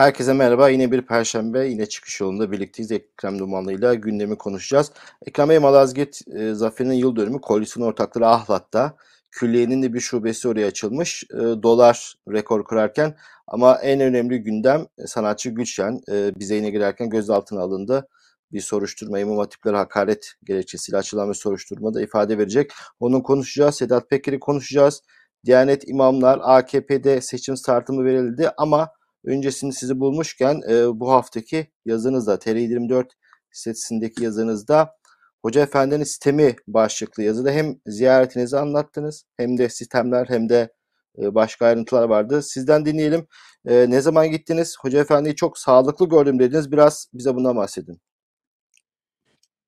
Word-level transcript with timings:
Herkese 0.00 0.32
merhaba. 0.32 0.68
Yine 0.68 0.92
bir 0.92 1.02
perşembe, 1.02 1.66
yine 1.66 1.86
çıkış 1.86 2.20
yolunda 2.20 2.52
birlikteyiz. 2.52 2.92
Ekrem 2.92 3.38
Dumanlı'yla 3.38 3.94
gündemi 3.94 4.38
konuşacağız. 4.38 4.92
Ekrem 5.26 5.48
Bey 5.48 5.58
Malazgirt 5.58 6.20
e, 6.34 6.54
Zaferi'nin 6.54 6.94
yıl 6.94 7.16
dönümü 7.16 7.40
koalisyon 7.40 7.86
ortakları 7.86 8.26
Ahlat'ta. 8.26 8.96
Külliyenin 9.30 9.82
de 9.82 9.92
bir 9.92 10.00
şubesi 10.00 10.48
oraya 10.48 10.66
açılmış. 10.66 11.24
E, 11.34 11.38
dolar 11.38 12.14
rekor 12.32 12.64
kırarken 12.64 13.16
ama 13.46 13.78
en 13.78 14.00
önemli 14.00 14.42
gündem 14.42 14.86
e, 14.98 15.06
sanatçı 15.06 15.50
Gülşen. 15.50 16.00
E, 16.12 16.32
bize 16.38 16.54
yine 16.54 16.70
girerken 16.70 17.10
gözaltına 17.10 17.60
alındı. 17.60 18.08
Bir 18.52 18.60
soruşturma, 18.60 19.18
İmam 19.18 19.38
Hatipleri 19.38 19.76
hakaret 19.76 20.32
gerekçesiyle 20.44 20.98
açılan 20.98 21.28
bir 21.28 21.34
soruşturmada 21.34 22.02
ifade 22.02 22.38
verecek. 22.38 22.72
Onun 23.00 23.20
konuşacağız. 23.20 23.74
Sedat 23.74 24.10
Peker'i 24.10 24.40
konuşacağız. 24.40 25.02
Diyanet 25.44 25.88
imamlar 25.88 26.40
AKP'de 26.42 27.20
seçim 27.20 27.56
startımı 27.56 28.04
verildi 28.04 28.50
ama 28.56 28.88
öncesinde 29.24 29.72
sizi 29.72 30.00
bulmuşken 30.00 30.60
e, 30.70 31.00
bu 31.00 31.10
haftaki 31.10 31.66
yazınızda 31.84 32.34
TR24 32.34 33.08
sitesindeki 33.50 34.24
yazınızda 34.24 35.00
Hoca 35.42 35.60
Efendi'nin 35.62 36.04
sistemi 36.04 36.56
başlıklı 36.68 37.22
yazıda 37.22 37.50
hem 37.50 37.76
ziyaretinizi 37.86 38.58
anlattınız 38.58 39.24
hem 39.36 39.58
de 39.58 39.68
sistemler 39.68 40.26
hem 40.28 40.48
de 40.48 40.72
e, 41.18 41.34
başka 41.34 41.66
ayrıntılar 41.66 42.08
vardı. 42.08 42.42
Sizden 42.42 42.86
dinleyelim. 42.86 43.26
E, 43.64 43.90
ne 43.90 44.00
zaman 44.00 44.30
gittiniz? 44.30 44.76
Hoca 44.80 45.00
Efendi'yi 45.00 45.36
çok 45.36 45.58
sağlıklı 45.58 46.08
gördüm 46.08 46.38
dediniz. 46.38 46.72
Biraz 46.72 47.06
bize 47.14 47.34
bundan 47.34 47.56
bahsedin. 47.56 48.00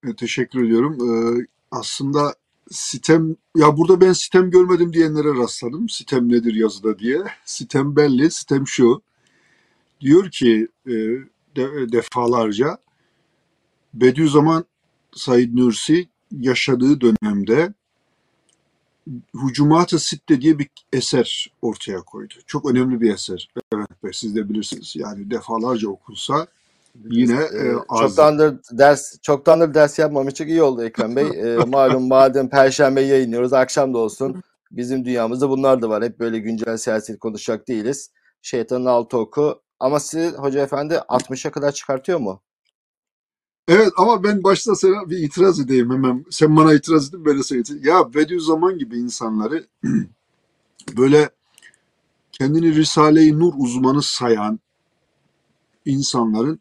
E, 0.08 0.16
teşekkür 0.16 0.64
ediyorum. 0.66 0.98
E, 1.02 1.10
aslında 1.70 2.34
sitem 2.70 3.36
ya 3.56 3.76
burada 3.76 4.00
ben 4.00 4.12
sitem 4.12 4.50
görmedim 4.50 4.92
diyenlere 4.92 5.42
rastladım. 5.42 5.88
Sitem 5.88 6.28
nedir 6.28 6.54
yazıda 6.54 6.98
diye. 6.98 7.22
Sitem 7.44 7.96
belli. 7.96 8.30
Sitem 8.30 8.66
şu. 8.66 9.02
Diyor 10.02 10.30
ki 10.30 10.68
e, 10.86 10.92
de, 11.56 11.92
defalarca 11.92 12.78
Bediüzzaman 13.94 14.64
Said 15.12 15.56
Nursi 15.56 16.08
yaşadığı 16.30 17.00
dönemde 17.00 17.72
Hucumat-ı 19.34 19.98
Sitte 19.98 20.40
diye 20.40 20.58
bir 20.58 20.68
eser 20.92 21.52
ortaya 21.62 22.02
koydu. 22.02 22.34
Çok 22.46 22.70
önemli 22.70 23.00
bir 23.00 23.14
eser. 23.14 23.48
Evet 23.74 23.88
Bey 24.04 24.10
siz 24.14 24.36
de 24.36 24.48
bilirsiniz. 24.48 24.92
Yani 24.96 25.30
defalarca 25.30 25.88
okunsa 25.88 26.46
yine 27.04 27.40
e, 27.40 27.72
az. 27.88 28.00
Çoktandır 28.00 28.56
ders 28.72 29.20
çoktandır 29.22 29.74
ders 29.74 29.98
yapmamıştık. 29.98 30.48
iyi 30.48 30.62
oldu 30.62 30.84
Ekrem 30.84 31.16
Bey. 31.16 31.26
E, 31.42 31.56
malum 31.56 32.08
madem 32.08 32.48
perşembe 32.48 33.00
yayınlıyoruz 33.00 33.52
akşam 33.52 33.94
da 33.94 33.98
olsun. 33.98 34.42
Bizim 34.70 35.04
dünyamızda 35.04 35.50
bunlar 35.50 35.82
da 35.82 35.88
var. 35.88 36.04
Hep 36.04 36.20
böyle 36.20 36.38
güncel 36.38 36.76
siyaset 36.76 37.18
konuşacak 37.18 37.68
değiliz. 37.68 38.10
Şeytanın 38.42 38.86
altı 38.86 39.18
oku. 39.18 39.60
Ama 39.82 40.00
siz 40.00 40.32
Hoca 40.34 40.62
Efendi 40.62 40.94
60'a 40.94 41.50
kadar 41.50 41.72
çıkartıyor 41.72 42.18
mu? 42.18 42.40
Evet 43.68 43.92
ama 43.96 44.24
ben 44.24 44.44
başta 44.44 44.74
sana 44.74 45.10
bir 45.10 45.18
itiraz 45.18 45.60
edeyim 45.60 45.90
hemen. 45.90 46.24
Sen 46.30 46.56
bana 46.56 46.74
itiraz 46.74 47.08
edin 47.08 47.24
böyle 47.24 47.42
söyleyeyim. 47.42 47.82
Ya 47.84 48.14
Bediüzzaman 48.14 48.78
gibi 48.78 48.98
insanları 48.98 49.66
böyle 50.96 51.30
kendini 52.32 52.74
Risale-i 52.74 53.38
Nur 53.38 53.52
uzmanı 53.56 54.02
sayan 54.02 54.60
insanların 55.84 56.60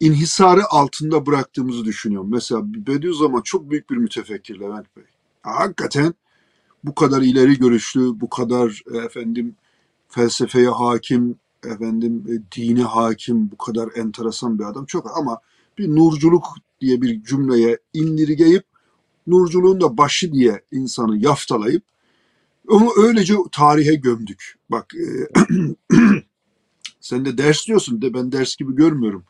inhisarı 0.00 0.62
altında 0.70 1.26
bıraktığımızı 1.26 1.84
düşünüyorum. 1.84 2.30
Mesela 2.30 2.62
Bediüzzaman 2.64 3.42
çok 3.42 3.70
büyük 3.70 3.90
bir 3.90 3.96
mütefekkir 3.96 4.60
Levent 4.60 4.96
Bey. 4.96 5.04
Hakikaten 5.42 6.14
bu 6.84 6.94
kadar 6.94 7.22
ileri 7.22 7.58
görüşlü, 7.58 8.20
bu 8.20 8.28
kadar 8.28 8.82
e, 8.94 8.98
efendim 8.98 9.56
felsefeye 10.08 10.68
hakim, 10.68 11.38
efendim 11.64 12.24
e, 12.28 12.56
dine 12.56 12.82
hakim, 12.82 13.50
bu 13.50 13.56
kadar 13.56 13.88
enteresan 13.96 14.58
bir 14.58 14.64
adam 14.64 14.86
çok 14.86 15.18
ama 15.18 15.38
bir 15.78 15.88
nurculuk 15.88 16.46
diye 16.80 17.02
bir 17.02 17.22
cümleye 17.22 17.78
indirgeyip 17.92 18.64
nurculuğun 19.26 19.80
da 19.80 19.98
başı 19.98 20.32
diye 20.32 20.62
insanı 20.72 21.18
yaftalayıp 21.18 21.82
onu 22.68 22.90
öylece 22.96 23.34
tarihe 23.52 23.94
gömdük. 23.94 24.54
Bak 24.70 24.94
e, 24.94 25.06
sen 27.00 27.24
de 27.24 27.38
ders 27.38 27.66
diyorsun 27.66 28.02
de 28.02 28.14
ben 28.14 28.32
ders 28.32 28.56
gibi 28.56 28.74
görmüyorum. 28.74 29.24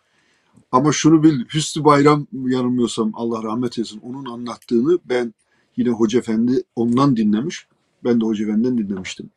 Ama 0.72 0.92
şunu 0.92 1.22
bil 1.22 1.44
Hüsnü 1.54 1.84
Bayram 1.84 2.26
yanılmıyorsam 2.32 3.10
Allah 3.14 3.42
rahmet 3.42 3.78
eylesin 3.78 4.00
onun 4.00 4.24
anlattığını 4.24 4.98
ben 5.04 5.34
yine 5.76 5.90
Hoca 5.90 6.18
Efendi 6.18 6.62
ondan 6.76 7.16
dinlemiş. 7.16 7.66
Ben 8.04 8.20
de 8.20 8.24
Hoca 8.24 8.44
Efendi'den 8.44 8.78
dinlemiştim. 8.78 9.30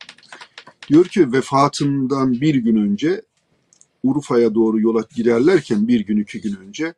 Diyor 0.89 1.05
ki 1.05 1.31
vefatından 1.31 2.33
bir 2.33 2.55
gün 2.55 2.75
önce 2.75 3.21
Urfa'ya 4.03 4.55
doğru 4.55 4.79
yola 4.79 5.03
girerlerken 5.15 5.87
bir 5.87 5.99
gün 5.99 6.17
iki 6.17 6.41
gün 6.41 6.55
önce 6.55 6.93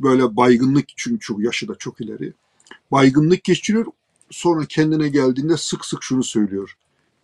böyle 0.00 0.36
baygınlık 0.36 0.84
çünkü 0.96 1.20
çok 1.20 1.40
yaşı 1.40 1.68
da 1.68 1.74
çok 1.74 2.00
ileri. 2.00 2.32
Baygınlık 2.92 3.44
geçiriyor. 3.44 3.86
Sonra 4.30 4.64
kendine 4.66 5.08
geldiğinde 5.08 5.56
sık 5.56 5.84
sık 5.84 6.02
şunu 6.02 6.24
söylüyor. 6.24 6.76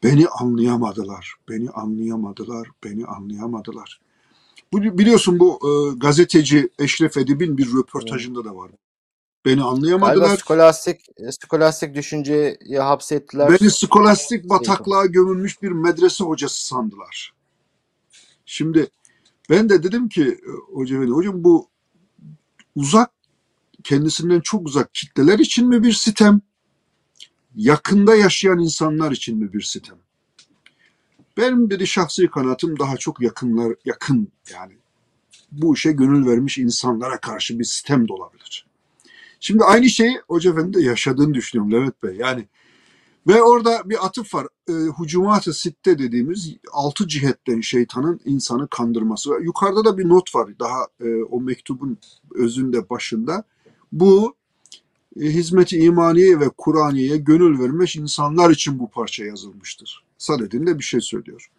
Beni 0.03 0.29
anlayamadılar, 0.29 1.35
beni 1.49 1.71
anlayamadılar, 1.71 2.69
beni 2.85 3.07
anlayamadılar. 3.07 4.01
Bu 4.73 4.83
biliyorsun 4.83 5.39
bu 5.39 5.61
e, 5.63 5.99
gazeteci 5.99 6.69
Eşref 6.79 7.17
Edip'in 7.17 7.59
bir 7.59 7.67
röportajında 7.67 8.45
da 8.45 8.57
var. 8.57 8.71
Beni 9.45 9.63
anlayamadılar. 9.63 10.15
Galiba 10.15 10.37
skolastik, 10.37 11.01
skolastik 11.31 11.95
düşünceyi 11.95 12.79
hapsettiler. 12.79 13.51
Beni 13.51 13.71
skolastik 13.71 14.49
bataklığa 14.49 15.07
gömülmüş 15.07 15.63
bir 15.63 15.71
medrese 15.71 16.25
hocası 16.25 16.67
sandılar. 16.67 17.35
Şimdi 18.47 18.91
ben 19.51 19.69
de 19.69 19.83
dedim 19.83 20.09
ki 20.09 20.23
e, 20.23 20.75
hocam, 20.75 21.11
hocam 21.11 21.45
bu 21.45 21.69
uzak 22.77 23.11
kendisinden 23.85 24.41
çok 24.41 24.67
uzak 24.67 24.95
kitleler 24.95 25.39
için 25.39 25.69
mi 25.69 25.83
bir 25.83 25.93
sitem? 25.93 26.41
Yakında 27.55 28.15
yaşayan 28.15 28.59
insanlar 28.59 29.13
için 29.13 29.39
mi 29.39 29.53
bir 29.53 29.63
sitem? 29.63 29.97
Benim 31.37 31.71
dedi 31.71 31.87
şahsi 31.87 32.29
kanatım 32.29 32.79
daha 32.79 32.97
çok 32.97 33.21
yakınlar 33.21 33.75
yakın 33.85 34.33
yani 34.53 34.73
bu 35.53 35.75
işe 35.75 35.93
gönül 35.93 36.27
vermiş 36.27 36.59
insanlara 36.59 37.21
karşı 37.21 37.59
bir 37.59 37.65
sitem 37.65 38.09
de 38.09 38.13
olabilir. 38.13 38.67
Şimdi 39.47 39.65
aynı 39.65 39.89
şeyi 39.89 40.21
Hoca 40.29 40.51
Efendi 40.51 40.79
de 40.79 40.83
yaşadığını 40.83 41.35
düşünüyorum 41.35 41.73
Levent 41.73 42.03
Bey. 42.03 42.17
Yani 42.17 42.49
ve 43.27 43.43
orada 43.43 43.83
bir 43.85 44.07
atıf 44.07 44.35
var. 44.35 44.47
E, 44.69 44.73
Hucumat-ı 44.73 45.55
Sitte 45.55 45.99
dediğimiz 45.99 46.57
altı 46.73 47.09
cihetten 47.09 47.61
şeytanın 47.61 48.21
insanı 48.25 48.69
kandırması. 48.69 49.31
Yukarıda 49.43 49.85
da 49.85 49.99
bir 49.99 50.09
not 50.09 50.35
var 50.35 50.59
daha 50.59 50.87
e, 51.01 51.23
o 51.23 51.41
mektubun 51.41 51.99
özünde 52.35 52.91
başında. 52.91 53.45
Bu 53.93 54.35
e, 55.21 55.25
hizmeti 55.25 55.79
imaniye 55.79 56.41
ve 56.41 56.49
Kur'aniye 56.49 57.17
gönül 57.17 57.61
vermiş 57.61 57.97
insanlar 57.97 58.51
için 58.51 58.79
bu 58.79 58.91
parça 58.91 59.25
yazılmıştır. 59.25 60.05
Sadedin 60.19 60.67
de 60.67 60.79
bir 60.79 60.85
şey 60.85 61.01
söylüyor. 61.01 61.51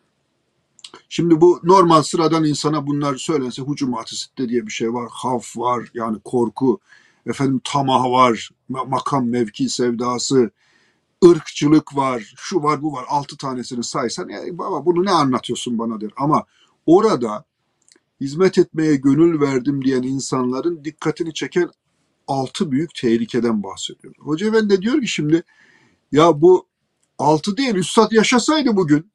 Şimdi 1.09 1.41
bu 1.41 1.59
normal 1.63 2.03
sıradan 2.03 2.43
insana 2.43 2.87
bunlar 2.87 3.15
söylense 3.15 3.61
hucumat-ı 3.61 4.15
sitte 4.19 4.49
diye 4.49 4.65
bir 4.65 4.71
şey 4.71 4.93
var. 4.93 5.09
Haf 5.11 5.57
var 5.57 5.89
yani 5.93 6.19
korku. 6.23 6.79
Efendim 7.25 7.61
tamah 7.63 8.03
var. 8.03 8.49
Makam 8.69 9.29
mevki 9.29 9.69
sevdası 9.69 10.51
ırkçılık 11.25 11.95
var, 11.95 12.33
şu 12.37 12.63
var 12.63 12.81
bu 12.81 12.93
var 12.93 13.05
altı 13.07 13.37
tanesini 13.37 13.83
saysan 13.83 14.29
e, 14.29 14.57
baba 14.57 14.85
bunu 14.85 15.05
ne 15.05 15.11
anlatıyorsun 15.11 15.79
bana 15.79 16.01
der. 16.01 16.11
Ama 16.17 16.45
orada 16.85 17.45
hizmet 18.21 18.57
etmeye 18.57 18.95
gönül 18.95 19.41
verdim 19.41 19.85
diyen 19.85 20.03
insanların 20.03 20.83
dikkatini 20.83 21.33
çeken 21.33 21.69
altı 22.27 22.71
büyük 22.71 22.95
tehlikeden 22.95 23.63
bahsediyor. 23.63 24.13
Hoca 24.19 24.53
ben 24.53 24.69
de 24.69 24.81
diyor 24.81 25.01
ki 25.01 25.07
şimdi 25.07 25.43
ya 26.11 26.41
bu 26.41 26.67
altı 27.17 27.57
değil 27.57 27.75
Üstad 27.75 28.11
yaşasaydı 28.11 28.75
bugün 28.75 29.11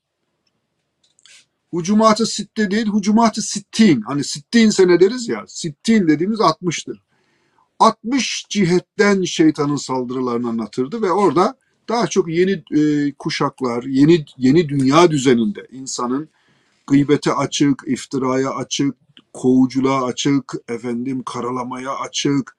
Hucumatı 1.70 2.26
sitte 2.26 2.70
değil, 2.70 2.86
hucumatı 2.86 3.42
sittin. 3.42 4.00
Hani 4.00 4.24
sittin 4.24 4.70
sene 4.70 5.00
deriz 5.00 5.28
ya, 5.28 5.44
sittin 5.46 6.08
dediğimiz 6.08 6.38
60'tır. 6.38 6.98
60 7.80 8.46
cihetten 8.48 9.22
şeytanın 9.22 9.76
saldırılarını 9.76 10.48
anlatırdı 10.48 11.02
ve 11.02 11.10
orada 11.10 11.58
daha 11.88 12.06
çok 12.06 12.28
yeni 12.28 12.64
e, 12.80 13.12
kuşaklar, 13.12 13.82
yeni 13.82 14.24
yeni 14.36 14.68
dünya 14.68 15.10
düzeninde 15.10 15.66
insanın 15.70 16.28
gıybete 16.86 17.32
açık, 17.32 17.82
iftiraya 17.86 18.50
açık, 18.50 18.94
kovuculuğa 19.32 20.04
açık, 20.04 20.54
efendim 20.68 21.22
karalamaya 21.22 21.94
açık 21.94 22.56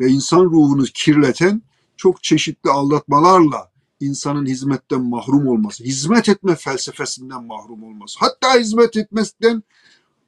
ve 0.00 0.08
insan 0.08 0.44
ruhunu 0.44 0.84
kirleten 0.94 1.62
çok 1.96 2.22
çeşitli 2.22 2.70
aldatmalarla 2.70 3.72
insanın 4.00 4.46
hizmetten 4.46 5.02
mahrum 5.02 5.46
olması, 5.46 5.84
hizmet 5.84 6.28
etme 6.28 6.56
felsefesinden 6.56 7.44
mahrum 7.44 7.82
olması, 7.84 8.18
hatta 8.20 8.58
hizmet 8.58 8.96
etmesinden 8.96 9.62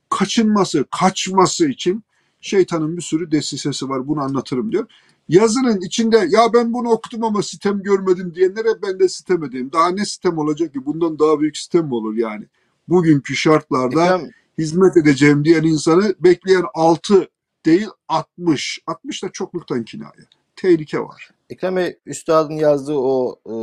kaçınması, 0.08 0.84
kaçması 0.90 1.68
için 1.68 2.04
şeytanın 2.44 2.96
bir 2.96 3.02
sürü 3.02 3.30
desisesi 3.30 3.88
var. 3.88 4.08
Bunu 4.08 4.20
anlatırım 4.20 4.72
diyor 4.72 4.86
yazının 5.28 5.80
içinde 5.80 6.16
ya 6.16 6.52
ben 6.54 6.72
bunu 6.72 6.88
okudum 6.88 7.24
ama 7.24 7.42
sitem 7.42 7.82
görmedim 7.82 8.34
diyenlere 8.34 8.82
ben 8.82 9.00
de 9.00 9.08
sitem 9.08 9.44
edeyim. 9.44 9.72
Daha 9.72 9.88
ne 9.88 10.04
sitem 10.04 10.38
olacak 10.38 10.72
ki? 10.72 10.86
Bundan 10.86 11.18
daha 11.18 11.40
büyük 11.40 11.56
sitem 11.56 11.86
mi 11.86 11.94
olur 11.94 12.16
yani? 12.16 12.44
Bugünkü 12.88 13.36
şartlarda 13.36 14.04
Ekrem, 14.04 14.30
hizmet 14.58 14.96
edeceğim 14.96 15.44
diyen 15.44 15.62
insanı 15.62 16.14
bekleyen 16.20 16.64
6 16.74 17.28
değil 17.66 17.88
60. 18.08 18.80
60 18.86 19.22
da 19.22 19.28
çokluktan 19.32 19.84
kinaye. 19.84 20.24
Tehlike 20.56 21.00
var. 21.00 21.30
Ekrem 21.50 21.76
Bey, 21.76 21.98
Üstad'ın 22.06 22.54
yazdığı 22.54 22.96
o 22.96 23.40
e, 23.46 23.54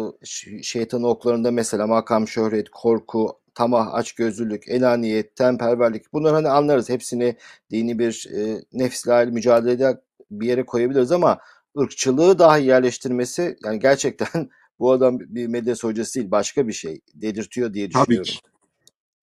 şeytan 0.63 1.03
oklarında 1.03 1.51
mesela 1.51 1.87
makam, 1.87 2.27
şöhret, 2.27 2.69
korku, 2.69 3.33
tamah, 3.55 3.93
açgözlülük, 3.93 4.63
enaniyet, 4.67 5.35
temperverlik 5.35 6.13
bunları 6.13 6.33
hani 6.33 6.49
anlarız. 6.49 6.89
Hepsini 6.89 7.35
dini 7.71 7.99
bir 7.99 8.27
e, 8.35 8.63
nefsle 8.73 9.25
mücadelede 9.25 10.01
bir 10.31 10.47
yere 10.47 10.65
koyabiliriz 10.65 11.11
ama 11.11 11.39
ırkçılığı 11.79 12.39
dahi 12.39 12.65
yerleştirmesi 12.65 13.57
yani 13.65 13.79
gerçekten 13.79 14.49
bu 14.79 14.91
adam 14.91 15.19
bir 15.19 15.47
medrese 15.47 15.87
hocası 15.87 16.15
değil 16.15 16.31
başka 16.31 16.67
bir 16.67 16.73
şey 16.73 17.01
dedirtiyor 17.13 17.73
diye 17.73 17.89
Tabii 17.89 18.01
düşünüyorum. 18.03 18.31
ki. 18.31 18.39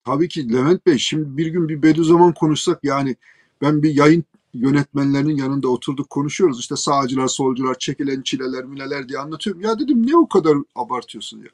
Tabii 0.05 0.27
ki 0.27 0.53
Levent 0.53 0.85
Bey 0.85 0.97
şimdi 0.97 1.37
bir 1.37 1.47
gün 1.47 1.69
bir 1.69 1.83
Bediüzzaman 1.83 2.33
konuşsak 2.33 2.79
yani 2.83 3.15
ben 3.61 3.83
bir 3.83 3.95
yayın 3.95 4.23
yönetmenlerinin 4.53 5.35
yanında 5.35 5.67
oturduk 5.67 6.09
konuşuyoruz. 6.09 6.59
İşte 6.59 6.75
sağcılar, 6.75 7.27
solcular, 7.27 7.75
çekilen 7.79 8.21
çileler, 8.21 8.65
mileler 8.65 9.09
diye 9.09 9.19
anlatıyorum. 9.19 9.61
Ya 9.61 9.79
dedim 9.79 10.05
niye 10.05 10.17
o 10.17 10.27
kadar 10.27 10.57
abartıyorsun 10.75 11.39
ya? 11.39 11.49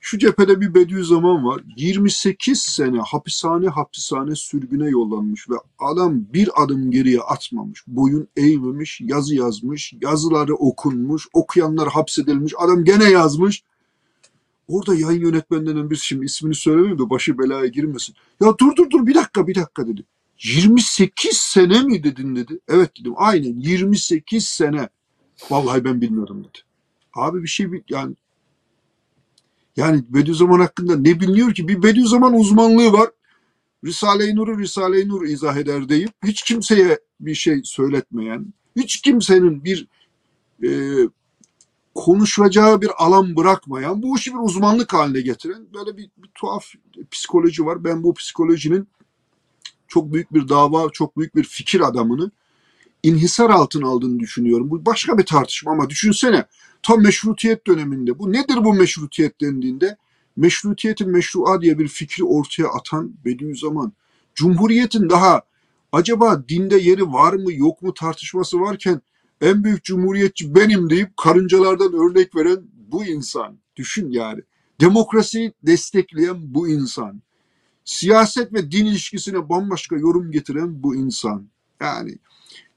Şu 0.00 0.18
cephede 0.18 0.60
bir 0.60 0.74
Bediüzzaman 0.74 1.44
var. 1.44 1.62
28 1.76 2.62
sene 2.62 2.98
hapishane 2.98 3.68
hapishane 3.68 4.36
sürgüne 4.36 4.88
yollanmış 4.88 5.50
ve 5.50 5.54
adam 5.78 6.24
bir 6.32 6.62
adım 6.62 6.90
geriye 6.90 7.20
atmamış. 7.20 7.84
Boyun 7.86 8.28
eğmemiş, 8.36 9.00
yazı 9.00 9.34
yazmış, 9.34 9.92
yazıları 10.02 10.54
okunmuş, 10.54 11.28
okuyanlar 11.32 11.88
hapsedilmiş. 11.88 12.52
Adam 12.58 12.84
gene 12.84 13.04
yazmış. 13.10 13.62
Orada 14.68 14.94
yayın 14.94 15.20
yönetmenlerinden 15.20 15.90
birisi 15.90 16.06
şimdi 16.06 16.26
ismini 16.26 16.54
söylemeyeyim 16.54 16.98
de 16.98 17.10
başı 17.10 17.38
belaya 17.38 17.66
girmesin. 17.66 18.14
Ya 18.40 18.58
dur 18.60 18.76
dur 18.76 18.90
dur 18.90 19.06
bir 19.06 19.14
dakika 19.14 19.46
bir 19.46 19.54
dakika 19.54 19.88
dedi. 19.88 20.04
28 20.44 21.36
sene 21.36 21.82
mi 21.82 22.04
dedin 22.04 22.36
dedi. 22.36 22.58
Evet 22.68 22.90
dedim 23.00 23.12
aynen 23.16 23.58
28 23.58 24.44
sene. 24.44 24.88
Vallahi 25.50 25.84
ben 25.84 26.00
bilmiyorum 26.00 26.44
dedi. 26.44 26.58
Abi 27.14 27.42
bir 27.42 27.48
şey 27.48 27.66
yani 27.88 28.14
yani 29.80 30.04
Bediüzzaman 30.08 30.60
hakkında 30.60 30.96
ne 30.96 31.20
biliniyor 31.20 31.54
ki? 31.54 31.68
Bir 31.68 31.82
Bediüzzaman 31.82 32.34
uzmanlığı 32.34 32.92
var. 32.92 33.10
Risale-i 33.84 34.36
Nur'u 34.36 34.58
Risale-i 34.58 35.08
Nur 35.08 35.22
izah 35.26 35.56
eder 35.56 35.88
deyip 35.88 36.10
hiç 36.24 36.42
kimseye 36.42 37.00
bir 37.20 37.34
şey 37.34 37.60
söyletmeyen, 37.64 38.46
hiç 38.76 39.00
kimsenin 39.00 39.64
bir 39.64 39.88
e, 40.64 40.70
konuşacağı 41.94 42.80
bir 42.80 42.90
alan 42.96 43.36
bırakmayan, 43.36 44.02
bu 44.02 44.16
işi 44.16 44.34
bir 44.34 44.38
uzmanlık 44.38 44.94
haline 44.94 45.20
getiren 45.20 45.66
böyle 45.74 45.96
bir, 45.96 46.10
bir 46.16 46.28
tuhaf 46.34 46.64
psikoloji 47.10 47.66
var. 47.66 47.84
Ben 47.84 48.02
bu 48.02 48.14
psikolojinin 48.14 48.88
çok 49.88 50.12
büyük 50.12 50.34
bir 50.34 50.48
dava, 50.48 50.90
çok 50.92 51.16
büyük 51.18 51.36
bir 51.36 51.44
fikir 51.44 51.80
adamını 51.80 52.30
inhisar 53.02 53.50
altına 53.50 53.88
aldığını 53.88 54.18
düşünüyorum. 54.18 54.70
Bu 54.70 54.86
başka 54.86 55.18
bir 55.18 55.26
tartışma 55.26 55.72
ama 55.72 55.90
düşünsene 55.90 56.44
tam 56.82 57.02
meşrutiyet 57.02 57.66
döneminde 57.66 58.18
bu 58.18 58.32
nedir 58.32 58.64
bu 58.64 58.74
meşrutiyet 58.74 59.40
dendiğinde 59.40 59.96
meşrutiyetin 60.36 61.10
meşrua 61.10 61.60
diye 61.60 61.78
bir 61.78 61.88
fikri 61.88 62.24
ortaya 62.24 62.68
atan 62.68 63.12
Bediüzzaman. 63.24 63.92
Cumhuriyetin 64.34 65.10
daha 65.10 65.42
acaba 65.92 66.48
dinde 66.48 66.76
yeri 66.76 67.12
var 67.12 67.32
mı 67.32 67.52
yok 67.52 67.82
mu 67.82 67.94
tartışması 67.94 68.60
varken 68.60 69.00
en 69.40 69.64
büyük 69.64 69.84
cumhuriyetçi 69.84 70.54
benim 70.54 70.90
deyip 70.90 71.16
karıncalardan 71.16 71.92
örnek 71.92 72.36
veren 72.36 72.60
bu 72.92 73.04
insan. 73.04 73.58
Düşün 73.76 74.10
yani. 74.10 74.40
Demokrasiyi 74.80 75.52
destekleyen 75.62 76.54
bu 76.54 76.68
insan. 76.68 77.22
Siyaset 77.84 78.52
ve 78.52 78.72
din 78.72 78.86
ilişkisine 78.86 79.48
bambaşka 79.48 79.96
yorum 79.96 80.30
getiren 80.30 80.82
bu 80.82 80.94
insan. 80.94 81.46
Yani 81.80 82.18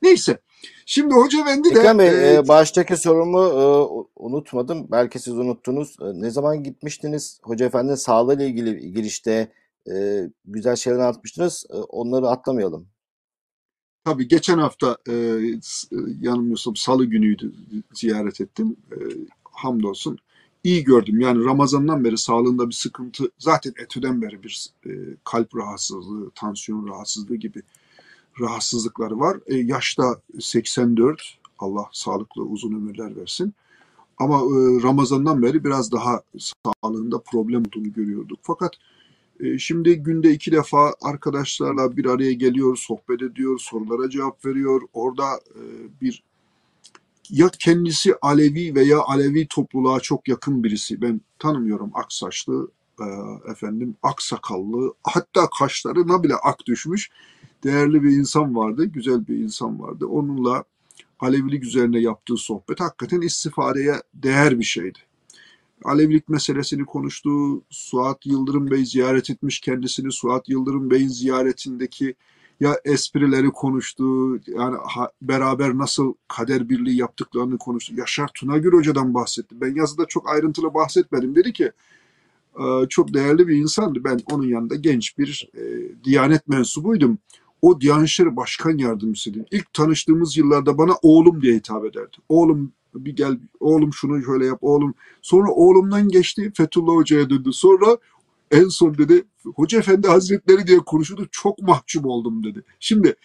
neyse. 0.03 0.39
Şimdi 0.85 1.13
Hoca 1.13 1.41
Efendi 1.41 1.75
de 1.75 1.79
Ekrem 1.79 1.99
Bey, 1.99 2.07
e, 2.07 2.33
e, 2.33 2.47
baştaki 2.47 2.97
sorumu 2.97 3.43
e, 3.43 3.63
unutmadım. 4.15 4.87
Belki 4.91 5.19
siz 5.19 5.33
unuttunuz. 5.33 5.97
E, 6.01 6.05
ne 6.21 6.29
zaman 6.29 6.63
gitmiştiniz? 6.63 7.39
Hoca 7.43 7.65
Efendi'nin 7.65 7.95
sağlığıyla 7.95 8.45
ilgili 8.45 8.93
girişte 8.93 9.51
e, 9.91 10.23
güzel 10.45 10.75
şeyler 10.75 10.99
anlatmıştınız. 10.99 11.65
E, 11.69 11.75
onları 11.75 12.27
atlamayalım. 12.27 12.87
Tabii 14.05 14.27
geçen 14.27 14.57
hafta 14.57 14.97
e, 15.07 15.13
e, 15.13 15.59
yanılmıyorsam 16.21 16.75
salı 16.75 17.05
günüydü 17.05 17.53
ziyaret 17.93 18.41
ettim. 18.41 18.75
E, 18.91 18.97
hamdolsun 19.43 20.17
iyi 20.63 20.83
gördüm. 20.83 21.19
Yani 21.19 21.45
Ramazan'dan 21.45 22.03
beri 22.03 22.17
sağlığında 22.17 22.69
bir 22.69 22.73
sıkıntı 22.73 23.31
zaten 23.39 23.73
etüden 23.77 24.21
beri 24.21 24.43
bir 24.43 24.67
e, 24.85 24.91
kalp 25.23 25.55
rahatsızlığı, 25.55 26.31
tansiyon 26.35 26.87
rahatsızlığı 26.87 27.35
gibi 27.35 27.61
rahatsızlıkları 28.39 29.19
var. 29.19 29.37
E, 29.47 29.55
yaşta 29.55 30.21
84 30.39 31.37
Allah 31.59 31.89
sağlıklı 31.91 32.41
uzun 32.41 32.73
ömürler 32.73 33.15
versin. 33.15 33.53
Ama 34.17 34.35
e, 34.35 34.83
Ramazan'dan 34.83 35.41
beri 35.41 35.63
biraz 35.63 35.91
daha 35.91 36.21
sağlığında 36.37 37.19
problem 37.19 37.61
olduğunu 37.61 37.93
görüyorduk. 37.93 38.39
Fakat 38.41 38.71
e, 39.39 39.57
Şimdi 39.57 39.95
günde 39.95 40.31
iki 40.31 40.51
defa 40.51 40.93
arkadaşlarla 41.01 41.97
bir 41.97 42.05
araya 42.05 42.33
geliyor, 42.33 42.77
sohbet 42.77 43.21
ediyor, 43.21 43.59
sorulara 43.59 44.09
cevap 44.09 44.45
veriyor. 44.45 44.81
Orada 44.93 45.25
e, 45.55 45.61
bir 46.01 46.23
ya 47.29 47.49
kendisi 47.59 48.15
Alevi 48.21 48.75
veya 48.75 48.99
Alevi 48.99 49.47
topluluğa 49.47 49.99
çok 49.99 50.27
yakın 50.27 50.63
birisi. 50.63 51.01
Ben 51.01 51.21
tanımıyorum 51.39 51.91
aksaçlı, 51.93 52.67
e, 52.99 53.05
efendim 53.51 53.95
aksakallı, 54.03 54.93
hatta 55.03 55.49
kaşlarına 55.59 56.23
bile 56.23 56.35
ak 56.35 56.65
düşmüş 56.65 57.09
değerli 57.63 58.03
bir 58.03 58.09
insan 58.11 58.55
vardı, 58.55 58.85
güzel 58.85 59.27
bir 59.27 59.35
insan 59.35 59.79
vardı. 59.79 60.05
Onunla 60.05 60.63
Alevilik 61.19 61.63
üzerine 61.63 61.99
yaptığı 61.99 62.37
sohbet 62.37 62.79
hakikaten 62.79 63.21
istifadeye 63.21 63.95
değer 64.13 64.59
bir 64.59 64.63
şeydi. 64.63 64.99
Alevilik 65.83 66.29
meselesini 66.29 66.85
konuştu. 66.85 67.61
Suat 67.69 68.25
Yıldırım 68.25 68.71
Bey 68.71 68.85
ziyaret 68.85 69.29
etmiş 69.29 69.59
kendisini. 69.59 70.11
Suat 70.11 70.49
Yıldırım 70.49 70.91
Bey'in 70.91 71.07
ziyaretindeki 71.07 72.15
ya 72.59 72.79
esprileri 72.85 73.49
konuştu. 73.49 74.35
Yani 74.47 74.77
beraber 75.21 75.77
nasıl 75.77 76.13
kader 76.27 76.69
birliği 76.69 76.97
yaptıklarını 76.97 77.57
konuştu. 77.57 77.95
Yaşar 77.97 78.29
Tunagül 78.33 78.71
Hoca'dan 78.73 79.13
bahsetti. 79.13 79.61
Ben 79.61 79.75
yazıda 79.75 80.05
çok 80.05 80.29
ayrıntılı 80.29 80.73
bahsetmedim. 80.73 81.35
Dedi 81.35 81.53
ki 81.53 81.71
"Ee, 82.59 82.87
çok 82.89 83.13
değerli 83.13 83.47
bir 83.47 83.55
insandı. 83.55 84.03
Ben 84.03 84.19
onun 84.31 84.47
yanında 84.47 84.75
genç 84.75 85.17
bir 85.17 85.49
e, 85.57 85.61
diyanet 86.03 86.47
mensubuydum. 86.47 87.17
O 87.63 87.81
Diyanet 87.81 88.07
İşleri 88.07 88.35
Başkan 88.35 88.77
Yardımcısıydı. 88.77 89.45
İlk 89.51 89.73
tanıştığımız 89.73 90.37
yıllarda 90.37 90.77
bana 90.77 90.93
oğlum 91.01 91.41
diye 91.41 91.55
hitap 91.55 91.85
ederdi. 91.85 92.17
Oğlum 92.29 92.71
bir 92.95 93.15
gel, 93.15 93.39
oğlum 93.59 93.93
şunu 93.93 94.23
şöyle 94.23 94.45
yap, 94.45 94.57
oğlum. 94.61 94.93
Sonra 95.21 95.51
oğlumdan 95.51 96.09
geçti, 96.09 96.51
Fethullah 96.57 96.95
Hoca'ya 96.95 97.29
döndü. 97.29 97.53
Sonra 97.53 97.97
en 98.51 98.67
son 98.67 98.97
dedi, 98.97 99.25
Hoca 99.55 99.79
Efendi 99.79 100.07
Hazretleri 100.07 100.67
diye 100.67 100.77
konuşuyordu. 100.77 101.27
Çok 101.31 101.59
mahcup 101.59 102.05
oldum 102.05 102.43
dedi. 102.43 102.63
Şimdi 102.79 103.15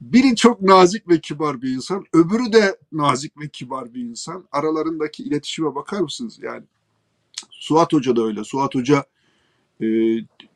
biri 0.00 0.36
çok 0.36 0.62
nazik 0.62 1.08
ve 1.08 1.20
kibar 1.20 1.62
bir 1.62 1.70
insan, 1.70 2.04
öbürü 2.12 2.52
de 2.52 2.76
nazik 2.92 3.40
ve 3.40 3.48
kibar 3.48 3.94
bir 3.94 4.00
insan. 4.00 4.44
Aralarındaki 4.52 5.22
iletişime 5.22 5.74
bakar 5.74 6.00
mısınız? 6.00 6.38
Yani 6.42 6.62
Suat 7.50 7.92
Hoca 7.92 8.16
da 8.16 8.22
öyle. 8.22 8.44
Suat 8.44 8.74
Hoca 8.74 9.04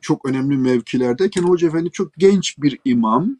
çok 0.01 0.29
önemli 0.29 0.57
mevkilerdeyken 0.57 1.43
Hoca 1.43 1.67
Efendi 1.67 1.91
çok 1.91 2.13
genç 2.13 2.57
bir 2.57 2.79
imam. 2.85 3.37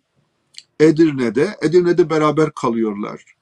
Edirne'de, 0.80 1.56
Edirne'de 1.62 2.10
beraber 2.10 2.51
kalıyorlar. 2.51 3.36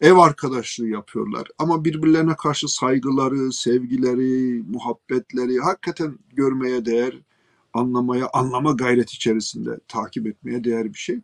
Ev 0.00 0.16
arkadaşlığı 0.16 0.88
yapıyorlar. 0.88 1.48
Ama 1.58 1.84
birbirlerine 1.84 2.36
karşı 2.36 2.68
saygıları, 2.68 3.52
sevgileri, 3.52 4.62
muhabbetleri 4.70 5.58
hakikaten 5.58 6.18
görmeye 6.32 6.84
değer, 6.84 7.18
anlamaya, 7.74 8.28
anlama 8.32 8.72
gayret 8.72 9.10
içerisinde 9.10 9.78
takip 9.88 10.26
etmeye 10.26 10.64
değer 10.64 10.84
bir 10.84 10.98
şey. 10.98 11.20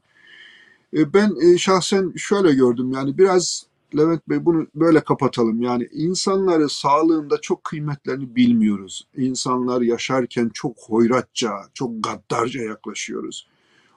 E, 0.96 1.12
Ben 1.12 1.34
e, 1.42 1.58
şahsen 1.58 2.12
şöyle 2.16 2.54
gördüm 2.54 2.92
yani 2.92 3.18
biraz 3.18 3.67
Levent 3.96 4.28
Bey 4.28 4.44
bunu 4.44 4.66
böyle 4.74 5.00
kapatalım. 5.00 5.62
Yani 5.62 5.88
insanları 5.92 6.68
sağlığında 6.68 7.40
çok 7.40 7.64
kıymetlerini 7.64 8.36
bilmiyoruz. 8.36 9.08
İnsanlar 9.16 9.80
yaşarken 9.80 10.50
çok 10.54 10.76
hoyratça, 10.78 11.50
çok 11.74 12.04
gaddarca 12.04 12.62
yaklaşıyoruz. 12.62 13.48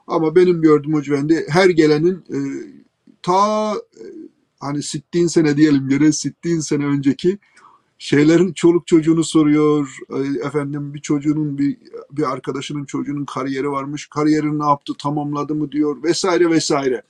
Ama 0.07 0.36
benim 0.36 0.62
gördüğüm 0.62 0.93
Hoca 0.93 1.13
Efendi 1.13 1.45
her 1.50 1.69
gelenin 1.69 2.15
e, 2.15 2.39
ta 3.24 3.74
e, 3.75 4.03
hani 4.60 4.83
sittin 4.83 5.27
sene 5.27 5.57
diyelim 5.57 5.89
yere 5.89 6.12
sittin 6.12 6.60
sene 6.60 6.86
önceki 6.86 7.39
şeylerin 7.98 8.53
çoluk 8.53 8.88
çocuğunu 8.88 9.24
soruyor. 9.24 9.98
E, 10.10 10.48
Efendim 10.48 10.93
bir 10.93 11.01
çocuğunun 11.01 11.57
bir 11.57 11.77
bir 12.12 12.31
arkadaşının 12.31 12.86
çocuğunun 12.86 13.25
kariyeri 13.25 13.71
varmış. 13.71 14.07
Kariyerini 14.07 14.60
ne 14.60 14.65
yaptı, 14.65 14.93
tamamladı 15.01 15.55
mı 15.55 15.71
diyor 15.71 16.03
vesaire 16.03 16.50
vesaire. 16.50 17.03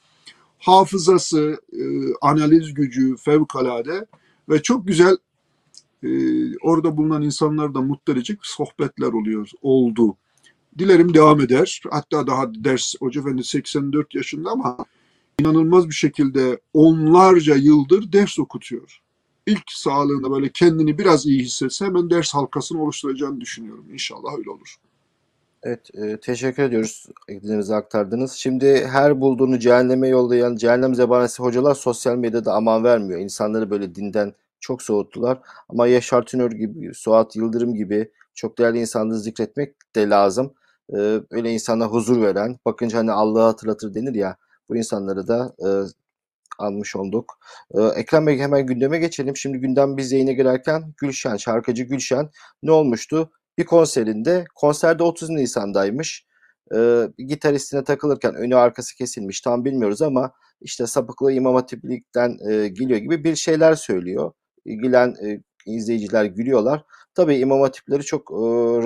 Hafızası, 0.61 1.61
e, 1.73 1.83
analiz 2.21 2.73
gücü 2.73 3.15
fevkalade 3.15 4.05
ve 4.49 4.61
çok 4.61 4.87
güzel 4.87 5.17
e, 6.03 6.09
orada 6.57 6.97
bulunan 6.97 7.21
insanları 7.21 7.73
da 7.73 7.81
mutlu 7.81 8.15
sohbetler 8.41 9.07
oluyor, 9.07 9.49
oldu. 9.61 10.17
Dilerim 10.77 11.13
devam 11.13 11.41
eder. 11.41 11.81
Hatta 11.91 12.27
daha 12.27 12.53
ders 12.53 12.93
Hoca 12.99 13.21
Efendi 13.21 13.43
84 13.43 14.15
yaşında 14.15 14.49
ama 14.51 14.77
inanılmaz 15.39 15.89
bir 15.89 15.93
şekilde 15.93 16.59
onlarca 16.73 17.55
yıldır 17.55 18.11
ders 18.11 18.39
okutuyor. 18.39 19.01
İlk 19.45 19.63
sağlığında 19.67 20.31
böyle 20.31 20.49
kendini 20.49 20.97
biraz 20.97 21.25
iyi 21.25 21.39
hissetse 21.39 21.85
hemen 21.85 22.09
ders 22.09 22.33
halkasını 22.33 22.83
oluşturacağını 22.83 23.41
düşünüyorum. 23.41 23.85
İnşallah 23.93 24.37
öyle 24.37 24.49
olur. 24.49 24.75
Evet, 25.63 25.89
e, 25.95 26.19
teşekkür 26.19 26.63
ediyoruz 26.63 27.05
eklediğinizi 27.27 27.75
aktardınız. 27.75 28.31
Şimdi 28.31 28.87
her 28.87 29.21
bulduğunu 29.21 29.59
cehenneme 29.59 30.07
yollayan 30.07 30.55
cehennem 30.55 30.95
zebanesi 30.95 31.43
hocalar 31.43 31.75
sosyal 31.75 32.15
medyada 32.15 32.53
aman 32.53 32.83
vermiyor. 32.83 33.19
İnsanları 33.19 33.69
böyle 33.69 33.95
dinden 33.95 34.33
çok 34.59 34.81
soğuttular. 34.81 35.39
Ama 35.69 35.87
Yaşar 35.87 36.23
Tünör 36.25 36.51
gibi, 36.51 36.93
Suat 36.93 37.35
Yıldırım 37.35 37.75
gibi 37.75 38.11
çok 38.33 38.57
değerli 38.57 38.79
insanları 38.79 39.19
zikretmek 39.19 39.75
de 39.95 40.09
lazım. 40.09 40.53
Ee, 40.93 41.19
öyle 41.31 41.51
insana 41.51 41.85
huzur 41.85 42.21
veren, 42.21 42.57
bakınca 42.65 42.99
hani 42.99 43.11
Allah'ı 43.11 43.43
hatırlatır 43.43 43.93
denir 43.93 44.15
ya, 44.15 44.37
bu 44.69 44.77
insanları 44.77 45.27
da 45.27 45.55
e, 45.59 45.69
almış 46.59 46.95
olduk. 46.95 47.39
Ee, 47.75 47.81
Ekrem 47.81 48.27
Bey 48.27 48.39
hemen 48.39 48.65
gündeme 48.65 48.99
geçelim. 48.99 49.37
Şimdi 49.37 49.57
gündem 49.57 49.97
biz 49.97 50.11
yayına 50.11 50.31
girerken 50.31 50.93
Gülşen, 50.97 51.37
şarkıcı 51.37 51.83
Gülşen 51.83 52.29
ne 52.63 52.71
olmuştu? 52.71 53.31
Bir 53.57 53.65
konserinde, 53.65 54.45
konserde 54.55 55.03
30 55.03 55.29
Nisan'daymış. 55.29 56.25
Ee, 56.75 57.07
gitaristine 57.17 57.83
takılırken 57.83 58.35
önü 58.35 58.55
arkası 58.55 58.95
kesilmiş 58.95 59.41
tam 59.41 59.65
bilmiyoruz 59.65 60.01
ama 60.01 60.31
işte 60.61 60.87
sapıklığı 60.87 61.31
İmam 61.31 61.55
Hatiplik'ten 61.55 62.37
e, 62.51 62.67
geliyor 62.67 62.99
gibi 62.99 63.23
bir 63.23 63.35
şeyler 63.35 63.75
söylüyor. 63.75 64.31
İlgilen 64.65 65.15
e, 65.25 65.41
izleyiciler 65.65 66.25
gülüyorlar. 66.25 66.83
Tabii 67.15 67.35
İmam 67.35 67.61
Hatipleri 67.61 68.03
çok 68.03 68.31
e, 68.31 68.35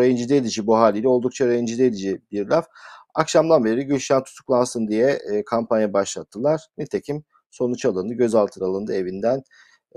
rencide 0.03 0.38
edici 0.38 0.67
bu 0.67 0.77
haliyle 0.77 1.07
oldukça 1.07 1.48
rencide 1.48 1.86
edici 1.86 2.22
bir 2.31 2.48
laf. 2.48 2.67
Akşamdan 3.15 3.65
beri 3.65 3.86
Gülşen 3.86 4.24
tutuklansın 4.24 4.88
diye 4.88 5.19
e, 5.31 5.43
kampanya 5.45 5.93
başlattılar. 5.93 6.62
Nitekim 6.77 7.24
sonuç 7.51 7.86
alındı, 7.86 8.13
gözaltına 8.13 8.65
alındı 8.65 8.93
evinden. 8.93 9.43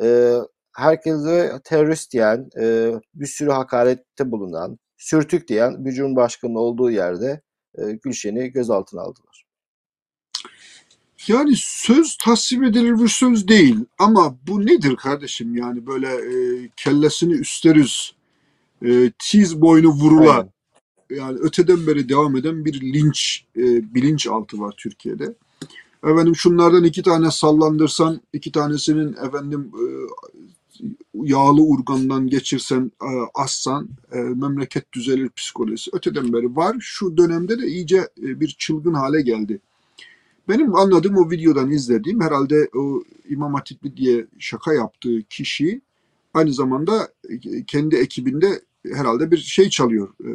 E, 0.03 0.35
herkese 0.79 1.61
terörist 1.65 2.13
diyen, 2.13 2.51
e, 2.61 2.93
bir 3.15 3.27
sürü 3.27 3.51
hakarette 3.51 4.31
bulunan, 4.31 4.79
sürtük 4.97 5.49
diyen 5.49 5.85
bir 5.85 5.93
cumhurbaşkanının 5.93 6.59
olduğu 6.59 6.91
yerde 6.91 7.41
e, 7.79 7.93
Gülşen'i 7.93 8.53
gözaltına 8.53 9.01
aldılar. 9.01 9.45
Yani 11.29 11.53
söz 11.57 12.17
tasvip 12.17 12.65
edilir 12.65 13.03
bir 13.03 13.09
söz 13.09 13.49
değil 13.49 13.77
ama 13.99 14.37
bu 14.49 14.67
nedir 14.67 14.97
kardeşim 14.97 15.57
yani 15.57 15.87
böyle 15.87 16.07
e, 16.09 16.69
kellesini 16.77 17.33
üsteriz, 17.33 18.13
e, 18.85 19.13
tiz 19.19 19.61
boynu 19.61 19.89
vurula 19.89 20.33
Aynen. 20.33 20.53
yani 21.11 21.39
öteden 21.39 21.87
beri 21.87 22.09
devam 22.09 22.37
eden 22.37 22.65
bir 22.65 22.81
linç 22.81 23.45
e, 23.57 23.95
bilinçaltı 23.95 24.61
var 24.61 24.75
Türkiye'de. 24.79 25.35
Efendim 26.05 26.37
şunlardan 26.37 26.85
iki 26.85 27.03
tane 27.03 27.31
sallandırsan, 27.31 28.21
iki 28.33 28.53
tanesinin 28.53 29.13
efendim 29.13 29.73
e, 29.75 29.85
yağlı 31.15 31.63
urgandan 31.63 32.27
geçirsen, 32.29 32.93
e, 33.03 33.11
assan 33.35 33.89
e, 34.13 34.19
memleket 34.19 34.93
düzelir 34.93 35.31
psikolojisi 35.31 35.91
öteden 35.95 36.33
beri 36.33 36.57
var. 36.57 36.77
Şu 36.81 37.17
dönemde 37.17 37.59
de 37.59 37.67
iyice 37.67 37.97
e, 37.97 38.41
bir 38.41 38.57
çılgın 38.59 38.95
hale 38.95 39.23
geldi. 39.23 39.61
Benim 40.49 40.75
anladığım 40.75 41.17
o 41.17 41.31
videodan 41.31 41.71
izlediğim 41.71 42.21
herhalde 42.21 42.69
o 42.77 43.03
İmam 43.29 43.55
Hatipli 43.55 43.97
diye 43.97 44.27
şaka 44.39 44.75
yaptığı 44.75 45.23
kişi 45.23 45.81
aynı 46.35 46.53
zamanda 46.53 47.09
e, 47.31 47.65
kendi 47.67 47.97
ekibinde 47.97 48.63
herhalde 48.93 49.31
bir 49.31 49.37
şey 49.37 49.69
çalıyor. 49.69 50.09
E, 50.25 50.31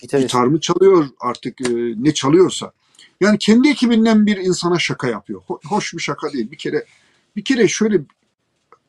Gitarist. 0.00 0.28
gitar 0.28 0.46
mı 0.46 0.60
çalıyor 0.60 1.08
artık 1.20 1.60
e, 1.60 1.94
ne 1.96 2.14
çalıyorsa. 2.14 2.72
Yani 3.20 3.38
kendi 3.38 3.68
ekibinden 3.68 4.26
bir 4.26 4.36
insana 4.36 4.78
şaka 4.78 5.08
yapıyor. 5.08 5.40
Ho- 5.48 5.68
hoş 5.68 5.94
bir 5.94 6.02
şaka 6.02 6.32
değil. 6.32 6.50
Bir 6.50 6.56
kere 6.56 6.84
bir 7.36 7.44
kere 7.44 7.68
şöyle 7.68 8.00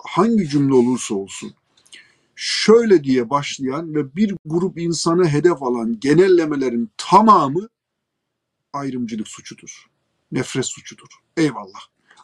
hangi 0.03 0.49
cümle 0.49 0.73
olursa 0.73 1.15
olsun 1.15 1.53
şöyle 2.35 3.03
diye 3.03 3.29
başlayan 3.29 3.95
ve 3.95 4.15
bir 4.15 4.35
grup 4.45 4.77
insanı 4.77 5.27
hedef 5.27 5.63
alan 5.63 5.99
genellemelerin 5.99 6.91
tamamı 6.97 7.69
ayrımcılık 8.73 9.27
suçudur. 9.27 9.85
Nefret 10.31 10.65
suçudur. 10.65 11.07
Eyvallah. 11.37 11.79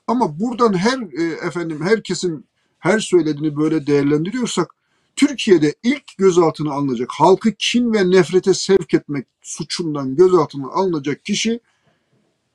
Ama 0.07 0.39
buradan 0.39 0.77
her 0.77 1.00
e, 1.00 1.24
efendim 1.48 1.81
herkesin 1.81 2.45
her 2.79 3.00
söylediğini 3.00 3.55
böyle 3.55 3.88
değerlendiriyorsak 3.88 4.75
Türkiye'de 5.15 5.75
ilk 5.83 6.17
gözaltına 6.17 6.74
alınacak 6.74 7.12
halkı 7.12 7.51
kin 7.59 7.93
ve 7.93 8.12
nefrete 8.12 8.53
sevk 8.53 8.93
etmek 8.93 9.27
suçundan 9.41 10.15
gözaltına 10.15 10.67
alınacak 10.67 11.25
kişi 11.25 11.59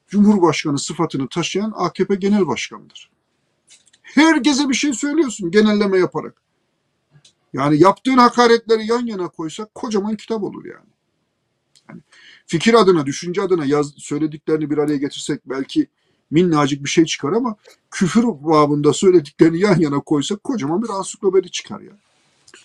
Cumhurbaşkanı 0.08 0.78
sıfatını 0.78 1.28
taşıyan 1.28 1.72
AKP 1.76 2.14
Genel 2.14 2.46
Başkanı'dır. 2.46 3.13
Herkese 4.14 4.68
bir 4.68 4.74
şey 4.74 4.92
söylüyorsun 4.92 5.50
genelleme 5.50 5.98
yaparak. 5.98 6.42
Yani 7.52 7.82
yaptığın 7.82 8.18
hakaretleri 8.18 8.86
yan 8.86 9.06
yana 9.06 9.28
koysak 9.28 9.74
kocaman 9.74 10.16
kitap 10.16 10.42
olur 10.42 10.64
yani. 10.64 10.86
yani 11.88 12.00
fikir 12.46 12.74
adına, 12.74 13.06
düşünce 13.06 13.42
adına 13.42 13.64
yaz, 13.64 13.94
söylediklerini 13.96 14.70
bir 14.70 14.78
araya 14.78 14.96
getirsek 14.96 15.40
belki 15.46 15.86
minnacık 16.30 16.84
bir 16.84 16.88
şey 16.88 17.04
çıkar 17.04 17.32
ama 17.32 17.56
küfür 17.90 18.24
babında 18.24 18.92
söylediklerini 18.92 19.60
yan 19.60 19.78
yana 19.78 20.00
koysak 20.00 20.44
kocaman 20.44 20.82
bir 20.82 20.88
ansiklopedi 20.88 21.50
çıkar 21.50 21.80
ya. 21.80 21.92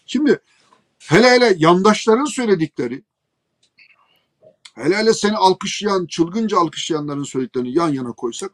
Şimdi 0.05 0.39
hele 0.99 1.29
hele 1.29 1.55
yandaşların 1.57 2.25
söyledikleri 2.25 3.03
hele 4.75 4.97
hele 4.97 5.13
seni 5.13 5.37
alkışlayan, 5.37 6.05
çılgınca 6.05 6.57
alkışlayanların 6.57 7.23
söylediklerini 7.23 7.77
yan 7.77 7.89
yana 7.89 8.11
koysak 8.11 8.51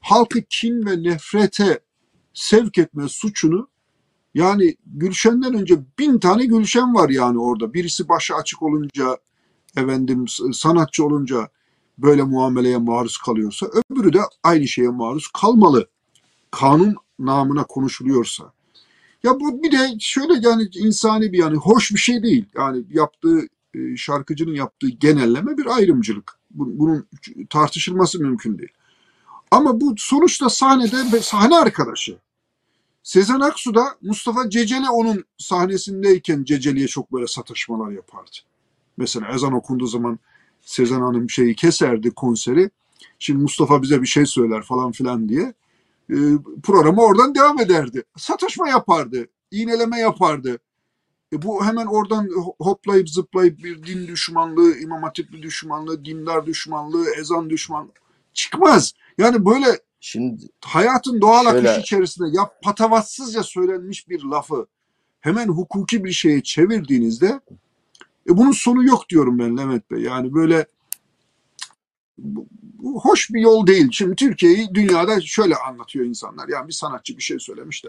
halkı 0.00 0.42
kin 0.42 0.86
ve 0.86 1.02
nefrete 1.02 1.85
sevk 2.36 2.78
etme 2.78 3.08
suçunu 3.08 3.68
yani 4.34 4.76
Gülşen'den 4.86 5.54
önce 5.54 5.78
bin 5.98 6.18
tane 6.18 6.46
Gülşen 6.46 6.94
var 6.94 7.08
yani 7.08 7.38
orada. 7.38 7.74
Birisi 7.74 8.08
başı 8.08 8.34
açık 8.34 8.62
olunca 8.62 9.16
efendim 9.76 10.24
sanatçı 10.52 11.04
olunca 11.04 11.48
böyle 11.98 12.22
muameleye 12.22 12.78
maruz 12.78 13.18
kalıyorsa 13.18 13.66
öbürü 13.90 14.12
de 14.12 14.20
aynı 14.42 14.68
şeye 14.68 14.88
maruz 14.88 15.28
kalmalı. 15.28 15.88
Kanun 16.50 16.94
namına 17.18 17.64
konuşuluyorsa. 17.64 18.52
Ya 19.22 19.40
bu 19.40 19.62
bir 19.62 19.72
de 19.72 19.96
şöyle 20.00 20.48
yani 20.48 20.68
insani 20.74 21.32
bir 21.32 21.38
yani 21.38 21.56
hoş 21.56 21.92
bir 21.92 21.98
şey 21.98 22.22
değil. 22.22 22.44
Yani 22.56 22.84
yaptığı 22.90 23.48
e, 23.74 23.96
şarkıcının 23.96 24.54
yaptığı 24.54 24.88
genelleme 24.88 25.56
bir 25.56 25.76
ayrımcılık. 25.76 26.38
Bunun 26.50 27.08
tartışılması 27.50 28.20
mümkün 28.20 28.58
değil. 28.58 28.72
Ama 29.50 29.80
bu 29.80 29.94
sonuçta 29.98 30.48
sahnede 30.48 31.20
sahne 31.20 31.56
arkadaşı. 31.56 32.18
Sezen 33.06 33.40
Aksu 33.40 33.74
da 33.74 33.96
Mustafa 34.02 34.50
Ceceli 34.50 34.90
onun 34.90 35.24
sahnesindeyken 35.38 36.44
Ceceli'ye 36.44 36.86
çok 36.86 37.12
böyle 37.12 37.26
sataşmalar 37.26 37.90
yapardı. 37.90 38.36
Mesela 38.96 39.28
ezan 39.34 39.52
okunduğu 39.52 39.86
zaman 39.86 40.18
Sezen 40.60 41.00
Hanım 41.00 41.30
şeyi 41.30 41.54
keserdi 41.54 42.10
konseri. 42.10 42.70
Şimdi 43.18 43.42
Mustafa 43.42 43.82
bize 43.82 44.02
bir 44.02 44.06
şey 44.06 44.26
söyler 44.26 44.62
falan 44.62 44.92
filan 44.92 45.28
diye. 45.28 45.54
E, 46.10 46.16
programı 46.62 47.02
oradan 47.02 47.34
devam 47.34 47.60
ederdi. 47.60 48.02
Sataşma 48.16 48.68
yapardı. 48.68 49.26
iğneleme 49.50 49.98
yapardı. 49.98 50.58
E, 51.32 51.42
bu 51.42 51.64
hemen 51.64 51.86
oradan 51.86 52.28
hoplayıp 52.58 53.10
zıplayıp 53.10 53.58
bir 53.58 53.82
din 53.86 54.06
düşmanlığı, 54.06 54.78
imam 54.78 55.02
hatipli 55.02 55.42
düşmanlığı, 55.42 56.04
dindar 56.04 56.46
düşmanlığı, 56.46 57.06
ezan 57.20 57.50
düşman 57.50 57.88
çıkmaz. 58.34 58.92
Yani 59.18 59.44
böyle 59.44 59.85
Şimdi 60.00 60.42
hayatın 60.64 61.20
doğal 61.20 61.44
Şöyle- 61.44 61.70
akışı 61.70 61.80
içerisinde 61.80 62.28
ya 62.36 62.50
patavatsızca 62.62 63.42
söylenmiş 63.42 64.08
bir 64.08 64.22
lafı 64.22 64.66
hemen 65.20 65.48
hukuki 65.48 66.04
bir 66.04 66.12
şeye 66.12 66.42
çevirdiğinizde 66.42 67.40
e 68.30 68.36
bunun 68.36 68.52
sonu 68.52 68.84
yok 68.84 69.08
diyorum 69.08 69.38
ben 69.38 69.56
Levent 69.56 69.90
Bey. 69.90 70.02
Yani 70.02 70.34
böyle 70.34 70.66
bu, 72.18 72.46
bu 72.62 73.00
hoş 73.00 73.30
bir 73.30 73.40
yol 73.40 73.66
değil. 73.66 73.88
Şimdi 73.92 74.16
Türkiye'yi 74.16 74.74
dünyada 74.74 75.20
şöyle 75.20 75.56
anlatıyor 75.56 76.04
insanlar. 76.04 76.48
Yani 76.48 76.68
bir 76.68 76.72
sanatçı 76.72 77.16
bir 77.16 77.22
şey 77.22 77.38
söylemiş 77.38 77.84
de 77.84 77.88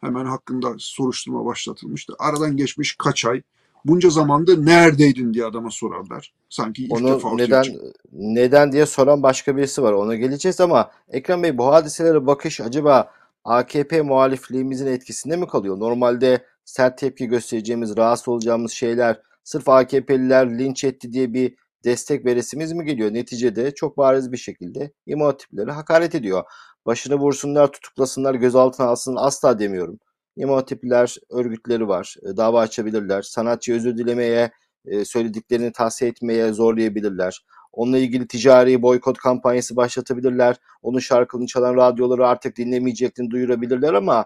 hemen 0.00 0.24
hakkında 0.24 0.74
soruşturma 0.78 1.44
başlatılmış 1.44 2.08
da 2.08 2.14
aradan 2.18 2.56
geçmiş 2.56 2.96
kaç 2.98 3.24
ay 3.24 3.42
bunca 3.84 4.10
zamanda 4.10 4.56
neredeydin 4.56 5.34
diye 5.34 5.44
adama 5.44 5.70
sorarlar. 5.70 6.32
Sanki 6.48 6.84
ilk 6.84 6.92
onu 6.92 7.14
defa 7.14 7.34
neden 7.34 7.62
çıktı. 7.62 7.92
neden 8.12 8.72
diye 8.72 8.86
soran 8.86 9.22
başka 9.22 9.56
birisi 9.56 9.82
var. 9.82 9.92
Ona 9.92 10.14
geleceğiz 10.14 10.60
ama 10.60 10.90
Ekrem 11.08 11.42
Bey 11.42 11.58
bu 11.58 11.66
hadiselere 11.66 12.26
bakış 12.26 12.60
acaba 12.60 13.10
AKP 13.44 14.02
muhalifliğimizin 14.02 14.86
etkisinde 14.86 15.36
mi 15.36 15.46
kalıyor? 15.46 15.80
Normalde 15.80 16.44
sert 16.64 16.98
tepki 16.98 17.26
göstereceğimiz, 17.26 17.96
rahatsız 17.96 18.28
olacağımız 18.28 18.72
şeyler 18.72 19.20
sırf 19.44 19.68
AKP'liler 19.68 20.58
linç 20.58 20.84
etti 20.84 21.12
diye 21.12 21.32
bir 21.32 21.54
destek 21.84 22.24
veresimiz 22.24 22.72
mi 22.72 22.84
geliyor? 22.84 23.14
Neticede 23.14 23.74
çok 23.74 23.98
bariz 23.98 24.32
bir 24.32 24.36
şekilde 24.36 24.92
İmam 25.06 25.36
hakaret 25.68 26.14
ediyor. 26.14 26.42
Başını 26.86 27.14
vursunlar, 27.14 27.72
tutuklasınlar, 27.72 28.34
gözaltına 28.34 28.86
alsın 28.86 29.16
asla 29.18 29.58
demiyorum. 29.58 29.98
İmam 30.36 30.54
Hatipliler 30.56 31.16
örgütleri 31.30 31.88
var. 31.88 32.16
e, 32.22 32.36
Dava 32.36 32.60
açabilirler. 32.60 33.22
Sanatçı 33.22 33.74
özür 33.74 33.98
dilemeye 33.98 34.50
e, 34.86 35.04
söylediklerini 35.04 35.72
tahsiye 35.72 36.10
etmeye 36.10 36.52
zorlayabilirler. 36.52 37.44
Onunla 37.72 37.98
ilgili 37.98 38.26
ticari 38.28 38.82
boykot 38.82 39.18
kampanyası 39.18 39.76
başlatabilirler. 39.76 40.56
Onun 40.82 40.98
şarkılarını 40.98 41.46
çalan 41.46 41.76
radyoları 41.76 42.28
artık 42.28 42.56
dinlemeyeceklerini 42.56 43.30
duyurabilirler 43.30 43.94
ama 43.94 44.24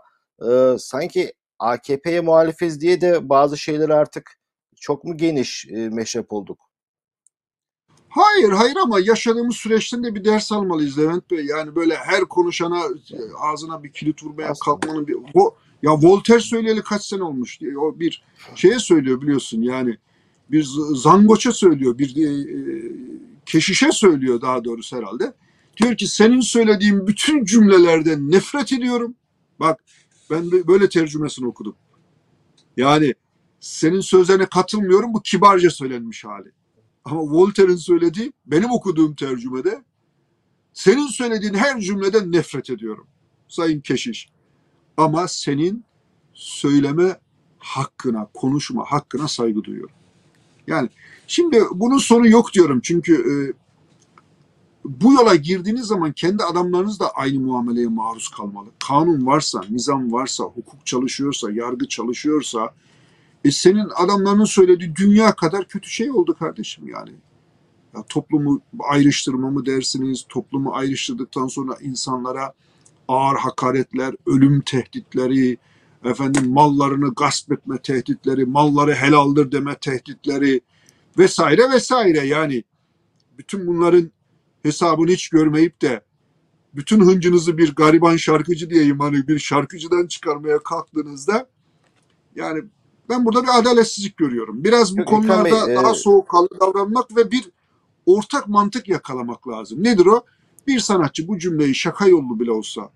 e, 0.50 0.76
sanki 0.78 1.32
AKP'ye 1.58 2.20
muhalifiz 2.20 2.80
diye 2.80 3.00
de 3.00 3.28
bazı 3.28 3.58
şeyleri 3.58 3.94
artık 3.94 4.38
çok 4.80 5.04
mu 5.04 5.16
geniş 5.16 5.66
e, 5.70 5.88
meşrep 5.88 6.32
olduk? 6.32 6.58
Hayır 8.08 8.52
hayır 8.52 8.76
ama 8.76 9.00
yaşadığımız 9.00 9.56
süreçten 9.56 10.04
de 10.04 10.14
bir 10.14 10.24
ders 10.24 10.52
almalıyız 10.52 10.98
Levent 10.98 11.30
Bey. 11.30 11.44
Yani 11.46 11.74
böyle 11.74 11.94
her 11.94 12.20
konuşana 12.20 12.82
ağzına 13.40 13.82
bir 13.82 13.92
kilit 13.92 14.22
vurmaya 14.22 14.48
Aslında. 14.48 14.64
kalkmanın 14.64 15.06
bir... 15.06 15.14
Vo- 15.14 15.54
ya 15.82 15.92
Voltaire 15.92 16.40
söyleyeli 16.40 16.82
kaç 16.82 17.04
sene 17.04 17.22
olmuş? 17.22 17.58
O 17.78 18.00
bir 18.00 18.22
şeye 18.54 18.78
söylüyor 18.78 19.22
biliyorsun 19.22 19.62
yani. 19.62 19.96
Bir 20.50 20.66
zangoça 20.94 21.52
söylüyor, 21.52 21.98
bir 21.98 22.16
e, 22.16 22.46
keşişe 23.46 23.92
söylüyor 23.92 24.40
daha 24.40 24.64
doğrusu 24.64 24.96
herhalde. 24.96 25.32
Diyor 25.76 25.96
ki 25.96 26.06
senin 26.06 26.40
söylediğin 26.40 27.06
bütün 27.06 27.44
cümlelerden 27.44 28.30
nefret 28.30 28.72
ediyorum. 28.72 29.14
Bak 29.60 29.84
ben 30.30 30.50
böyle 30.50 30.88
tercümesini 30.88 31.46
okudum. 31.46 31.76
Yani 32.76 33.14
senin 33.60 34.00
sözlerine 34.00 34.46
katılmıyorum 34.46 35.14
bu 35.14 35.22
kibarca 35.22 35.70
söylenmiş 35.70 36.24
hali. 36.24 36.52
Ama 37.04 37.20
Voltaire'in 37.20 37.76
söylediği 37.76 38.32
benim 38.46 38.70
okuduğum 38.70 39.14
tercümede 39.14 39.84
senin 40.72 41.06
söylediğin 41.06 41.54
her 41.54 41.80
cümleden 41.80 42.32
nefret 42.32 42.70
ediyorum. 42.70 43.06
Sayın 43.48 43.80
Keşiş. 43.80 44.28
Ama 44.98 45.28
senin 45.28 45.84
söyleme 46.34 47.18
hakkına, 47.58 48.28
konuşma 48.34 48.84
hakkına 48.84 49.28
saygı 49.28 49.64
duyuyorum. 49.64 49.94
Yani 50.66 50.88
şimdi 51.26 51.62
bunun 51.74 51.98
sonu 51.98 52.28
yok 52.28 52.52
diyorum. 52.54 52.80
Çünkü 52.82 53.14
e, 53.14 53.34
bu 54.84 55.12
yola 55.12 55.34
girdiğiniz 55.34 55.86
zaman 55.86 56.12
kendi 56.12 56.44
adamlarınız 56.44 57.00
da 57.00 57.10
aynı 57.10 57.40
muameleye 57.40 57.88
maruz 57.88 58.28
kalmalı. 58.28 58.68
Kanun 58.88 59.26
varsa, 59.26 59.60
nizam 59.70 60.12
varsa, 60.12 60.44
hukuk 60.44 60.86
çalışıyorsa, 60.86 61.50
yargı 61.50 61.88
çalışıyorsa 61.88 62.74
e 63.44 63.50
senin 63.50 63.88
adamlarının 63.96 64.44
söylediği 64.44 64.96
dünya 64.96 65.34
kadar 65.34 65.68
kötü 65.68 65.90
şey 65.90 66.10
oldu 66.10 66.34
kardeşim 66.38 66.88
yani. 66.88 67.12
Ya 67.96 68.04
toplumu 68.08 68.60
ayrıştırma 68.80 69.50
mı 69.50 69.66
dersiniz? 69.66 70.24
Toplumu 70.28 70.74
ayrıştırdıktan 70.74 71.46
sonra 71.46 71.76
insanlara 71.80 72.52
ağır 73.08 73.36
hakaretler, 73.36 74.14
ölüm 74.26 74.60
tehditleri, 74.60 75.58
efendim 76.04 76.52
mallarını 76.52 77.14
gasp 77.14 77.52
etme 77.52 77.78
tehditleri, 77.78 78.46
malları 78.46 78.94
helaldir 78.94 79.52
deme 79.52 79.74
tehditleri 79.74 80.60
vesaire 81.18 81.70
vesaire 81.70 82.26
yani 82.26 82.64
bütün 83.38 83.66
bunların 83.66 84.10
hesabını 84.62 85.10
hiç 85.10 85.28
görmeyip 85.28 85.82
de 85.82 86.00
bütün 86.74 87.00
hıncınızı 87.00 87.58
bir 87.58 87.74
gariban 87.74 88.16
şarkıcı 88.16 88.70
diyeyim 88.70 89.00
hani 89.00 89.28
bir 89.28 89.38
şarkıcıdan 89.38 90.06
çıkarmaya 90.06 90.58
kalktığınızda 90.58 91.46
yani 92.36 92.62
ben 93.08 93.24
burada 93.24 93.42
bir 93.42 93.58
adaletsizlik 93.58 94.16
görüyorum. 94.16 94.64
Biraz 94.64 94.96
bu 94.96 95.00
Yok, 95.00 95.08
konularda 95.08 95.72
e- 95.72 95.76
daha 95.76 95.94
soğukkanlı 95.94 96.48
davranmak 96.60 97.16
ve 97.16 97.30
bir 97.30 97.50
ortak 98.06 98.48
mantık 98.48 98.88
yakalamak 98.88 99.48
lazım. 99.48 99.84
Nedir 99.84 100.06
o? 100.06 100.24
Bir 100.66 100.80
sanatçı 100.80 101.28
bu 101.28 101.38
cümleyi 101.38 101.74
şaka 101.74 102.06
yollu 102.06 102.40
bile 102.40 102.52
olsa 102.52 102.90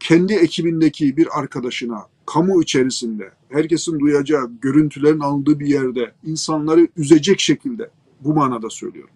kendi 0.00 0.34
ekibindeki 0.34 1.16
bir 1.16 1.38
arkadaşına 1.38 2.06
kamu 2.26 2.62
içerisinde 2.62 3.32
herkesin 3.48 3.98
duyacağı 4.00 4.50
görüntülerin 4.62 5.20
alındığı 5.20 5.60
bir 5.60 5.66
yerde 5.66 6.12
insanları 6.24 6.88
üzecek 6.96 7.40
şekilde 7.40 7.90
bu 8.20 8.34
manada 8.34 8.70
söylüyorum. 8.70 9.14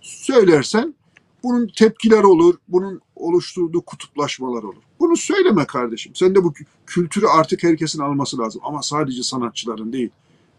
Söylersen 0.00 0.94
bunun 1.42 1.70
tepkileri 1.76 2.26
olur, 2.26 2.54
bunun 2.68 3.00
oluşturduğu 3.16 3.80
kutuplaşmalar 3.80 4.62
olur. 4.62 4.82
Bunu 5.00 5.16
söyleme 5.16 5.66
kardeşim. 5.66 6.12
Sen 6.14 6.34
de 6.34 6.44
bu 6.44 6.48
kü- 6.48 6.66
kültürü 6.86 7.26
artık 7.26 7.62
herkesin 7.62 8.00
alması 8.00 8.38
lazım. 8.38 8.60
Ama 8.64 8.82
sadece 8.82 9.22
sanatçıların 9.22 9.92
değil. 9.92 10.10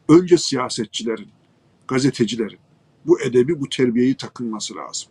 Önce 0.10 0.38
siyasetçilerin, 0.38 1.28
gazetecilerin 1.88 2.60
bu 3.06 3.22
edebi, 3.22 3.62
bu 3.62 3.70
terbiyeyi 3.70 4.16
takınması 4.16 4.76
lazım. 4.76 5.10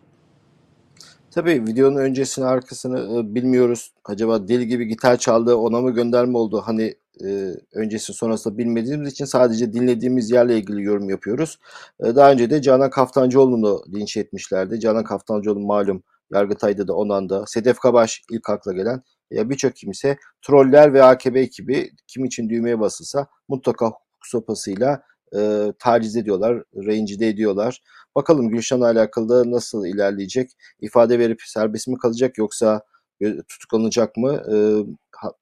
Tabii 1.37 1.67
videonun 1.67 1.97
öncesini 1.97 2.45
arkasını 2.45 3.19
e, 3.19 3.35
bilmiyoruz. 3.35 3.93
Acaba 4.05 4.49
deli 4.49 4.67
gibi 4.67 4.87
gitar 4.87 5.17
çaldı 5.17 5.57
ona 5.57 5.81
mı 5.81 5.91
gönderme 5.91 6.39
oldu? 6.39 6.63
Hani 6.65 6.95
e, 7.25 7.55
öncesi 7.75 8.13
sonrasında 8.13 8.59
bilmediğimiz 8.59 9.13
için 9.13 9.25
sadece 9.25 9.73
dinlediğimiz 9.73 10.31
yerle 10.31 10.59
ilgili 10.59 10.83
yorum 10.83 11.11
yapıyoruz. 11.11 11.59
E, 12.01 12.17
daha 12.17 12.33
önce 12.33 12.51
de 12.51 12.63
Canan 12.63 12.91
Kaftancıoğlu'nu 12.91 13.83
linç 13.95 14.17
etmişlerdi. 14.17 14.81
Canan 14.81 15.05
Kaftancıoğlu 15.05 15.61
malum 15.61 16.03
Yargıtay'da 16.33 16.89
da 16.89 16.95
onanda. 16.95 17.47
Sedef 17.47 17.79
Kabaş 17.79 18.23
ilk 18.31 18.51
akla 18.51 18.73
gelen. 18.73 19.03
Ya 19.31 19.51
birçok 19.51 19.77
kimse 19.77 20.17
troller 20.43 20.95
ve 20.95 21.03
AKP 21.03 21.41
ekibi 21.41 21.91
kim 22.07 22.25
için 22.25 22.49
düğmeye 22.49 22.81
basılsa 22.81 23.27
mutlaka 23.49 23.87
hukuk 23.87 24.27
sopasıyla 24.27 25.03
e, 25.37 25.73
taciz 25.79 26.17
ediyorlar, 26.17 26.63
rencide 26.77 27.29
ediyorlar. 27.29 27.83
Bakalım 28.15 28.49
Gülşen'le 28.49 28.81
alakalı 28.81 29.29
da 29.29 29.51
nasıl 29.51 29.87
ilerleyecek? 29.87 30.51
ifade 30.81 31.19
verip 31.19 31.43
serbest 31.43 31.89
mi 31.89 31.99
kalacak 31.99 32.39
yoksa 32.39 32.83
gö- 33.21 33.43
tutuklanacak 33.49 34.17
mı 34.17 34.43
e, 34.53 34.57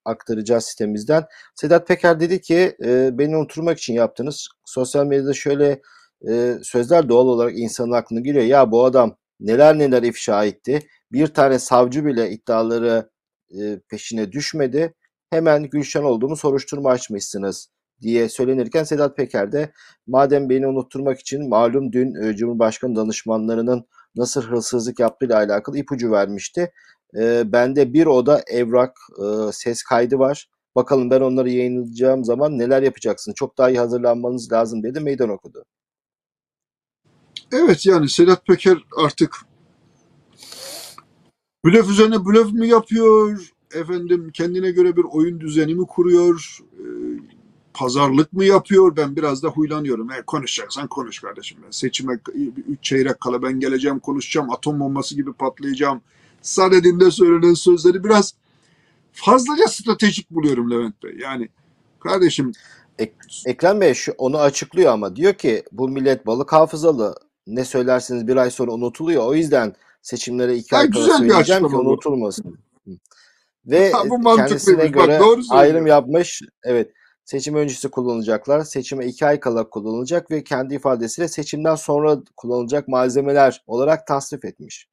aktaracağız 0.04 0.64
sitemizden. 0.64 1.24
Sedat 1.54 1.88
Peker 1.88 2.20
dedi 2.20 2.40
ki 2.40 2.76
e, 2.84 3.18
beni 3.18 3.36
unutturmak 3.36 3.78
için 3.78 3.94
yaptınız. 3.94 4.48
Sosyal 4.64 5.06
medyada 5.06 5.32
şöyle 5.32 5.80
e, 6.28 6.54
sözler 6.62 7.08
doğal 7.08 7.26
olarak 7.26 7.58
insanın 7.58 7.92
aklına 7.92 8.20
giriyor. 8.20 8.44
Ya 8.44 8.72
bu 8.72 8.84
adam 8.84 9.16
neler 9.40 9.78
neler 9.78 10.02
ifşa 10.02 10.44
etti. 10.44 10.80
Bir 11.12 11.26
tane 11.26 11.58
savcı 11.58 12.04
bile 12.04 12.30
iddiaları 12.30 13.10
e, 13.60 13.80
peşine 13.88 14.32
düşmedi. 14.32 14.94
Hemen 15.30 15.62
Gülşen 15.62 16.02
olduğunu 16.02 16.36
soruşturma 16.36 16.90
açmışsınız 16.90 17.68
diye 18.02 18.28
söylenirken 18.28 18.84
Sedat 18.84 19.16
Peker 19.16 19.52
de 19.52 19.72
madem 20.06 20.50
beni 20.50 20.66
unutturmak 20.66 21.20
için 21.20 21.48
malum 21.48 21.92
dün 21.92 22.14
e, 22.14 22.36
Cumhurbaşkanı 22.36 22.96
danışmanlarının 22.96 23.84
nasıl 24.16 24.42
hırsızlık 24.42 25.00
yaptığıyla 25.00 25.36
alakalı 25.36 25.78
ipucu 25.78 26.12
vermişti. 26.12 26.72
E, 27.18 27.52
bende 27.52 27.92
bir 27.92 28.06
oda 28.06 28.42
evrak, 28.46 28.96
e, 29.18 29.52
ses 29.52 29.82
kaydı 29.82 30.18
var. 30.18 30.48
Bakalım 30.76 31.10
ben 31.10 31.20
onları 31.20 31.50
yayınlayacağım 31.50 32.24
zaman 32.24 32.58
neler 32.58 32.82
yapacaksın? 32.82 33.32
Çok 33.32 33.58
daha 33.58 33.70
iyi 33.70 33.78
hazırlanmanız 33.78 34.52
lazım 34.52 34.82
dedi. 34.82 35.00
Meydan 35.00 35.28
okudu. 35.28 35.64
Evet 37.52 37.86
yani 37.86 38.08
Sedat 38.08 38.46
Peker 38.46 38.78
artık 38.96 39.36
blöf 41.64 41.90
üzerine 41.90 42.24
blöf 42.24 42.52
mü 42.52 42.66
yapıyor? 42.66 43.50
Efendim 43.74 44.30
kendine 44.34 44.70
göre 44.70 44.96
bir 44.96 45.04
oyun 45.10 45.40
düzeni 45.40 45.74
mi 45.74 45.86
kuruyor? 45.86 46.58
Ee, 46.72 46.82
pazarlık 47.74 48.32
mı 48.32 48.44
yapıyor? 48.44 48.96
Ben 48.96 49.16
biraz 49.16 49.42
da 49.42 49.48
huylanıyorum. 49.48 50.10
E, 50.10 50.22
konuşacaksan 50.22 50.88
konuş 50.88 51.18
kardeşim. 51.18 51.58
Ben 51.64 51.70
seçime 51.70 52.18
üç 52.68 52.82
çeyrek 52.82 53.20
kala 53.20 53.42
ben 53.42 53.60
geleceğim 53.60 53.98
konuşacağım. 53.98 54.50
Atom 54.50 54.80
bombası 54.80 55.14
gibi 55.14 55.32
patlayacağım. 55.32 56.00
Sadedinde 56.42 57.10
söylenen 57.10 57.54
sözleri 57.54 58.04
biraz 58.04 58.34
fazlaca 59.12 59.68
stratejik 59.68 60.30
buluyorum 60.30 60.70
Levent 60.70 61.02
Bey. 61.02 61.16
Yani 61.22 61.48
kardeşim 62.00 62.52
Ekrem 63.46 63.80
Bey 63.80 63.94
şu, 63.94 64.12
onu 64.18 64.38
açıklıyor 64.38 64.92
ama 64.92 65.16
diyor 65.16 65.34
ki 65.34 65.64
bu 65.72 65.88
millet 65.88 66.26
balık 66.26 66.52
hafızalı. 66.52 67.14
Ne 67.46 67.64
söylerseniz 67.64 68.26
bir 68.28 68.36
ay 68.36 68.50
sonra 68.50 68.72
unutuluyor. 68.72 69.26
O 69.26 69.34
yüzden 69.34 69.74
seçimlere 70.02 70.56
iki 70.56 70.76
ay 70.76 70.88
bir 70.88 70.94
söyleyeceğim 70.94 71.68
ki 71.68 71.76
unutulmasın. 71.76 72.58
Ve 73.66 73.92
Ha, 73.92 74.02
bu 74.08 74.36
kendisine 74.36 74.78
Bak, 74.78 74.94
göre 74.94 75.18
doğru 75.20 75.42
söylüyor. 75.42 75.64
ayrım 75.64 75.86
yapmış. 75.86 76.42
Evet. 76.64 76.90
Seçim 77.24 77.54
öncesi 77.54 77.90
kullanılacaklar. 77.90 78.60
Seçime 78.60 79.06
iki 79.06 79.26
ay 79.26 79.40
kala 79.40 79.68
kullanılacak 79.70 80.30
ve 80.30 80.44
kendi 80.44 80.74
ifadesiyle 80.74 81.28
seçimden 81.28 81.74
sonra 81.74 82.22
kullanılacak 82.36 82.88
malzemeler 82.88 83.62
olarak 83.66 84.06
tasnif 84.06 84.44
etmiş. 84.44 84.88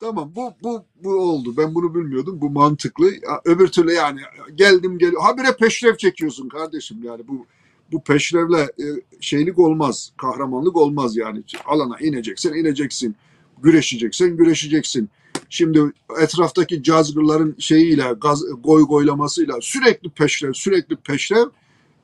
Tamam 0.00 0.32
bu 0.36 0.52
bu 0.62 0.84
bu 0.94 1.10
oldu. 1.10 1.54
Ben 1.56 1.74
bunu 1.74 1.94
bilmiyordum. 1.94 2.40
Bu 2.40 2.50
mantıklı. 2.50 3.10
Öbür 3.44 3.68
türlü 3.68 3.92
yani 3.92 4.20
geldim 4.54 4.98
gel. 4.98 5.12
Habire 5.20 5.56
peşrev 5.56 5.96
çekiyorsun 5.96 6.48
kardeşim 6.48 7.02
yani 7.02 7.28
bu 7.28 7.46
bu 7.92 8.02
peşrevle 8.02 8.60
e, 8.60 8.86
şeylik 9.20 9.58
olmaz. 9.58 10.12
Kahramanlık 10.16 10.76
olmaz 10.76 11.16
yani. 11.16 11.42
Alana 11.66 11.98
ineceksen 11.98 12.52
ineceksin. 12.52 13.16
Güreşeceksen 13.62 14.36
güreşeceksin. 14.36 15.10
Şimdi 15.50 15.92
etraftaki 16.22 16.82
cazgırların 16.82 17.56
şeyiyle 17.58 18.14
gaz, 18.20 18.42
goy 18.64 18.86
goylamasıyla 18.86 19.54
sürekli 19.60 20.10
peşrev 20.10 20.52
sürekli 20.52 20.96
peşrev 20.96 21.46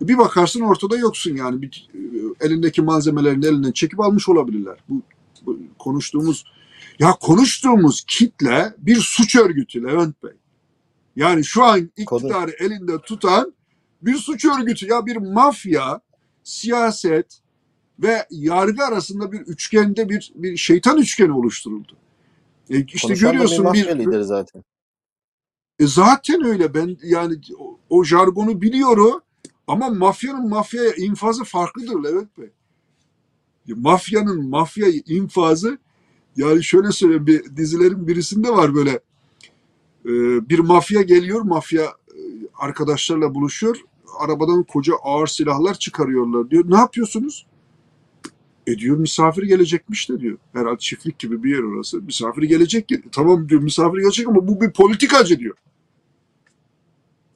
bir 0.01 0.19
bakarsın 0.19 0.61
ortada 0.61 0.97
yoksun 0.97 1.37
yani. 1.37 1.63
Bir, 1.63 1.89
e, 1.95 2.47
elindeki 2.47 2.83
malzemelerin 2.83 3.43
elinden 3.43 3.73
çekip 3.73 4.01
almış 4.01 4.29
olabilirler. 4.29 4.79
Bu, 4.89 5.03
bu 5.47 5.59
konuştuğumuz 5.79 6.45
ya 6.99 7.13
konuştuğumuz 7.21 8.05
kitle 8.07 8.75
bir 8.79 8.97
suç 8.97 9.37
örgütü 9.37 9.83
Levent 9.83 10.23
Bey. 10.23 10.33
Yani 11.17 11.45
şu 11.45 11.65
an 11.65 11.91
iktidarı 11.97 12.51
elinde 12.51 13.01
tutan 13.01 13.53
bir 14.03 14.15
suç 14.15 14.45
örgütü. 14.45 14.87
Ya 14.87 15.07
bir 15.07 15.17
mafya, 15.17 16.01
siyaset, 16.45 17.41
ve 17.99 18.27
yargı 18.31 18.85
arasında 18.85 19.33
bir 19.33 19.41
üçgende 19.41 20.09
bir 20.09 20.33
bir 20.35 20.57
şeytan 20.57 20.99
üçgeni 20.99 21.33
oluşturuldu. 21.33 21.97
E 22.71 22.85
işte 22.85 23.09
Konuşan 23.09 23.29
bir 23.29 23.33
görüyorsun 23.33 23.65
mafya 23.65 23.99
bir 23.99 24.05
lideri 24.05 24.25
zaten. 24.25 24.65
e 25.79 25.87
zaten 25.87 26.45
öyle 26.45 26.75
ben 26.75 26.97
yani 27.03 27.35
o, 27.59 27.79
o 27.91 28.05
jargonu 28.05 28.63
biliyorum 28.63 29.21
ama 29.67 29.91
mafyanın 29.91 30.49
mafyaya 30.49 30.95
infazı 30.95 31.45
farklıdır 31.45 32.05
Levent 32.05 32.39
Bey. 32.39 32.51
Mafyanın 33.69 34.49
mafyayı 34.49 35.03
infazı 35.07 35.79
yani 36.37 36.65
şöyle 36.65 36.93
söyleyeyim 36.93 37.27
bir 37.27 37.57
dizilerin 37.57 38.09
birisinde 38.09 38.51
var 38.51 38.75
böyle 38.75 38.91
e, 40.05 40.13
bir 40.49 40.59
mafya 40.59 41.03
geliyor 41.03 41.43
mafya 41.43 41.85
e, 41.85 42.21
arkadaşlarla 42.59 43.35
buluşuyor 43.35 43.77
arabadan 44.19 44.63
koca 44.63 44.95
ağır 45.03 45.27
silahlar 45.27 45.75
çıkarıyorlar 45.75 46.51
diyor. 46.51 46.65
Ne 46.71 46.77
yapıyorsunuz? 46.77 47.47
E 48.67 48.79
diyor 48.79 48.97
misafir 48.97 49.43
gelecekmiş 49.43 50.09
de 50.09 50.21
diyor. 50.21 50.39
Herhalde 50.53 50.79
çiftlik 50.79 51.19
gibi 51.19 51.43
bir 51.43 51.51
yer 51.51 51.63
orası. 51.63 52.03
Misafir 52.03 52.43
gelecek. 52.43 52.91
Tamam 53.13 53.49
diyor 53.49 53.63
misafir 53.63 53.99
gelecek 53.99 54.29
ama 54.29 54.49
bu 54.49 54.61
bir 54.61 54.73
politikacı 54.73 55.39
diyor. 55.39 55.57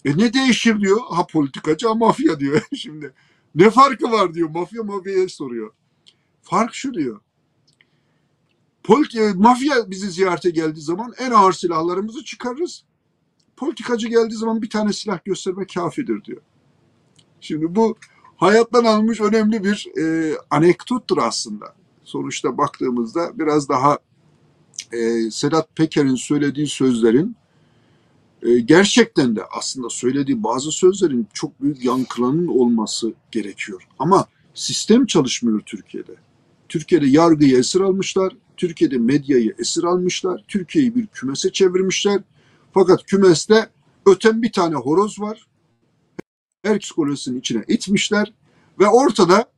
E 0.05 0.19
ne 0.19 0.33
değişir 0.33 0.81
diyor. 0.81 1.01
Ha 1.11 1.27
politikacı 1.27 1.89
ha 1.89 1.95
mafya 1.95 2.41
diyor. 2.41 2.63
Şimdi 2.77 3.13
ne 3.55 3.71
farkı 3.71 4.13
var 4.13 4.35
diyor. 4.35 4.51
Mafya 4.51 4.83
mafyaya 4.83 5.29
soruyor. 5.29 5.73
Fark 6.43 6.75
şu 6.75 6.95
diyor. 6.95 7.21
Polit 8.83 9.17
e, 9.17 9.33
mafya 9.35 9.91
bizi 9.91 10.11
ziyarete 10.11 10.51
geldiği 10.51 10.81
zaman 10.81 11.13
en 11.19 11.31
ağır 11.31 11.53
silahlarımızı 11.53 12.25
çıkarırız. 12.25 12.85
Politikacı 13.57 14.09
geldiği 14.09 14.35
zaman 14.35 14.63
bir 14.63 14.71
tane 14.71 14.93
silah 14.93 15.25
göstermek 15.25 15.75
kafidir 15.75 16.25
diyor. 16.25 16.41
Şimdi 17.41 17.75
bu 17.75 17.97
hayattan 18.41 18.85
alınmış 18.85 19.21
önemli 19.21 19.65
bir 19.65 19.89
e, 19.99 20.35
anekdottur 20.51 21.19
aslında. 21.19 21.75
Sonuçta 22.05 22.59
baktığımızda 22.59 23.39
biraz 23.39 23.69
daha 23.69 23.99
e, 24.93 25.31
Sedat 25.31 25.77
Peker'in 25.77 26.15
söylediği 26.15 26.69
sözlerin 26.69 27.37
e, 28.43 28.61
gerçekten 28.61 29.37
de 29.37 29.43
aslında 29.59 29.91
söylediği 29.91 30.43
bazı 30.43 30.73
sözlerin 30.73 31.29
çok 31.33 31.63
büyük 31.63 31.85
yankılarının 31.85 32.47
olması 32.47 33.13
gerekiyor. 33.31 33.83
Ama 33.99 34.27
sistem 34.55 35.07
çalışmıyor 35.07 35.61
Türkiye'de. 35.61 36.15
Türkiye'de 36.69 37.07
yargıyı 37.07 37.59
esir 37.59 37.81
almışlar, 37.81 38.37
Türkiye'de 38.57 38.99
medyayı 38.99 39.55
esir 39.59 39.85
almışlar, 39.85 40.45
Türkiye'yi 40.49 40.95
bir 40.95 41.07
kümese 41.07 41.53
çevirmişler. 41.53 42.21
Fakat 42.75 43.05
kümeste 43.07 43.69
öten 44.07 44.43
bir 44.43 44.53
tane 44.53 44.75
horoz 44.75 45.21
var. 45.21 45.47
Her 46.63 46.79
psikolojisinin 46.79 47.39
içine 47.41 47.65
itmişler 47.69 48.33
ve 48.79 48.89
ortada 48.89 49.51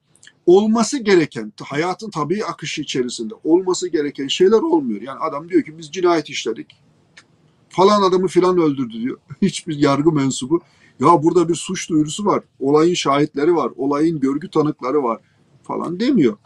olması 0.46 0.98
gereken, 0.98 1.52
hayatın 1.62 2.10
tabii 2.10 2.44
akışı 2.44 2.82
içerisinde 2.82 3.34
olması 3.44 3.88
gereken 3.88 4.28
şeyler 4.28 4.58
olmuyor. 4.58 5.02
Yani 5.02 5.18
adam 5.18 5.48
diyor 5.48 5.62
ki 5.62 5.78
biz 5.78 5.92
cinayet 5.92 6.28
işledik. 6.28 6.82
Falan 7.68 8.02
adamı 8.02 8.28
filan 8.28 8.58
öldürdü 8.58 8.92
diyor. 8.92 9.18
Hiçbir 9.42 9.76
yargı 9.76 10.12
mensubu. 10.12 10.60
Ya 11.00 11.22
burada 11.22 11.48
bir 11.48 11.54
suç 11.54 11.90
duyurusu 11.90 12.24
var. 12.26 12.42
Olayın 12.60 12.94
şahitleri 12.94 13.54
var. 13.54 13.72
Olayın 13.76 14.20
görgü 14.20 14.50
tanıkları 14.50 15.02
var 15.02 15.20
falan 15.62 16.00
demiyor. 16.00 16.36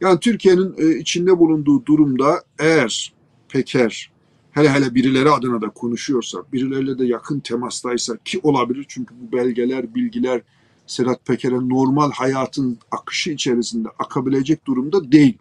Yani 0.00 0.20
Türkiye'nin 0.20 0.74
e, 0.78 0.98
içinde 0.98 1.38
bulunduğu 1.38 1.86
durumda 1.86 2.42
eğer 2.58 3.14
Peker 3.48 4.11
hele 4.52 4.70
hele 4.70 4.94
birileri 4.94 5.30
adına 5.30 5.60
da 5.60 5.68
konuşuyorsa, 5.68 6.38
birileriyle 6.52 6.98
de 6.98 7.04
yakın 7.06 7.40
temastaysa 7.40 8.16
ki 8.24 8.40
olabilir 8.42 8.84
çünkü 8.88 9.14
bu 9.20 9.36
belgeler, 9.36 9.94
bilgiler 9.94 10.42
Sedat 10.86 11.26
Peker'e 11.26 11.68
normal 11.68 12.10
hayatın 12.10 12.78
akışı 12.90 13.30
içerisinde 13.30 13.88
akabilecek 13.98 14.66
durumda 14.66 15.12
değil. 15.12 15.38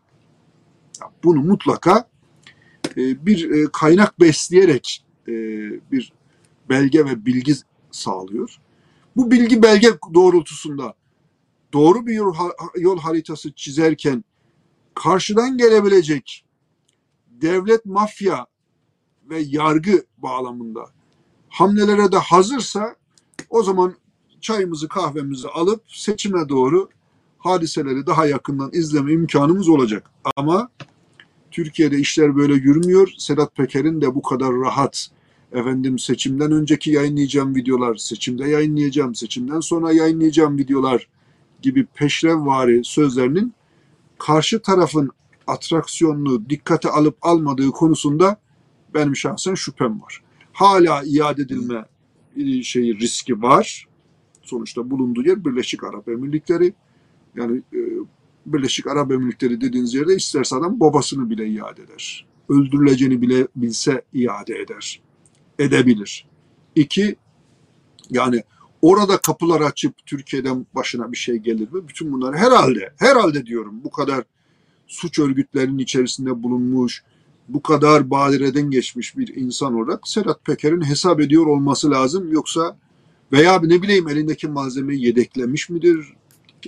Bunu 1.24 1.41
mutlaka 1.41 2.08
e, 2.97 3.26
bir 3.26 3.50
e, 3.50 3.65
kaynak 3.74 4.19
besleyerek 4.19 5.06
e, 5.28 5.32
bir 5.91 6.13
belge 6.69 7.06
ve 7.06 7.26
bilgi 7.26 7.54
sağlıyor. 7.91 8.58
Bu 9.15 9.32
bilgi 9.32 9.63
belge 9.63 9.88
doğrultusunda 10.13 10.93
doğru 11.74 12.08
bir 12.08 12.13
yol, 12.13 12.36
yol 12.78 13.00
haritası 13.00 13.52
çizerken 13.52 14.24
karşıdan 14.93 15.58
gelebilecek 15.58 16.45
devlet, 17.30 17.86
mafya 17.86 18.45
ve 19.29 19.39
yargı 19.39 20.03
bağlamında 20.17 20.86
hamlelere 21.49 22.12
de 22.12 22.17
hazırsa 22.17 22.95
o 23.49 23.63
zaman 23.63 23.95
çayımızı 24.41 24.88
kahvemizi 24.88 25.47
alıp 25.47 25.84
seçime 25.88 26.49
doğru 26.49 26.89
hadiseleri 27.38 28.05
daha 28.05 28.25
yakından 28.25 28.69
izleme 28.73 29.13
imkanımız 29.13 29.69
olacak. 29.69 30.12
Ama 30.36 30.69
Türkiye'de 31.51 31.97
işler 31.97 32.36
böyle 32.36 32.53
yürümüyor. 32.53 33.10
Sedat 33.17 33.55
Peker'in 33.55 34.01
de 34.01 34.15
bu 34.15 34.21
kadar 34.21 34.53
rahat 34.53 35.07
efendim 35.51 35.99
seçimden 35.99 36.51
önceki 36.51 36.91
yayınlayacağım 36.91 37.55
videolar, 37.55 37.95
seçimde 37.95 38.49
yayınlayacağım, 38.49 39.15
seçimden 39.15 39.60
sonra 39.60 39.91
yayınlayacağım 39.91 40.57
videolar 40.57 41.07
gibi 41.62 41.86
peşrevvari 41.86 42.81
sözlerinin 42.84 43.53
karşı 44.17 44.62
tarafın 44.62 45.10
atraksiyonunu 45.47 46.49
dikkate 46.49 46.89
alıp 46.89 47.17
almadığı 47.21 47.71
konusunda 47.71 48.38
benim 48.93 49.15
şahsen 49.15 49.56
şüphem 49.56 50.01
var. 50.01 50.21
Hala 50.54 51.04
iade 51.06 51.41
edilme 51.41 51.86
e, 52.38 52.63
şeyi 52.63 52.99
riski 52.99 53.41
var. 53.41 53.88
Sonuçta 54.41 54.89
bulunduğu 54.89 55.23
yer 55.23 55.45
Birleşik 55.45 55.84
Arap 55.84 56.10
Emirlikleri. 56.10 56.73
Yani 57.36 57.62
e, 57.73 57.80
Birleşik 58.45 58.88
Arap 58.88 59.12
Emirlikleri 59.12 59.62
dediğiniz 59.62 59.93
yerde 59.93 60.15
isterse 60.15 60.56
adam 60.56 60.80
babasını 60.80 61.30
bile 61.30 61.47
iade 61.47 61.82
eder. 61.82 62.27
Öldürüleceğini 62.49 63.21
bile 63.21 63.47
bilse 63.56 64.01
iade 64.13 64.60
eder. 64.60 65.01
Edebilir. 65.60 66.27
İki, 66.75 67.15
yani 68.10 68.43
orada 68.82 69.17
kapılar 69.17 69.62
açıp 69.62 70.06
Türkiye'den 70.06 70.65
başına 70.75 71.12
bir 71.12 71.17
şey 71.17 71.36
gelir 71.36 71.71
mi? 71.71 71.88
Bütün 71.88 72.12
bunlar 72.12 72.38
herhalde, 72.38 72.93
herhalde 72.97 73.45
diyorum 73.45 73.84
bu 73.84 73.91
kadar 73.91 74.23
suç 74.88 75.19
örgütlerinin 75.19 75.77
içerisinde 75.77 76.43
bulunmuş, 76.43 77.04
bu 77.53 77.61
kadar 77.61 78.09
badireden 78.09 78.71
geçmiş 78.71 79.17
bir 79.17 79.35
insan 79.35 79.75
olarak 79.75 80.07
Sedat 80.07 80.45
Peker'in 80.45 80.81
hesap 80.81 81.19
ediyor 81.19 81.47
olması 81.47 81.91
lazım. 81.91 82.31
Yoksa 82.31 82.77
veya 83.31 83.59
ne 83.63 83.81
bileyim 83.81 84.09
elindeki 84.09 84.47
malzemeyi 84.47 85.05
yedeklemiş 85.05 85.69
midir? 85.69 86.13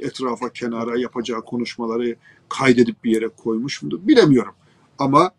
Etrafa, 0.01 0.49
kenara 0.49 0.99
yapacağı 0.99 1.41
konuşmaları 1.41 2.15
kaydedip 2.49 3.03
bir 3.03 3.11
yere 3.11 3.29
koymuş 3.29 3.83
mudur? 3.83 3.99
Bilemiyorum. 4.03 4.53
Ama 4.99 5.31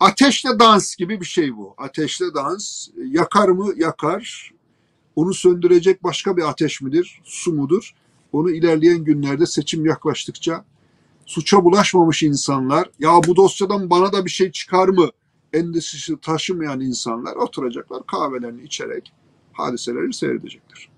ateşle 0.00 0.58
dans 0.58 0.96
gibi 0.96 1.20
bir 1.20 1.26
şey 1.26 1.56
bu. 1.56 1.74
Ateşle 1.78 2.34
dans 2.34 2.88
yakar 2.96 3.48
mı? 3.48 3.72
Yakar. 3.76 4.52
Onu 5.16 5.34
söndürecek 5.34 6.04
başka 6.04 6.36
bir 6.36 6.50
ateş 6.50 6.80
midir? 6.80 7.20
Su 7.24 7.52
mudur? 7.52 7.94
Onu 8.32 8.50
ilerleyen 8.50 9.04
günlerde 9.04 9.46
seçim 9.46 9.86
yaklaştıkça 9.86 10.64
suça 11.26 11.64
bulaşmamış 11.64 12.22
insanlar, 12.22 12.90
ya 12.98 13.10
bu 13.26 13.36
dosyadan 13.36 13.90
bana 13.90 14.12
da 14.12 14.24
bir 14.24 14.30
şey 14.30 14.50
çıkar 14.50 14.88
mı 14.88 15.08
endişesi 15.52 16.20
taşımayan 16.20 16.80
insanlar 16.80 17.36
oturacaklar 17.36 18.06
kahvelerini 18.06 18.62
içerek 18.62 19.12
hadiseleri 19.52 20.12
seyredecektir. 20.12 20.88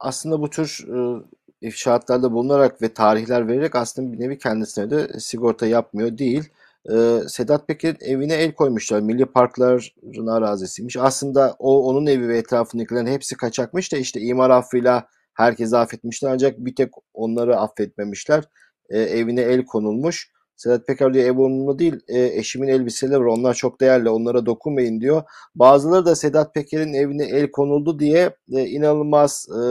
Aslında 0.00 0.40
bu 0.40 0.50
tür 0.50 0.86
e, 0.88 1.22
ifşaatlarda 1.62 2.32
bulunarak 2.32 2.82
ve 2.82 2.94
tarihler 2.94 3.48
vererek 3.48 3.74
aslında 3.74 4.12
bir 4.12 4.20
nevi 4.20 4.38
kendisine 4.38 4.90
de 4.90 5.20
sigorta 5.20 5.66
yapmıyor 5.66 6.18
değil. 6.18 6.48
E, 6.90 7.20
Sedat 7.28 7.68
Peker'in 7.68 7.96
evine 8.00 8.34
el 8.34 8.54
koymuşlar. 8.54 9.00
Milli 9.00 9.26
Parkların 9.26 10.26
arazisiymiş. 10.26 10.96
Aslında 10.96 11.56
o 11.58 11.88
onun 11.88 12.06
evi 12.06 12.28
ve 12.28 12.38
etrafındakilerin 12.38 13.06
hepsi 13.06 13.36
kaçakmış 13.36 13.92
da 13.92 13.96
işte 13.96 14.20
imar 14.20 14.50
affıyla 14.50 15.08
herkesi 15.34 15.76
affetmişler 15.76 16.30
ancak 16.30 16.58
bir 16.58 16.74
tek 16.74 16.90
onları 17.14 17.56
affetmemişler. 17.56 18.44
E, 18.90 19.00
evine 19.00 19.40
el 19.40 19.64
konulmuş. 19.64 20.32
Sedat 20.56 20.86
Peker 20.86 21.14
diyor 21.14 21.24
ev 21.24 21.38
onunla 21.38 21.78
değil 21.78 22.00
e, 22.08 22.24
eşimin 22.24 22.68
elbiseleri 22.68 23.20
var 23.20 23.24
onlar 23.24 23.54
çok 23.54 23.80
değerli 23.80 24.08
onlara 24.10 24.46
dokunmayın 24.46 25.00
diyor. 25.00 25.22
Bazıları 25.54 26.06
da 26.06 26.14
Sedat 26.16 26.54
Peker'in 26.54 26.94
evine 26.94 27.24
el 27.24 27.50
konuldu 27.50 27.98
diye 27.98 28.36
e, 28.52 28.66
inanılmaz 28.66 29.46
e, 29.58 29.62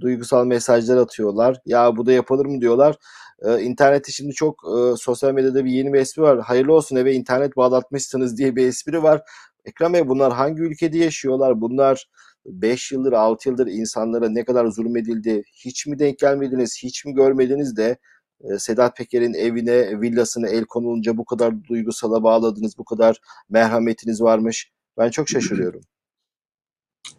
duygusal 0.00 0.46
mesajlar 0.46 0.96
atıyorlar. 0.96 1.60
Ya 1.66 1.96
bu 1.96 2.06
da 2.06 2.12
yapılır 2.12 2.46
mı 2.46 2.60
diyorlar. 2.60 2.96
E, 3.42 3.60
internette 3.60 4.12
şimdi 4.12 4.32
çok 4.32 4.62
e, 4.64 4.96
sosyal 4.96 5.32
medyada 5.32 5.64
bir 5.64 5.70
yeni 5.70 5.92
bir 5.92 5.98
espri 5.98 6.22
var. 6.22 6.40
Hayırlı 6.40 6.74
olsun 6.74 6.96
eve 6.96 7.12
internet 7.14 7.56
bağlatmışsınız 7.56 8.38
diye 8.38 8.56
bir 8.56 8.66
espri 8.66 9.02
var. 9.02 9.22
Ekrem 9.64 9.92
Bey 9.92 10.08
bunlar 10.08 10.32
hangi 10.32 10.62
ülkede 10.62 10.98
yaşıyorlar? 10.98 11.60
Bunlar 11.60 12.08
5 12.46 12.92
yıldır 12.92 13.12
6 13.12 13.48
yıldır 13.48 13.66
insanlara 13.66 14.28
ne 14.28 14.44
kadar 14.44 14.66
zulmedildi 14.66 15.42
hiç 15.52 15.86
mi 15.86 15.98
denk 15.98 16.18
gelmediniz 16.18 16.78
hiç 16.82 17.04
mi 17.04 17.14
görmediniz 17.14 17.76
de 17.76 17.98
e, 18.40 18.58
Sedat 18.58 18.96
Peker'in 18.96 19.34
evine 19.34 20.00
villasına 20.00 20.48
el 20.48 20.64
konulunca 20.64 21.16
bu 21.16 21.24
kadar 21.24 21.64
duygusala 21.64 22.22
bağladınız 22.22 22.78
bu 22.78 22.84
kadar 22.84 23.20
merhametiniz 23.50 24.22
varmış 24.22 24.70
ben 24.98 25.10
çok 25.10 25.28
şaşırıyorum. 25.28 25.80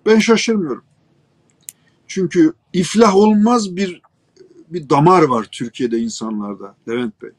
Ben 0.06 0.20
şaşırmıyorum. 0.20 0.86
Çünkü 2.08 2.54
iflah 2.74 3.16
olmaz 3.16 3.76
bir 3.76 4.02
bir 4.70 4.90
damar 4.90 5.24
var 5.24 5.48
Türkiye'de 5.52 5.98
insanlarda 5.98 6.76
Levent 6.90 7.22
Bey. 7.22 7.32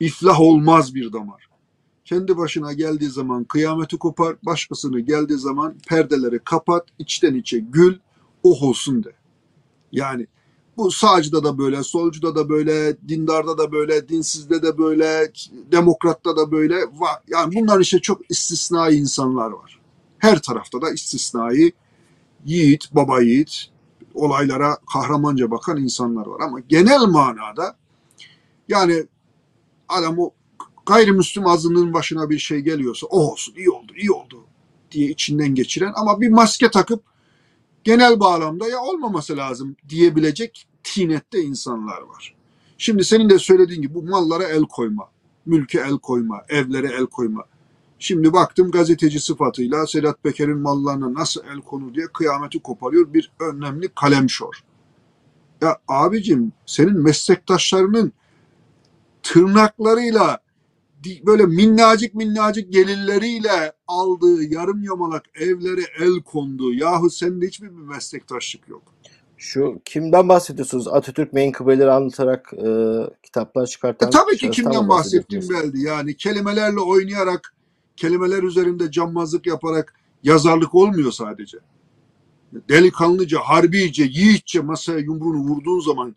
İflah 0.00 0.40
olmaz 0.40 0.94
bir 0.94 1.12
damar. 1.12 1.47
Kendi 2.08 2.36
başına 2.36 2.72
geldiği 2.72 3.10
zaman 3.10 3.44
kıyameti 3.44 3.98
kopar, 3.98 4.36
başkasını 4.42 5.00
geldiği 5.00 5.38
zaman 5.38 5.74
perdeleri 5.88 6.38
kapat, 6.38 6.86
içten 6.98 7.34
içe 7.34 7.58
gül, 7.58 7.98
oh 8.42 8.62
olsun 8.62 9.04
de. 9.04 9.12
Yani 9.92 10.26
bu 10.76 10.90
sağcıda 10.90 11.44
da 11.44 11.58
böyle, 11.58 11.82
solcuda 11.82 12.34
da 12.34 12.48
böyle, 12.48 12.96
dindarda 13.08 13.58
da 13.58 13.72
böyle, 13.72 14.08
dinsizde 14.08 14.62
de 14.62 14.78
böyle, 14.78 15.32
demokratta 15.72 16.36
da 16.36 16.52
böyle. 16.52 16.76
Yani 17.28 17.54
bunlar 17.54 17.80
işte 17.80 17.98
çok 17.98 18.30
istisnai 18.30 18.94
insanlar 18.94 19.50
var. 19.50 19.80
Her 20.18 20.42
tarafta 20.42 20.82
da 20.82 20.90
istisnai 20.90 21.72
yiğit, 22.44 22.94
baba 22.94 23.20
yiğit, 23.20 23.66
olaylara 24.14 24.78
kahramanca 24.92 25.50
bakan 25.50 25.76
insanlar 25.76 26.26
var. 26.26 26.40
Ama 26.40 26.60
genel 26.60 27.00
manada 27.00 27.76
yani 28.68 29.06
adam 29.88 30.18
o 30.18 30.30
gayrimüslim 30.88 31.46
azınlığın 31.46 31.92
başına 31.92 32.30
bir 32.30 32.38
şey 32.38 32.58
geliyorsa 32.58 33.06
oh 33.10 33.32
olsun, 33.32 33.54
iyi 33.56 33.70
oldu, 33.70 33.92
iyi 33.96 34.12
oldu 34.12 34.44
diye 34.90 35.10
içinden 35.10 35.54
geçiren 35.54 35.92
ama 35.96 36.20
bir 36.20 36.28
maske 36.28 36.70
takıp 36.70 37.02
genel 37.84 38.20
bağlamda 38.20 38.68
ya 38.68 38.80
olmaması 38.80 39.36
lazım 39.36 39.76
diyebilecek 39.88 40.68
tinette 40.82 41.42
insanlar 41.42 42.02
var. 42.02 42.34
Şimdi 42.78 43.04
senin 43.04 43.30
de 43.30 43.38
söylediğin 43.38 43.82
gibi 43.82 43.94
bu 43.94 44.02
mallara 44.02 44.44
el 44.44 44.62
koyma, 44.62 45.08
mülke 45.46 45.80
el 45.80 45.98
koyma, 45.98 46.42
evlere 46.48 46.86
el 46.86 47.06
koyma. 47.06 47.44
Şimdi 47.98 48.32
baktım 48.32 48.70
gazeteci 48.70 49.20
sıfatıyla 49.20 49.86
Sedat 49.86 50.22
Peker'in 50.22 50.58
mallarına 50.58 51.14
nasıl 51.14 51.40
el 51.44 51.60
konur 51.60 51.94
diye 51.94 52.06
kıyameti 52.06 52.58
koparıyor 52.58 53.14
bir 53.14 53.32
önemli 53.40 53.88
kalemşor. 53.88 54.54
Ya 55.60 55.78
abicim 55.88 56.52
senin 56.66 57.02
meslektaşlarının 57.02 58.12
tırnaklarıyla 59.22 60.38
böyle 61.26 61.46
minnacık 61.46 62.14
minnacık 62.14 62.72
gelirleriyle 62.72 63.72
aldığı 63.86 64.42
yarım 64.42 64.82
yamalak 64.82 65.24
evlere 65.34 65.84
el 66.00 66.22
kondu. 66.24 66.74
Yahu 66.74 67.10
sende 67.10 67.46
hiçbir 67.46 67.70
bir 67.70 67.82
meslektaşlık 67.82 68.68
yok. 68.68 68.82
Şu 69.36 69.80
kimden 69.84 70.28
bahsediyorsunuz? 70.28 70.88
Atatürk 70.88 71.32
menkıbeleri 71.32 71.90
anlatarak 71.90 72.52
e, 72.52 72.68
kitaplar 73.22 73.66
çıkartan. 73.66 74.08
E, 74.08 74.10
tabii 74.10 74.36
ki 74.36 74.50
kimden 74.50 74.88
bahsettiğim 74.88 75.48
belli. 75.48 75.82
Yani 75.82 76.16
kelimelerle 76.16 76.80
oynayarak, 76.80 77.54
kelimeler 77.96 78.42
üzerinde 78.42 78.90
cammazlık 78.90 79.46
yaparak 79.46 79.94
yazarlık 80.22 80.74
olmuyor 80.74 81.12
sadece. 81.12 81.58
Delikanlıca, 82.52 83.38
harbice, 83.40 84.04
yiğitçe 84.04 84.60
masaya 84.60 84.98
yumruğunu 84.98 85.38
vurduğun 85.38 85.80
zaman 85.80 86.16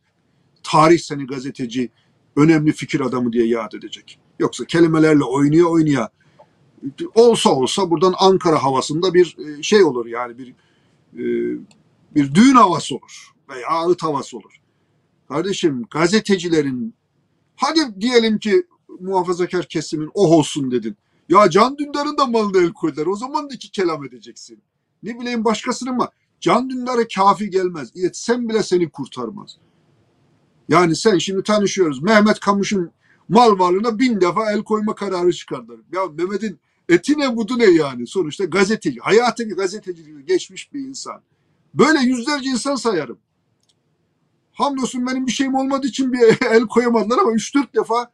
tarih 0.63 1.00
seni 1.00 1.28
gazeteci, 1.28 1.89
önemli 2.36 2.72
fikir 2.72 3.02
adamı 3.02 3.34
diye 3.34 3.48
yad 3.48 3.74
edecek. 3.74 4.20
Yoksa 4.42 4.66
kelimelerle 4.66 5.24
oynuyor 5.24 5.70
oynuyor. 5.70 6.08
Olsa 7.16 7.50
olsa 7.50 7.90
buradan 7.90 8.14
Ankara 8.20 8.64
havasında 8.64 9.14
bir 9.14 9.38
e, 9.38 9.64
şey 9.64 9.84
olur 9.84 10.06
yani 10.06 10.38
bir 10.38 10.50
e, 11.14 11.24
bir 12.16 12.36
düğün 12.36 12.56
havası 12.56 12.96
olur 12.96 13.32
veya 13.50 13.68
ağıt 13.68 14.04
havası 14.04 14.38
olur. 14.38 14.62
Kardeşim 15.28 15.86
gazetecilerin 15.92 16.94
hadi 17.56 18.02
diyelim 18.02 18.40
ki 18.40 18.64
muhafazakar 19.00 19.66
kesimin 19.66 20.12
oh 20.14 20.32
olsun 20.32 20.72
dedin. 20.72 20.98
Ya 21.30 21.50
Can 21.50 21.78
Dündar'ın 21.78 22.18
da 22.18 22.26
malını 22.26 22.58
el 22.58 22.74
koydular. 22.74 23.06
O 23.06 23.16
zaman 23.16 23.50
da 23.50 23.54
iki 23.54 23.72
kelam 23.72 24.06
edeceksin. 24.06 24.62
Ne 25.04 25.20
bileyim 25.20 25.46
başkasının 25.46 25.96
mı? 25.96 26.10
Can 26.40 26.70
Dündar'a 26.70 27.08
kafi 27.16 27.50
gelmez. 27.50 27.94
Sen 28.14 28.50
bile 28.50 28.64
seni 28.64 28.90
kurtarmaz. 28.90 29.58
Yani 30.70 30.96
sen 30.96 31.18
şimdi 31.18 31.44
tanışıyoruz. 31.44 32.04
Mehmet 32.04 32.40
Kamış'ın 32.40 32.92
mal 33.32 33.60
varlığına 33.60 34.00
bin 34.00 34.22
defa 34.22 34.52
el 34.52 34.63
koyma 34.63 34.96
kararı 34.96 35.34
çıkardılar. 35.34 35.80
Ya 35.91 36.06
Mehmet'in 36.06 36.60
eti 36.89 37.20
ne 37.20 37.36
budu 37.36 37.60
ne 37.60 37.65
yani 37.65 38.08
sonuçta 38.08 38.46
gazeteci. 38.46 39.00
Hayatını 39.00 39.56
gazeteciliği 39.56 40.26
geçmiş 40.26 40.74
bir 40.74 40.80
insan. 40.80 41.22
Böyle 41.74 42.00
yüzlerce 42.00 42.50
insan 42.50 42.76
sayarım. 42.76 43.17
Hamdolsun 44.54 45.08
benim 45.08 45.28
bir 45.28 45.32
şeyim 45.32 45.56
olmadığı 45.56 45.88
için 45.88 46.13
bir 46.13 46.20
el 46.52 46.62
koyamadılar 46.62 47.17
ama 47.17 47.32
3-4 47.32 47.76
defa 47.76 48.12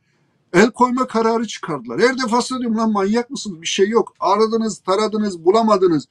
el 0.54 0.72
koyma 0.72 1.08
kararı 1.08 1.48
çıkardılar. 1.48 2.00
Her 2.00 2.18
defasında 2.18 2.60
diyorum 2.60 2.78
lan 2.78 2.92
manyak 2.92 3.30
mısınız? 3.30 3.62
Bir 3.62 3.68
şey 3.68 3.90
yok. 3.90 4.14
Aradınız, 4.20 4.80
taradınız, 4.80 5.46
bulamadınız. 5.46 6.08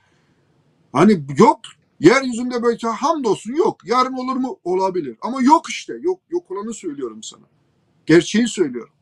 Hani 0.92 1.24
yok. 1.38 1.60
Yeryüzünde 2.00 2.62
böyle 2.62 2.88
hamdolsun 2.88 3.52
yok. 3.52 3.76
Yarın 3.84 4.12
olur 4.12 4.36
mu? 4.36 4.58
Olabilir. 4.64 5.16
Ama 5.20 5.42
yok 5.42 5.68
işte. 5.68 5.94
Yok 6.00 6.20
yok 6.30 6.50
olanı 6.50 6.74
söylüyorum 6.74 7.22
sana. 7.22 7.44
Gerçeği 8.06 8.48
söylüyorum. 8.48 8.95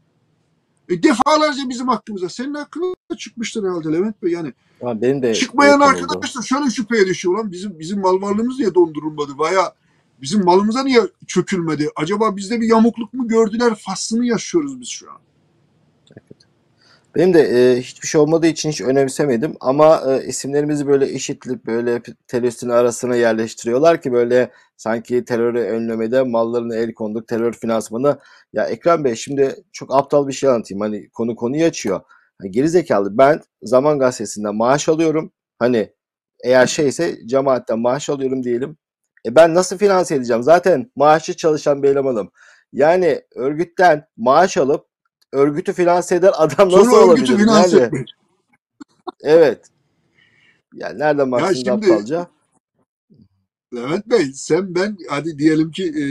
E, 0.89 1.03
defalarca 1.03 1.69
bizim 1.69 1.89
hakkımıza. 1.89 2.29
Senin 2.29 2.55
hakkında 2.55 2.95
çıkmıştır 3.19 3.65
herhalde 3.65 3.93
Levent 3.93 4.23
Bey. 4.23 4.33
Yani 4.33 4.53
ha, 4.83 5.03
benim 5.03 5.23
de 5.23 5.35
çıkmayan 5.35 5.81
arkadaşlar 5.81 6.43
şöyle 6.43 6.71
şüpheye 6.71 7.07
düşüyor 7.07 7.39
lan. 7.39 7.53
Bizim 7.53 7.79
bizim 7.79 8.01
mal 8.01 8.23
varlığımız 8.23 8.59
niye 8.59 8.75
dondurulmadı? 8.75 9.39
Baya 9.39 9.75
bizim 10.23 10.45
malımıza 10.45 10.83
niye 10.83 11.01
çökülmedi? 11.27 11.91
Acaba 11.97 12.37
bizde 12.37 12.61
bir 12.61 12.69
yamukluk 12.69 13.15
mu 13.15 13.29
gördüler? 13.29 13.75
Faslını 13.75 14.27
yaşıyoruz 14.27 14.81
biz 14.81 14.89
şu 14.89 15.11
an. 15.11 15.19
Benim 17.15 17.35
de 17.35 17.41
e, 17.41 17.81
hiçbir 17.81 18.09
şey 18.09 18.21
olmadığı 18.21 18.47
için 18.47 18.71
hiç 18.71 18.81
önemsemedim 18.81 19.57
ama 19.61 20.03
e, 20.09 20.27
isimlerimizi 20.27 20.87
böyle 20.87 21.13
eşitleyip 21.15 21.67
böyle 21.67 22.03
teröristin 22.29 22.69
arasına 22.69 23.17
yerleştiriyorlar 23.17 24.03
ki 24.03 24.13
böyle 24.13 24.51
sanki 24.77 25.25
terörü 25.25 25.61
önlemede 25.61 26.23
mallarını 26.23 26.77
el 26.77 26.95
konduk, 26.95 27.29
terör 27.29 27.53
finansmanı. 27.53 28.19
Ya 28.53 28.65
Ekrem 28.65 29.05
Bey 29.05 29.15
şimdi 29.15 29.57
çok 29.73 29.95
aptal 29.95 30.29
bir 30.29 30.33
şey 30.33 30.51
anlatayım. 30.51 30.81
Hani 30.81 31.11
konu 31.11 31.37
konuyu 31.37 31.65
açıyor. 31.65 32.01
Hani 32.41 32.51
geri 32.51 32.69
zekalı 32.69 33.19
ben 33.19 33.41
Zaman 33.63 33.99
Gazetesi'nden 33.99 34.55
maaş 34.55 34.89
alıyorum. 34.89 35.33
Hani 35.59 35.93
eğer 36.45 36.67
şeyse 36.67 37.27
cemaatten 37.27 37.79
maaş 37.79 38.11
alıyorum 38.11 38.43
diyelim. 38.43 38.77
E 39.27 39.35
ben 39.35 39.55
nasıl 39.55 39.79
finanse 39.79 40.15
edeceğim? 40.15 40.43
Zaten 40.43 40.91
maaşlı 40.97 41.35
çalışan 41.35 41.83
bir 41.83 41.89
elemanım. 41.89 42.31
Yani 42.73 43.23
örgütten 43.35 44.07
maaş 44.17 44.57
alıp 44.57 44.87
örgütü 45.35 45.73
finanse 45.73 46.15
eden 46.17 46.33
adam 46.35 46.69
nasıl 46.69 46.85
Sonra 46.91 47.05
olabilir? 47.05 47.23
örgütü 47.25 47.39
finanse 47.45 47.81
etmek. 47.81 48.09
Evet. 49.21 49.67
Yani 50.75 50.99
nereden 50.99 51.33
baksın 51.33 51.55
şimdi- 51.55 51.71
aptalca? 51.71 52.27
Levent 53.75 54.07
Bey 54.07 54.33
sen 54.35 54.75
ben 54.75 54.97
hadi 55.09 55.39
diyelim 55.39 55.71
ki 55.71 55.85
e, 55.85 56.05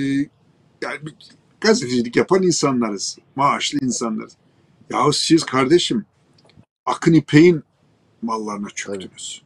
yani 0.86 1.00
gazetecilik 1.62 2.16
yapan 2.16 2.44
insanlarız. 2.44 3.18
Maaşlı 3.36 3.80
insanlarız. 3.82 4.34
Yahu 4.90 5.14
siz 5.14 5.44
kardeşim 5.44 6.06
Akın 6.86 7.14
İpek'in 7.14 7.64
mallarına 8.22 8.70
çöktünüz. 8.70 9.44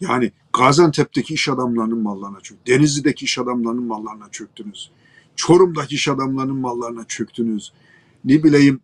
Yani 0.00 0.32
Gaziantep'teki 0.52 1.34
iş 1.34 1.48
adamlarının 1.48 1.98
mallarına 1.98 2.40
çöktünüz. 2.40 2.78
Denizli'deki 2.78 3.24
iş 3.24 3.38
adamlarının 3.38 3.84
mallarına 3.84 4.30
çöktünüz. 4.30 4.90
Çorum'daki 5.36 5.94
iş 5.94 6.08
adamlarının 6.08 6.56
mallarına 6.56 7.04
çöktünüz. 7.04 7.72
Ne 8.24 8.42
bileyim 8.42 8.80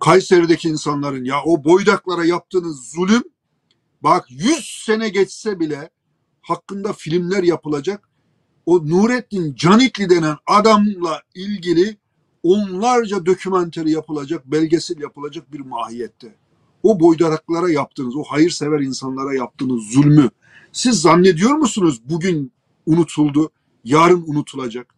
Kayseri'deki 0.00 0.68
insanların 0.68 1.24
ya 1.24 1.36
o 1.44 1.64
boydaklara 1.64 2.24
yaptığınız 2.24 2.90
zulüm 2.94 3.22
bak 4.02 4.26
100 4.30 4.82
sene 4.86 5.08
geçse 5.08 5.60
bile 5.60 5.90
hakkında 6.42 6.92
filmler 6.92 7.42
yapılacak. 7.42 8.08
O 8.66 8.88
Nurettin 8.88 9.54
Canikli 9.54 10.10
denen 10.10 10.36
adamla 10.46 11.22
ilgili 11.34 11.96
onlarca 12.42 13.26
dokümanteri 13.26 13.90
yapılacak, 13.90 14.46
belgesel 14.46 15.00
yapılacak 15.00 15.52
bir 15.52 15.60
mahiyette. 15.60 16.34
O 16.82 17.00
boydaraklara 17.00 17.70
yaptığınız, 17.70 18.16
o 18.16 18.22
hayırsever 18.22 18.80
insanlara 18.80 19.34
yaptığınız 19.34 19.82
zulmü 19.82 20.30
siz 20.72 21.00
zannediyor 21.00 21.54
musunuz 21.54 22.00
bugün 22.04 22.52
unutuldu, 22.86 23.50
yarın 23.84 24.24
unutulacak? 24.26 24.94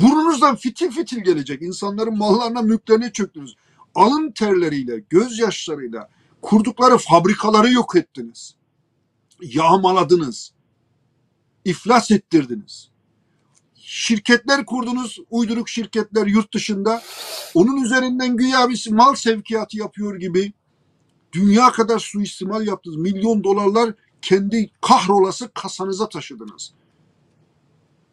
Burnunuzdan 0.00 0.56
fitil 0.56 0.90
fitil 0.90 1.18
gelecek. 1.18 1.62
insanların 1.62 2.18
mallarına, 2.18 2.62
mülklerine 2.62 3.12
çöktünüz. 3.12 3.54
Alın 3.94 4.30
terleriyle, 4.30 5.04
gözyaşlarıyla 5.10 6.08
kurdukları 6.42 6.98
fabrikaları 6.98 7.72
yok 7.72 7.96
ettiniz. 7.96 8.54
Yağmaladınız. 9.42 10.52
iflas 11.64 12.10
ettirdiniz. 12.10 12.90
Şirketler 13.74 14.66
kurdunuz, 14.66 15.18
uyduruk 15.30 15.68
şirketler 15.68 16.26
yurt 16.26 16.54
dışında. 16.54 17.02
Onun 17.54 17.84
üzerinden 17.84 18.36
güya 18.36 18.68
bir 18.68 18.90
mal 18.90 19.14
sevkiyatı 19.14 19.78
yapıyor 19.78 20.16
gibi 20.16 20.52
dünya 21.32 21.72
kadar 21.72 21.98
suistimal 21.98 22.66
yaptınız. 22.66 22.96
Milyon 22.96 23.44
dolarlar 23.44 23.94
kendi 24.22 24.70
kahrolası 24.80 25.50
kasanıza 25.54 26.08
taşıdınız. 26.08 26.72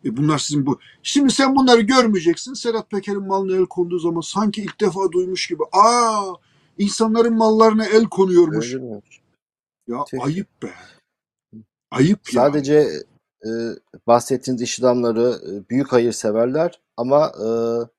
E 0.05 0.17
bunlar 0.17 0.37
sizin 0.37 0.65
bu. 0.65 0.79
Şimdi 1.03 1.33
sen 1.33 1.55
bunları 1.55 1.81
görmeyeceksin. 1.81 2.53
Sedat 2.53 2.89
Peker'in 2.89 3.27
malına 3.27 3.55
el 3.55 3.65
konduğu 3.65 3.99
zaman 3.99 4.21
sanki 4.21 4.61
ilk 4.61 4.81
defa 4.81 5.11
duymuş 5.11 5.47
gibi. 5.47 5.63
Aa 5.71 6.33
insanların 6.77 7.37
mallarına 7.37 7.85
el 7.85 8.05
konuyormuş. 8.05 8.73
Öyle? 8.73 9.01
Ya 9.87 10.03
Tüh. 10.03 10.25
ayıp 10.25 10.47
be. 10.63 10.71
Ayıp 11.91 12.33
ya. 12.33 12.41
Sadece 12.41 12.87
e, 13.45 13.49
bahsettiğiniz 14.07 14.61
iş 14.61 14.79
adamları 14.79 15.39
e, 15.49 15.69
büyük 15.69 15.91
hayırseverler 15.91 16.79
ama 16.97 17.27
e, 17.27 17.47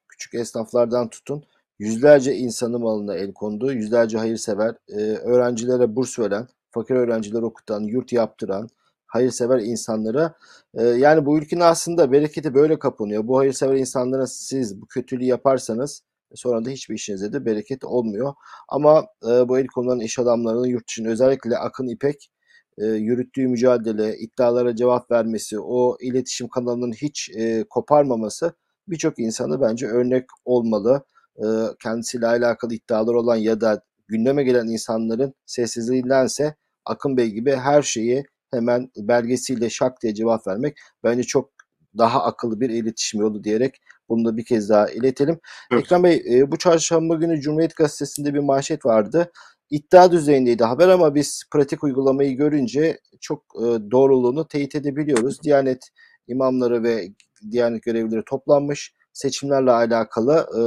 küçük 0.09 0.35
esnaflardan 0.35 1.09
tutun 1.09 1.45
yüzlerce 1.79 2.35
insanın 2.35 2.81
malına 2.81 3.15
el 3.15 3.33
kondu, 3.33 3.73
yüzlerce 3.73 4.19
hayırsever, 4.19 4.75
e, 4.89 5.01
öğrencilere 5.01 5.97
burs 5.97 6.19
veren, 6.19 6.49
fakir 6.71 6.95
öğrencileri 6.95 7.45
okutan, 7.45 7.81
yurt 7.81 8.13
yaptıran, 8.13 8.69
hayırsever 9.17 9.59
insanlara 9.59 10.35
e, 10.75 10.83
yani 10.83 11.27
bu 11.27 11.39
ülkenin 11.39 11.61
aslında 11.61 12.13
bereketi 12.13 12.55
böyle 12.55 12.79
kapanıyor. 12.79 13.27
Bu 13.27 13.39
hayırsever 13.39 13.77
insanlara 13.77 14.27
siz 14.27 14.81
bu 14.81 14.87
kötülüğü 14.87 15.25
yaparsanız 15.25 16.03
sonra 16.35 16.65
da 16.65 16.71
hiçbir 16.71 16.95
işinize 16.95 17.33
de 17.33 17.45
bereket 17.45 17.85
olmuyor. 17.85 18.35
Ama 18.69 19.07
e, 19.29 19.49
bu 19.49 19.59
el 19.59 19.67
konulan 19.67 20.01
iş 20.01 20.19
adamlarının 20.19 20.67
yurt 20.67 20.89
dışında 20.89 21.09
özellikle 21.09 21.59
Akın 21.59 21.89
İpek 21.89 22.31
e, 22.79 22.87
yürüttüğü 22.87 23.49
mücadele, 23.49 24.19
iddialara 24.19 24.77
cevap 24.77 25.11
vermesi, 25.11 25.61
o 25.61 25.97
iletişim 26.01 26.49
kanalının 26.49 26.93
hiç 26.93 27.31
e, 27.37 27.65
koparmaması 27.71 28.53
birçok 28.89 29.19
insanı 29.19 29.61
bence 29.61 29.87
örnek 29.87 30.25
olmalı. 30.45 31.05
E, 31.37 31.45
kendisiyle 31.83 32.27
alakalı 32.27 32.75
iddialar 32.75 33.15
olan 33.15 33.37
ya 33.37 33.61
da 33.61 33.83
gündeme 34.09 34.45
gelen 34.45 34.67
insanların 34.67 35.35
sessizliğindense 35.47 36.55
Akın 36.85 37.17
Bey 37.17 37.31
gibi 37.31 37.53
her 37.57 37.83
şeyi 37.83 38.25
hemen 38.57 38.91
belgesiyle 38.97 39.71
şak 39.71 40.03
diye 40.03 40.15
cevap 40.15 40.47
vermek 40.47 40.79
bence 41.05 41.23
çok 41.23 41.51
daha 41.99 42.23
akıllı 42.23 42.61
bir 42.61 42.71
iletişim 42.71 43.21
yolu 43.21 43.45
diyerek 43.45 43.81
bunu 44.09 44.25
da 44.25 44.37
bir 44.37 44.45
kez 44.45 44.69
daha 44.69 44.89
iletelim. 44.89 45.41
Evet. 45.71 45.83
Ekrem 45.83 46.05
Bey 46.05 46.25
e, 46.31 46.53
bu 46.53 46.59
çarşamba 46.59 47.15
günü 47.15 47.41
Cumhuriyet 47.41 47.77
Gazetesi'nde 47.77 48.35
bir 48.35 48.39
manşet 48.39 48.87
vardı. 48.87 49.33
İddia 49.71 50.13
düzeyindeydi 50.13 50.65
haber 50.65 50.89
ama 50.89 51.15
biz 51.15 51.43
pratik 51.53 51.85
uygulamayı 51.85 52.37
görünce 52.37 53.01
çok 53.21 53.43
e, 53.57 53.91
doğruluğunu 53.91 54.49
teyit 54.49 54.75
edebiliyoruz. 54.75 55.43
Diyanet 55.43 55.89
imamları 56.29 56.83
ve 56.83 57.09
Diyanet 57.51 57.83
görevlileri 57.83 58.23
toplanmış. 58.27 58.95
Seçimlerle 59.13 59.71
alakalı 59.71 60.33
e, 60.35 60.63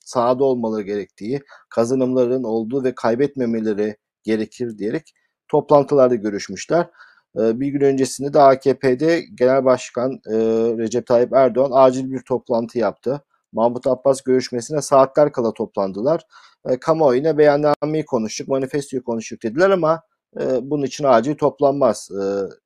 sahada 0.00 0.44
olmaları 0.44 0.82
gerektiği, 0.82 1.40
kazanımların 1.68 2.42
olduğu 2.42 2.84
ve 2.84 2.94
kaybetmemeleri 2.94 3.96
gerekir 4.22 4.78
diyerek 4.78 5.14
toplantılarda 5.48 6.14
görüşmüşler. 6.14 6.90
E, 7.38 7.60
bir 7.60 7.68
gün 7.68 7.80
öncesinde 7.80 8.32
de 8.32 8.40
AKP'de 8.40 9.24
Genel 9.34 9.64
Başkan 9.64 10.12
e, 10.12 10.34
Recep 10.78 11.06
Tayyip 11.06 11.32
Erdoğan 11.32 11.70
acil 11.74 12.10
bir 12.12 12.20
toplantı 12.20 12.78
yaptı. 12.78 13.24
Mahmut 13.52 13.86
Abbas 13.86 14.22
görüşmesine 14.22 14.82
saatler 14.82 15.32
kala 15.32 15.52
toplandılar. 15.52 16.22
E, 16.68 16.76
kamuoyuna 16.80 17.38
beyannameyi 17.38 18.04
konuştuk, 18.04 18.48
manifestoyu 18.48 19.04
konuştuk 19.04 19.42
dediler 19.42 19.70
ama 19.70 20.02
e, 20.40 20.70
bunun 20.70 20.82
için 20.84 21.04
acil 21.04 21.34
toplanmaz. 21.34 22.10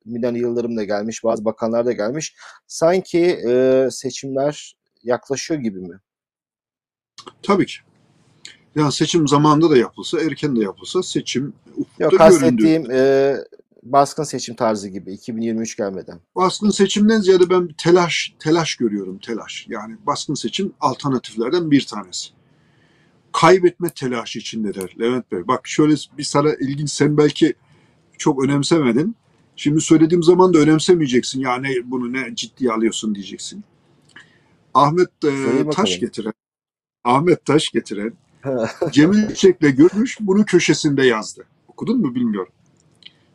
Milan 0.05 0.35
Yıldırım 0.35 0.77
da 0.77 0.83
gelmiş, 0.83 1.23
bazı 1.23 1.45
bakanlar 1.45 1.85
da 1.85 1.91
gelmiş. 1.91 2.35
Sanki 2.67 3.39
seçimler 3.91 4.75
yaklaşıyor 5.03 5.59
gibi 5.59 5.79
mi? 5.79 5.99
Tabii 7.43 7.65
ki. 7.65 7.75
Yani 8.75 8.91
seçim 8.91 9.27
zamanında 9.27 9.69
da 9.69 9.77
yapılsa, 9.77 10.21
erken 10.21 10.55
de 10.55 10.63
yapılsa 10.63 11.03
seçim 11.03 11.53
ufukta 11.77 12.03
Yok 12.03 12.11
göründü. 12.11 12.17
kastettiğim 12.17 12.91
e, 12.91 13.35
baskın 13.83 14.23
seçim 14.23 14.55
tarzı 14.55 14.89
gibi 14.89 15.13
2023 15.13 15.77
gelmeden. 15.77 16.19
Baskın 16.35 16.69
seçimden 16.69 17.21
ziyade 17.21 17.49
ben 17.49 17.67
telaş 17.77 18.33
telaş 18.39 18.75
görüyorum 18.75 19.19
telaş. 19.19 19.65
Yani 19.69 19.97
baskın 20.05 20.33
seçim 20.33 20.73
alternatiflerden 20.79 21.71
bir 21.71 21.85
tanesi. 21.85 22.29
Kaybetme 23.33 23.89
telaşı 23.89 24.39
içindeler 24.39 24.95
Levent 24.99 25.31
Bey. 25.31 25.47
Bak 25.47 25.67
şöyle 25.67 25.93
bir 26.17 26.23
sana 26.23 26.53
ilginç 26.53 26.91
sen 26.91 27.17
belki 27.17 27.53
çok 28.17 28.43
önemsemedin. 28.43 29.15
Şimdi 29.55 29.81
söylediğim 29.81 30.23
zaman 30.23 30.53
da 30.53 30.57
önemsemeyeceksin. 30.57 31.39
Ya 31.39 31.55
ne 31.55 31.69
bunu 31.85 32.13
ne 32.13 32.35
ciddiye 32.35 32.71
alıyorsun 32.71 33.15
diyeceksin. 33.15 33.63
Ahmet 34.73 35.09
e. 35.25 35.69
Taş 35.69 35.99
getiren 35.99 36.33
Ahmet 37.03 37.45
Taş 37.45 37.69
getiren 37.69 38.13
Cemil 38.91 39.27
Çiçek'le 39.27 39.77
görmüş 39.77 40.17
bunu 40.19 40.45
köşesinde 40.45 41.05
yazdı. 41.05 41.45
Okudun 41.67 42.01
mu 42.01 42.15
bilmiyorum. 42.15 42.53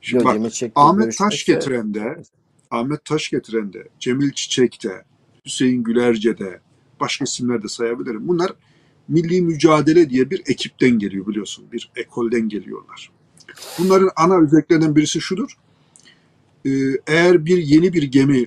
Şimdi 0.05 0.25
bak 0.25 0.37
Ahmet 0.75 1.19
Taş 1.19 1.45
görüşmesi- 1.45 1.47
getiren 1.47 1.95
de 1.95 2.23
Ahmet 2.71 3.05
Taş 3.05 3.29
getiren 3.31 3.73
de 3.73 3.88
Cemil 4.01 4.33
Çiçek 4.33 4.85
de 4.85 5.05
Hüseyin 5.47 5.83
Gülerce 5.83 6.38
de 6.38 6.61
başka 7.01 7.25
isimler 7.25 7.62
de 7.62 7.69
sayabilirim. 7.69 8.29
Bunlar 8.29 8.53
Milli 9.09 9.43
Mücadele 9.43 10.11
diye 10.11 10.31
bir 10.31 10.43
ekipten 10.47 10.99
geliyor 10.99 11.27
biliyorsun. 11.27 11.64
Bir 11.73 11.90
ekolden 11.97 12.49
geliyorlar. 12.49 13.11
Bunların 13.79 14.11
ana 14.17 14.38
özelliklerinden 14.38 14.97
birisi 14.97 15.21
şudur. 15.21 15.59
Ee, 16.67 16.71
Eğer 17.07 17.45
bir 17.47 17.59
yeni 17.59 17.93
bir 17.93 18.03
gemi 18.03 18.47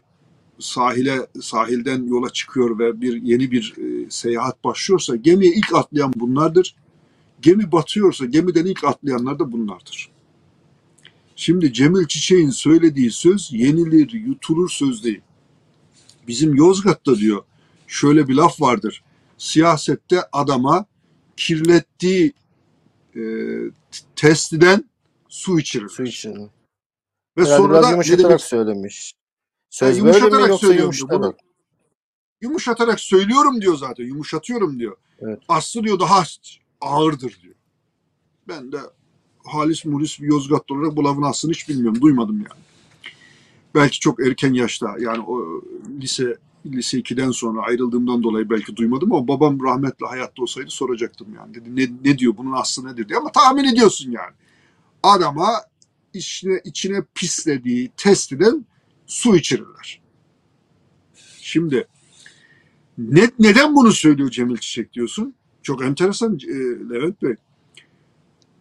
sahile 0.59 1.27
sahilden 1.41 2.03
yola 2.07 2.29
çıkıyor 2.29 2.79
ve 2.79 3.01
bir 3.01 3.21
yeni 3.21 3.51
bir 3.51 3.73
e, 3.77 4.09
seyahat 4.09 4.63
başlıyorsa 4.63 5.15
gemiye 5.15 5.53
ilk 5.53 5.75
atlayan 5.75 6.13
bunlardır. 6.15 6.75
Gemi 7.41 7.71
batıyorsa 7.71 8.25
gemiden 8.25 8.65
ilk 8.65 8.83
atlayanlar 8.83 9.39
da 9.39 9.51
bunlardır. 9.51 10.09
Şimdi 11.39 11.73
Cemil 11.73 12.07
Çiçek'in 12.07 12.49
söylediği 12.49 13.11
söz 13.11 13.53
yenilir, 13.53 14.11
yutulur 14.13 14.69
söz 14.69 15.03
değil. 15.03 15.21
Bizim 16.27 16.55
Yozgat'ta 16.55 17.17
diyor 17.17 17.43
şöyle 17.87 18.27
bir 18.27 18.35
laf 18.35 18.61
vardır. 18.61 19.03
Siyasette 19.37 20.21
adama 20.31 20.85
kirlettiği 21.37 22.33
e, 23.15 23.21
testiden 24.15 24.89
su 25.29 25.59
içirir. 25.59 25.89
Su 25.89 26.03
için. 26.03 26.35
Ve 27.37 27.41
Herhalde 27.41 27.57
sonra 27.57 27.83
da 27.83 27.91
yumuşatarak 27.91 28.29
demek 28.29 28.41
söylemiş. 28.41 29.13
Söz 29.69 29.99
Ha, 29.99 30.05
böyle 30.05 30.19
mi 30.19 30.23
yumuşatarak 30.23 30.49
yoksa 30.49 30.73
yumuşatarak? 30.73 31.35
yumuşatarak 32.41 32.99
söylüyorum 32.99 33.61
diyor 33.61 33.77
zaten. 33.77 34.03
Yumuşatıyorum 34.03 34.79
diyor. 34.79 34.97
Evet. 35.19 35.39
Aslı 35.47 35.83
diyor 35.83 35.99
daha 35.99 36.23
ağırdır 36.81 37.39
diyor. 37.41 37.55
Ben 38.47 38.71
de 38.71 38.79
halis 39.47 39.85
mulis 39.85 40.21
bir 40.21 40.27
Yozgatlı 40.27 40.75
olarak 40.75 40.95
bu 40.95 41.27
aslını 41.27 41.51
hiç 41.51 41.69
bilmiyorum. 41.69 42.01
Duymadım 42.01 42.35
yani. 42.35 42.61
Belki 43.75 43.99
çok 43.99 44.27
erken 44.27 44.53
yaşta 44.53 44.95
yani 44.99 45.23
o 45.27 45.61
lise 46.01 46.37
lise 46.65 46.99
2'den 46.99 47.31
sonra 47.31 47.61
ayrıldığımdan 47.61 48.23
dolayı 48.23 48.49
belki 48.49 48.75
duymadım 48.75 49.13
ama 49.13 49.27
babam 49.27 49.63
rahmetli 49.63 50.05
hayatta 50.05 50.41
olsaydı 50.41 50.69
soracaktım 50.69 51.27
yani. 51.35 51.53
Dedi 51.53 51.75
ne, 51.75 52.09
ne 52.09 52.17
diyor 52.17 52.37
bunun 52.37 52.51
aslı 52.51 52.87
nedir 52.87 53.09
diye 53.09 53.19
ama 53.19 53.31
tahmin 53.31 53.63
ediyorsun 53.63 54.11
yani. 54.11 54.33
Adama 55.03 55.49
içine, 56.13 56.61
içine 56.63 57.03
pislediği 57.15 57.91
testiden 57.97 58.65
su 59.07 59.35
içirirler. 59.35 60.01
Şimdi 61.41 61.87
ne, 62.97 63.31
neden 63.39 63.75
bunu 63.75 63.91
söylüyor 63.91 64.29
Cemil 64.29 64.57
Çiçek 64.57 64.93
diyorsun? 64.93 65.35
Çok 65.61 65.83
enteresan 65.83 66.39
e, 66.47 66.55
Levent 66.89 67.21
Bey. 67.21 67.35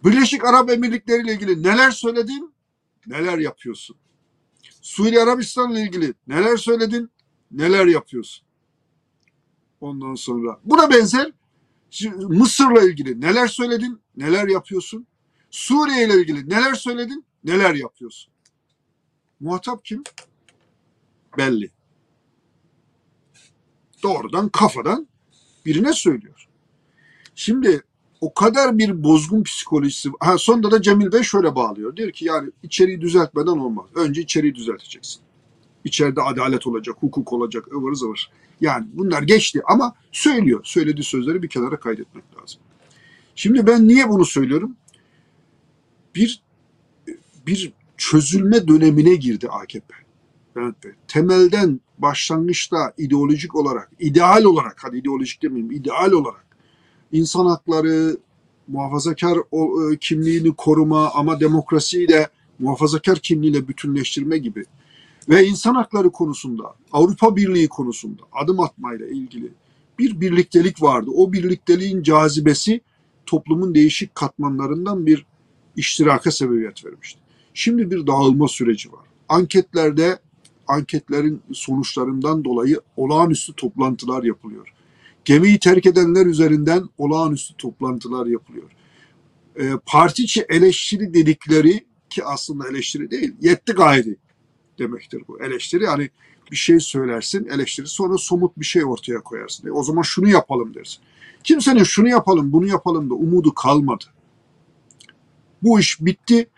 Birleşik 0.07 0.45
Arap 0.45 0.71
Emirlikleri 0.71 1.23
ile 1.23 1.33
ilgili 1.33 1.63
neler 1.63 1.91
söyledin, 1.91 2.55
neler 3.07 3.39
yapıyorsun? 3.39 3.97
Suudi 4.83 5.21
Arabistan 5.21 5.73
ile 5.73 5.83
ilgili 5.83 6.15
neler 6.27 6.57
söyledin, 6.57 7.11
neler 7.51 7.87
yapıyorsun? 7.87 8.47
Ondan 9.81 10.15
sonra 10.15 10.61
buna 10.65 10.91
benzer 10.91 11.33
Mısır'la 12.15 12.83
ilgili 12.83 13.21
neler 13.21 13.47
söyledin, 13.47 14.01
neler 14.17 14.49
yapıyorsun? 14.49 15.07
Suriye 15.51 16.07
ile 16.07 16.21
ilgili 16.21 16.49
neler 16.49 16.75
söyledin, 16.75 17.25
neler 17.45 17.75
yapıyorsun? 17.75 18.33
Muhatap 19.41 19.85
kim? 19.85 20.05
Belli. 21.39 21.71
Doğrudan 24.03 24.49
kafadan 24.49 25.09
birine 25.67 25.93
söylüyor. 25.93 26.49
Şimdi 27.35 27.83
o 28.27 28.35
kadar 28.35 28.79
bir 28.79 29.05
bozgun 29.05 29.43
psikolojisi 29.43 30.11
ha 30.21 30.39
sonunda 30.39 30.71
da 30.71 30.83
Cemil 30.83 31.13
Bey 31.13 31.23
şöyle 31.23 31.55
bağlıyor. 31.55 31.97
Diyor 31.97 32.11
ki 32.11 32.25
yani 32.25 32.51
içeriği 32.63 33.01
düzeltmeden 33.01 33.47
olmaz. 33.47 33.87
Önce 33.95 34.21
içeriği 34.21 34.55
düzelteceksin. 34.55 35.21
İçeride 35.85 36.23
adalet 36.23 36.67
olacak, 36.67 36.97
hukuk 37.01 37.33
olacak, 37.33 37.69
ıvır 37.75 37.95
zıvır. 37.95 38.31
Yani 38.61 38.87
bunlar 38.93 39.23
geçti 39.23 39.63
ama 39.65 39.95
söylüyor. 40.13 40.61
Söylediği 40.65 41.05
sözleri 41.05 41.43
bir 41.43 41.49
kenara 41.49 41.81
kaydetmek 41.81 42.25
lazım. 42.43 42.61
Şimdi 43.35 43.67
ben 43.67 43.89
niye 43.89 44.09
bunu 44.09 44.25
söylüyorum? 44.25 44.77
Bir 46.15 46.43
bir 47.47 47.73
çözülme 47.97 48.69
dönemine 48.69 49.15
girdi 49.15 49.49
AKP. 49.49 49.95
Levent 50.57 50.85
Bey. 50.85 50.93
Temelden 51.09 51.81
başlangıçta 51.99 52.93
ideolojik 52.99 53.55
olarak, 53.55 53.91
ideal 53.99 54.45
olarak, 54.45 54.77
hadi 54.83 54.99
ideolojik 54.99 55.43
demeyeyim, 55.43 55.73
ideal 55.73 56.13
olarak 56.13 56.47
insan 57.13 57.47
hakları, 57.47 58.17
muhafazakar 58.69 59.37
e, 59.37 59.97
kimliğini 59.97 60.55
koruma 60.55 61.11
ama 61.11 61.41
demokrasiyi 61.41 62.09
de 62.09 62.29
muhafazakar 62.59 63.19
kimliğiyle 63.19 63.69
bütünleştirme 63.69 64.39
gibi 64.39 64.65
ve 65.29 65.47
insan 65.47 65.75
hakları 65.75 66.11
konusunda, 66.11 66.75
Avrupa 66.93 67.37
Birliği 67.37 67.69
konusunda 67.69 68.23
adım 68.33 68.61
atmayla 68.61 69.07
ilgili 69.07 69.53
bir 69.99 70.21
birliktelik 70.21 70.83
vardı. 70.83 71.11
O 71.15 71.33
birlikteliğin 71.33 72.03
cazibesi 72.03 72.81
toplumun 73.27 73.75
değişik 73.75 74.15
katmanlarından 74.15 75.07
bir 75.07 75.27
iştiraka 75.77 76.31
sebebiyet 76.31 76.85
vermişti. 76.85 77.21
Şimdi 77.55 77.91
bir 77.91 78.07
dağılma 78.07 78.49
süreci 78.49 78.93
var. 78.93 79.01
Anketlerde 79.29 80.19
anketlerin 80.69 81.43
sonuçlarından 81.53 82.45
dolayı 82.45 82.81
olağanüstü 82.97 83.53
toplantılar 83.53 84.23
yapılıyor. 84.23 84.73
Gemiyi 85.27 85.59
terk 85.59 85.87
edenler 85.87 86.27
üzerinden 86.27 86.89
olağanüstü 86.99 87.57
toplantılar 87.57 88.27
yapılıyor. 88.27 88.71
E, 89.57 89.71
parti 89.87 90.23
içi 90.23 90.47
eleştiri 90.49 91.15
dedikleri 91.15 91.87
ki 92.11 92.25
aslında 92.25 92.69
eleştiri 92.69 93.11
değil, 93.11 93.35
yetti 93.41 93.73
gayri 93.73 94.17
demektir 94.79 95.23
bu. 95.29 95.43
Eleştiri 95.43 95.87
hani 95.87 96.11
bir 96.51 96.57
şey 96.57 96.81
söylersin, 96.81 97.47
eleştiri 97.47 97.87
sonra 97.87 98.19
somut 98.19 98.59
bir 98.59 98.65
şey 98.65 98.85
ortaya 98.85 99.21
koyarsın. 99.21 99.69
E, 99.69 99.71
o 99.71 99.83
zaman 99.83 100.03
şunu 100.03 100.29
yapalım 100.29 100.75
dersin. 100.75 101.03
Kimsenin 101.45 101.83
şunu 101.83 102.09
yapalım, 102.09 102.53
bunu 102.53 102.67
yapalım 102.67 103.11
da 103.11 103.15
umudu 103.15 103.55
kalmadı. 103.55 104.05
Bu 105.63 105.81
iş 105.81 106.01
bitti. 106.01 106.49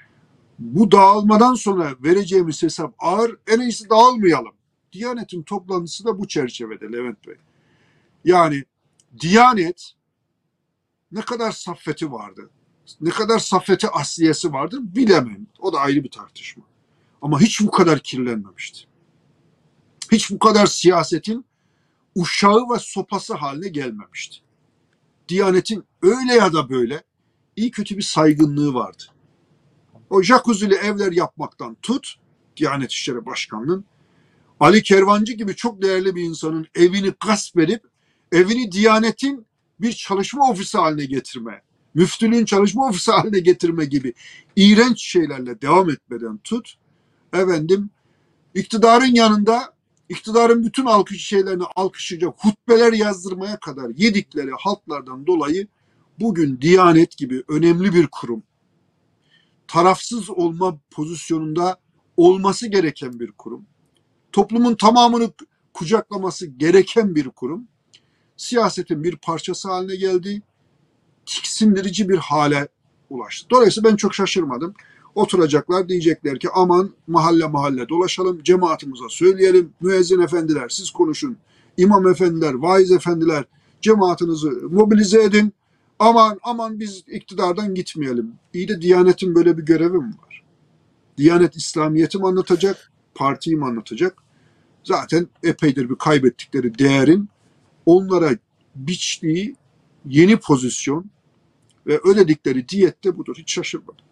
Bu 0.59 0.91
dağılmadan 0.91 1.55
sonra 1.55 1.95
vereceğimiz 2.05 2.63
hesap 2.63 2.95
ağır. 2.99 3.37
En 3.47 3.61
iyisi 3.61 3.91
dağılmayalım. 3.91 4.53
Diyanet'in 4.93 5.43
toplantısı 5.43 6.05
da 6.05 6.19
bu 6.19 6.29
çerçevede 6.29 6.93
Levent 6.93 7.27
Bey. 7.27 7.37
Yani 8.25 8.65
Diyanet 9.21 9.93
ne 11.13 11.21
kadar 11.21 11.53
saffeti 11.53 12.13
vardı, 12.13 12.51
ne 13.01 13.11
kadar 13.11 13.39
saffeti 13.39 13.89
asliyesi 13.89 14.53
vardır 14.53 14.81
bilemem. 14.83 15.47
O 15.59 15.73
da 15.73 15.81
ayrı 15.81 16.05
bir 16.05 16.11
tartışma. 16.11 16.65
Ama 17.23 17.41
hiç 17.41 17.61
bu 17.61 17.71
kadar 17.71 18.01
kirlenmemişti. 18.01 18.81
Hiç 20.13 20.31
bu 20.31 20.39
kadar 20.39 20.67
siyasetin 20.67 21.45
uşağı 22.15 22.71
ve 22.75 22.79
sopası 22.79 23.35
haline 23.35 23.69
gelmemişti. 23.69 24.37
Diyanetin 25.29 25.85
öyle 26.03 26.35
ya 26.35 26.53
da 26.53 26.71
böyle 26.71 27.03
iyi 27.57 27.71
kötü 27.71 27.97
bir 27.97 28.03
saygınlığı 28.03 28.75
vardı. 28.75 29.03
O 30.11 30.23
jacuzzi'li 30.23 30.75
evler 30.75 31.13
yapmaktan 31.13 31.77
tut, 31.83 32.15
Diyanet 32.57 32.93
İşleri 32.93 33.27
Başkanı'nın 33.27 33.85
Ali 34.61 34.83
Kervancı 34.83 35.33
gibi 35.33 35.57
çok 35.57 35.83
değerli 35.83 36.15
bir 36.15 36.23
insanın 36.23 36.67
evini 36.75 37.13
gasp 37.27 37.59
edip 37.59 37.83
evini 38.33 38.73
Diyanet'in 38.73 39.47
bir 39.81 39.93
çalışma 39.93 40.51
ofisi 40.51 40.79
haline 40.79 41.05
getirme, 41.05 41.63
müftülüğün 41.95 42.45
çalışma 42.45 42.89
ofisi 42.89 43.13
haline 43.13 43.39
getirme 43.39 43.85
gibi 43.85 44.15
iğrenç 44.57 45.03
şeylerle 45.03 45.61
devam 45.61 45.91
etmeden 45.91 46.39
tut, 46.39 46.75
efendim 47.33 47.91
iktidarın 48.55 49.15
yanında 49.15 49.75
iktidarın 50.09 50.65
bütün 50.65 50.87
alkış 50.87 51.25
şeylerini 51.25 51.65
alkışlayacak 51.77 52.35
hutbeler 52.37 52.93
yazdırmaya 52.93 53.59
kadar 53.59 53.91
yedikleri 53.97 54.51
halklardan 54.59 55.27
dolayı 55.27 55.67
bugün 56.21 56.61
Diyanet 56.61 57.17
gibi 57.17 57.43
önemli 57.49 57.95
bir 57.95 58.07
kurum, 58.07 58.43
tarafsız 59.67 60.31
olma 60.31 60.79
pozisyonunda 60.91 61.81
olması 62.17 62.67
gereken 62.67 63.21
bir 63.21 63.33
kurum, 63.33 63.67
toplumun 64.33 64.75
tamamını 64.75 65.33
kucaklaması 65.75 66.47
gereken 66.47 67.15
bir 67.15 67.29
kurum, 67.29 67.69
siyasetin 68.39 69.05
bir 69.05 69.17
parçası 69.17 69.69
haline 69.69 69.97
geldi, 69.97 70.43
tiksindirici 71.27 72.09
bir 72.09 72.19
hale 72.19 72.69
ulaştı. 73.11 73.47
Dolayısıyla 73.51 73.91
ben 73.91 73.97
çok 73.97 74.15
şaşırmadım. 74.15 74.75
Oturacaklar 75.15 75.89
diyecekler 75.89 76.39
ki 76.39 76.49
aman 76.55 76.91
mahalle 77.07 77.47
mahalle 77.47 77.89
dolaşalım, 77.89 78.43
cemaatimize 78.43 79.05
söyleyelim, 79.09 79.73
müezzin 79.81 80.21
efendiler 80.21 80.69
siz 80.69 80.91
konuşun, 80.91 81.37
imam 81.77 82.09
efendiler, 82.09 82.55
vaiz 82.55 82.93
efendiler 82.93 83.45
cemaatinizi 83.81 84.49
mobilize 84.49 85.23
edin, 85.23 85.53
aman 85.99 86.39
aman 86.43 86.81
biz 86.81 87.05
iktidardan 87.09 87.75
gitmeyelim. 87.75 88.33
İyi 88.55 88.69
de 88.69 88.81
Diyanet'in 88.81 89.35
böyle 89.35 89.59
bir 89.59 89.63
görevi 89.63 89.99
mi 89.99 90.15
var? 90.27 90.45
Diyanet 91.17 91.57
İslamiyet'i 91.57 92.19
mi 92.19 92.27
anlatacak, 92.27 92.93
partiyi 93.15 93.57
mi 93.57 93.65
anlatacak? 93.65 94.23
Zaten 94.85 95.29
epeydir 95.43 95.91
bir 95.91 95.95
kaybettikleri 95.95 96.79
değerin 96.79 97.29
onlara 97.89 98.31
biçtiği 98.75 99.57
yeni 100.07 100.37
pozisyon 100.37 101.11
ve 101.87 101.99
ödedikleri 101.99 102.69
diyette 102.69 103.19
budur. 103.19 103.37
Hiç 103.39 103.53
şaşırmadım. 103.53 104.05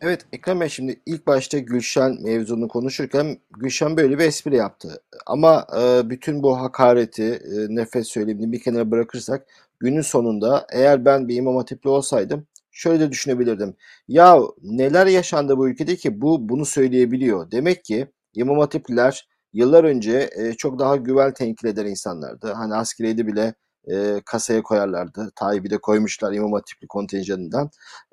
Evet 0.00 0.26
Ekrem 0.32 0.60
Bey 0.60 0.68
şimdi 0.68 1.00
ilk 1.06 1.26
başta 1.26 1.58
Gülşen 1.58 2.22
mevzunu 2.22 2.68
konuşurken 2.68 3.38
Gülşen 3.58 3.96
böyle 3.96 4.18
bir 4.18 4.24
espri 4.24 4.56
yaptı. 4.56 5.02
Ama 5.26 5.66
e, 5.80 6.10
bütün 6.10 6.42
bu 6.42 6.60
hakareti, 6.60 7.22
e, 7.22 7.74
nefes 7.74 8.08
söylemini 8.08 8.52
bir 8.52 8.60
kenara 8.60 8.90
bırakırsak 8.90 9.46
günün 9.80 10.00
sonunda 10.00 10.66
eğer 10.72 11.04
ben 11.04 11.28
bir 11.28 11.36
İmam 11.36 11.56
Hatipli 11.56 11.90
olsaydım 11.90 12.46
şöyle 12.70 13.00
de 13.00 13.10
düşünebilirdim. 13.10 13.74
Ya 14.08 14.38
neler 14.62 15.06
yaşandı 15.06 15.58
bu 15.58 15.68
ülkede 15.68 15.96
ki 15.96 16.20
bu 16.20 16.48
bunu 16.48 16.64
söyleyebiliyor. 16.64 17.50
Demek 17.50 17.84
ki 17.84 18.06
İmam 18.34 18.58
Hatipliler 18.58 19.28
yıllar 19.52 19.84
önce 19.84 20.30
e, 20.36 20.54
çok 20.54 20.78
daha 20.78 20.96
güven 20.96 21.32
tenkil 21.34 21.68
eden 21.68 21.86
insanlardı. 21.86 22.52
Hani 22.52 22.74
askeriyede 22.74 23.26
bile 23.26 23.54
e, 23.92 24.20
kasaya 24.26 24.62
koyarlardı. 24.62 25.32
Tayyip'i 25.36 25.70
de 25.70 25.78
koymuşlar 25.78 26.32
İmam 26.32 26.52
Hatipli 26.52 26.86
kontenjanından. 26.88 27.70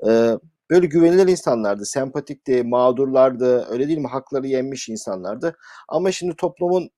E, 0.08 0.38
böyle 0.70 0.88
güvenilir 0.88 1.28
insanlardı, 1.28 1.86
sempatikti, 1.86 2.64
mağdurlardı, 2.64 3.66
öyle 3.70 3.88
değil 3.88 4.00
mi? 4.00 4.08
Hakları 4.08 4.48
yenmiş 4.48 4.90
insanlardı. 4.90 5.56
Ama 5.88 6.12
şimdi 6.12 6.36
toplumun 6.36 6.90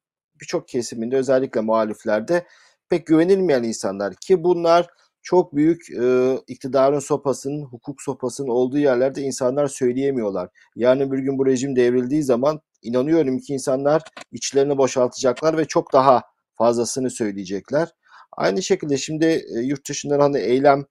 birçok 0.42 0.68
kesiminde 0.68 1.16
özellikle 1.16 1.62
muhaliflerde 1.62 2.46
pek 2.90 3.08
güvenilmeyen 3.08 3.64
insanlar 3.64 4.14
ki 4.16 4.44
bunlar 4.44 4.88
çok 5.22 5.56
büyük 5.56 5.90
e, 6.02 6.36
iktidarın 6.48 7.00
sopasının, 7.00 7.66
hukuk 7.66 8.02
sopasının 8.02 8.48
olduğu 8.48 8.78
yerlerde 8.78 9.22
insanlar 9.22 9.68
söyleyemiyorlar. 9.68 10.50
Yani 10.76 11.12
bir 11.12 11.20
gün 11.20 11.38
bu 11.38 11.46
rejim 11.46 11.76
devrildiği 11.76 12.24
zaman 12.24 12.62
inanıyorum 12.82 13.40
ki 13.40 13.54
insanlar 13.54 14.02
içlerini 14.32 14.78
boşaltacaklar 14.78 15.58
ve 15.58 15.66
çok 15.66 15.94
daha 15.94 16.22
fazlasını 16.56 17.10
söyleyecekler. 17.10 17.90
Aynı 18.38 18.64
şekilde 18.64 18.98
şimdi 18.98 19.26
e, 19.26 19.60
yurt 19.60 19.90
dışından 19.90 20.20
hani 20.20 20.38
eylem 20.38 20.86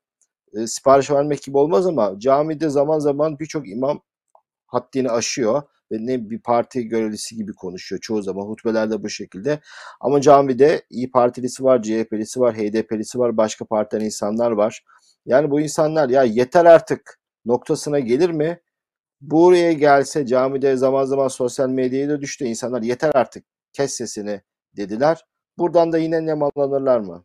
e, 0.54 0.66
sipariş 0.66 1.10
vermek 1.10 1.42
gibi 1.42 1.58
olmaz 1.58 1.86
ama 1.86 2.18
camide 2.18 2.68
zaman 2.68 2.98
zaman 2.98 3.38
birçok 3.38 3.68
imam 3.68 4.02
haddini 4.66 5.10
aşıyor 5.10 5.62
ve 5.92 5.96
ne 6.00 6.30
bir 6.30 6.38
parti 6.42 6.88
görevlisi 6.88 7.36
gibi 7.36 7.52
konuşuyor 7.52 8.00
çoğu 8.00 8.22
zaman 8.22 8.46
hutbelerde 8.46 9.02
bu 9.02 9.08
şekilde. 9.08 9.60
Ama 10.00 10.20
camide 10.20 10.82
İyi 10.90 11.10
Partilisi 11.10 11.64
var, 11.64 11.82
CHP'lisi 11.82 12.40
var, 12.40 12.56
HDP'lisi 12.56 13.18
var, 13.18 13.36
başka 13.36 13.64
partiden 13.64 14.04
insanlar 14.04 14.50
var. 14.50 14.84
Yani 15.26 15.50
bu 15.50 15.60
insanlar 15.60 16.08
ya 16.08 16.22
yeter 16.22 16.64
artık 16.64 17.20
noktasına 17.44 17.98
gelir 17.98 18.30
mi? 18.30 18.60
Buraya 19.20 19.72
gelse 19.72 20.26
camide 20.26 20.76
zaman 20.76 21.04
zaman 21.04 21.28
sosyal 21.28 21.68
medyaya 21.68 22.08
da 22.08 22.20
düştü 22.20 22.44
insanlar 22.44 22.82
yeter 22.82 23.10
artık 23.14 23.44
kes 23.72 23.92
sesini 23.92 24.40
dediler. 24.76 25.24
Buradan 25.58 25.92
da 25.92 25.98
yine 25.98 26.26
nemalanırlar 26.26 27.00
mı? 27.00 27.24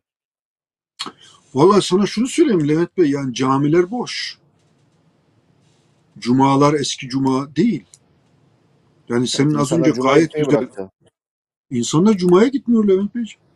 Vallahi 1.54 1.82
sana 1.82 2.06
şunu 2.06 2.26
söyleyeyim 2.26 2.68
Levent 2.68 2.96
Bey 2.96 3.10
yani 3.10 3.34
camiler 3.34 3.90
boş. 3.90 4.38
Cumalar 6.18 6.74
eski 6.74 7.08
cuma 7.08 7.56
değil. 7.56 7.84
Yani 9.08 9.28
senin 9.28 9.54
az 9.54 9.72
önce 9.72 9.90
gayet 9.90 10.32
güzel. 10.32 10.48
bıraktı. 10.48 10.90
İnsanlar 11.70 12.14
cumaya 12.14 12.48
gitmiyor 12.48 12.88
Levent 12.88 13.14
Beyciğim. 13.14 13.46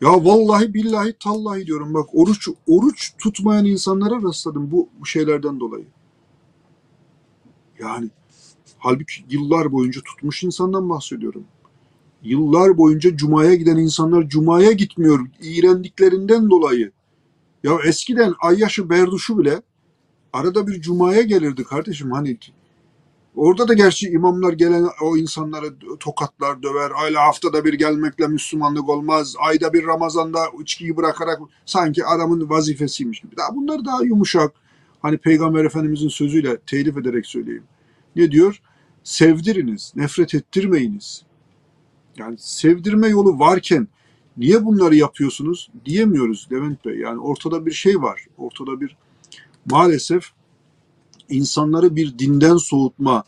Ya 0.00 0.24
vallahi 0.24 0.74
billahi 0.74 1.12
tallahi 1.24 1.66
diyorum 1.66 1.94
bak 1.94 2.08
oruç 2.12 2.48
oruç 2.66 3.12
tutmayan 3.18 3.64
insanlara 3.64 4.22
rastladım 4.22 4.70
bu, 4.70 4.88
bu 5.00 5.06
şeylerden 5.06 5.60
dolayı. 5.60 5.86
Yani 7.78 8.10
halbuki 8.78 9.24
yıllar 9.30 9.72
boyunca 9.72 10.00
tutmuş 10.00 10.42
insandan 10.42 10.90
bahsediyorum. 10.90 11.44
Yıllar 12.22 12.78
boyunca 12.78 13.16
cumaya 13.16 13.54
giden 13.54 13.76
insanlar 13.76 14.28
cumaya 14.28 14.72
gitmiyor 14.72 15.26
iğrendiklerinden 15.42 16.50
dolayı. 16.50 16.92
Ya 17.62 17.78
eskiden 17.84 18.34
Ayyaşı 18.40 18.90
Berduş'u 18.90 19.38
bile 19.38 19.62
arada 20.32 20.66
bir 20.66 20.80
cumaya 20.80 21.22
gelirdi 21.22 21.64
kardeşim 21.64 22.12
hani 22.12 22.38
Orada 23.36 23.68
da 23.68 23.74
gerçi 23.74 24.08
imamlar 24.08 24.52
gelen 24.52 24.88
o 25.02 25.16
insanları 25.16 25.74
tokatlar, 26.00 26.62
döver. 26.62 26.90
Ayla 26.96 27.22
haftada 27.26 27.64
bir 27.64 27.72
gelmekle 27.72 28.26
Müslümanlık 28.26 28.88
olmaz. 28.88 29.34
Ayda 29.38 29.72
bir 29.72 29.86
Ramazan'da 29.86 30.46
içkiyi 30.62 30.96
bırakarak 30.96 31.40
sanki 31.66 32.04
adamın 32.06 32.50
vazifesiymiş 32.50 33.20
gibi. 33.20 33.36
Daha 33.36 33.56
bunları 33.56 33.84
daha 33.84 34.02
yumuşak. 34.02 34.52
Hani 35.04 35.18
Peygamber 35.18 35.64
Efendimizin 35.64 36.08
sözüyle 36.08 36.58
telif 36.58 36.98
ederek 36.98 37.26
söyleyeyim. 37.26 37.62
Ne 38.16 38.30
diyor? 38.30 38.60
Sevdiriniz, 39.02 39.92
nefret 39.96 40.34
ettirmeyiniz. 40.34 41.22
Yani 42.18 42.36
sevdirme 42.38 43.08
yolu 43.08 43.38
varken 43.38 43.88
niye 44.36 44.64
bunları 44.64 44.96
yapıyorsunuz 44.96 45.70
diyemiyoruz 45.84 46.48
Levent 46.52 46.84
Bey. 46.84 46.98
Yani 46.98 47.20
ortada 47.20 47.66
bir 47.66 47.70
şey 47.70 48.02
var. 48.02 48.26
Ortada 48.38 48.80
bir 48.80 48.96
maalesef 49.70 50.24
insanları 51.28 51.96
bir 51.96 52.18
dinden 52.18 52.56
soğutma 52.56 53.24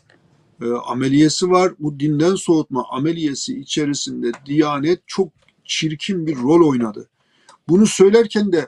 e, 0.61 0.65
ameliyesi 0.65 1.51
var. 1.51 1.73
Bu 1.79 1.99
dinden 1.99 2.35
soğutma 2.35 2.85
ameliyesi 2.89 3.59
içerisinde 3.59 4.31
Diyanet 4.45 4.99
çok 5.07 5.29
çirkin 5.65 6.27
bir 6.27 6.35
rol 6.35 6.69
oynadı. 6.69 7.09
Bunu 7.69 7.87
söylerken 7.87 8.51
de 8.51 8.67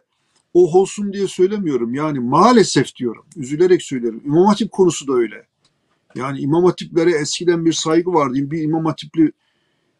o 0.54 0.80
olsun 0.80 1.14
diye 1.14 1.28
söylemiyorum. 1.28 1.94
Yani 1.94 2.20
maalesef 2.20 2.96
diyorum. 2.96 3.26
Üzülerek 3.36 3.84
söylerim. 3.84 4.22
İmam 4.26 4.46
Hatip 4.46 4.72
konusu 4.72 5.08
da 5.08 5.14
öyle. 5.14 5.50
Yani 6.16 6.40
imam 6.40 6.66
hatiplere 6.66 7.12
eskiden 7.12 7.66
bir 7.66 7.74
saygı 7.74 8.14
vardı. 8.14 8.52
Bir 8.52 8.62
imam 8.62 8.86
hatipli 8.86 9.32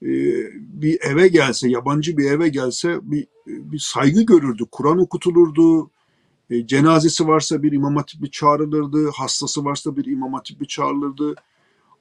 e, 0.02 0.10
bir 0.56 0.98
eve 1.02 1.28
gelse, 1.28 1.70
yabancı 1.70 2.18
bir 2.18 2.32
eve 2.32 2.50
gelse 2.50 3.00
bir, 3.02 3.28
bir 3.48 3.80
saygı 3.80 4.22
görürdü. 4.22 4.64
Kur'an 4.72 5.00
okutulurdu. 5.00 5.90
E, 6.50 6.68
cenazesi 6.68 7.28
varsa 7.28 7.64
bir 7.64 7.72
imam 7.72 7.96
hatipli 7.96 8.32
çağrılırdı. 8.32 9.10
Hastası 9.10 9.66
varsa 9.66 9.98
bir 9.98 10.06
imam 10.06 10.34
hatipli 10.34 10.68
çağrılırdı. 10.68 11.36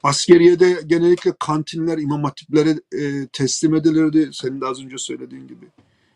Askeriyede 0.02 0.80
genellikle 0.86 1.32
kantinler 1.38 1.98
imam 1.98 2.24
hatiplere 2.24 2.80
e, 2.92 3.26
teslim 3.32 3.74
edilirdi. 3.74 4.30
Senin 4.32 4.60
de 4.60 4.66
az 4.66 4.84
önce 4.84 4.98
söylediğin 4.98 5.48
gibi. 5.48 5.66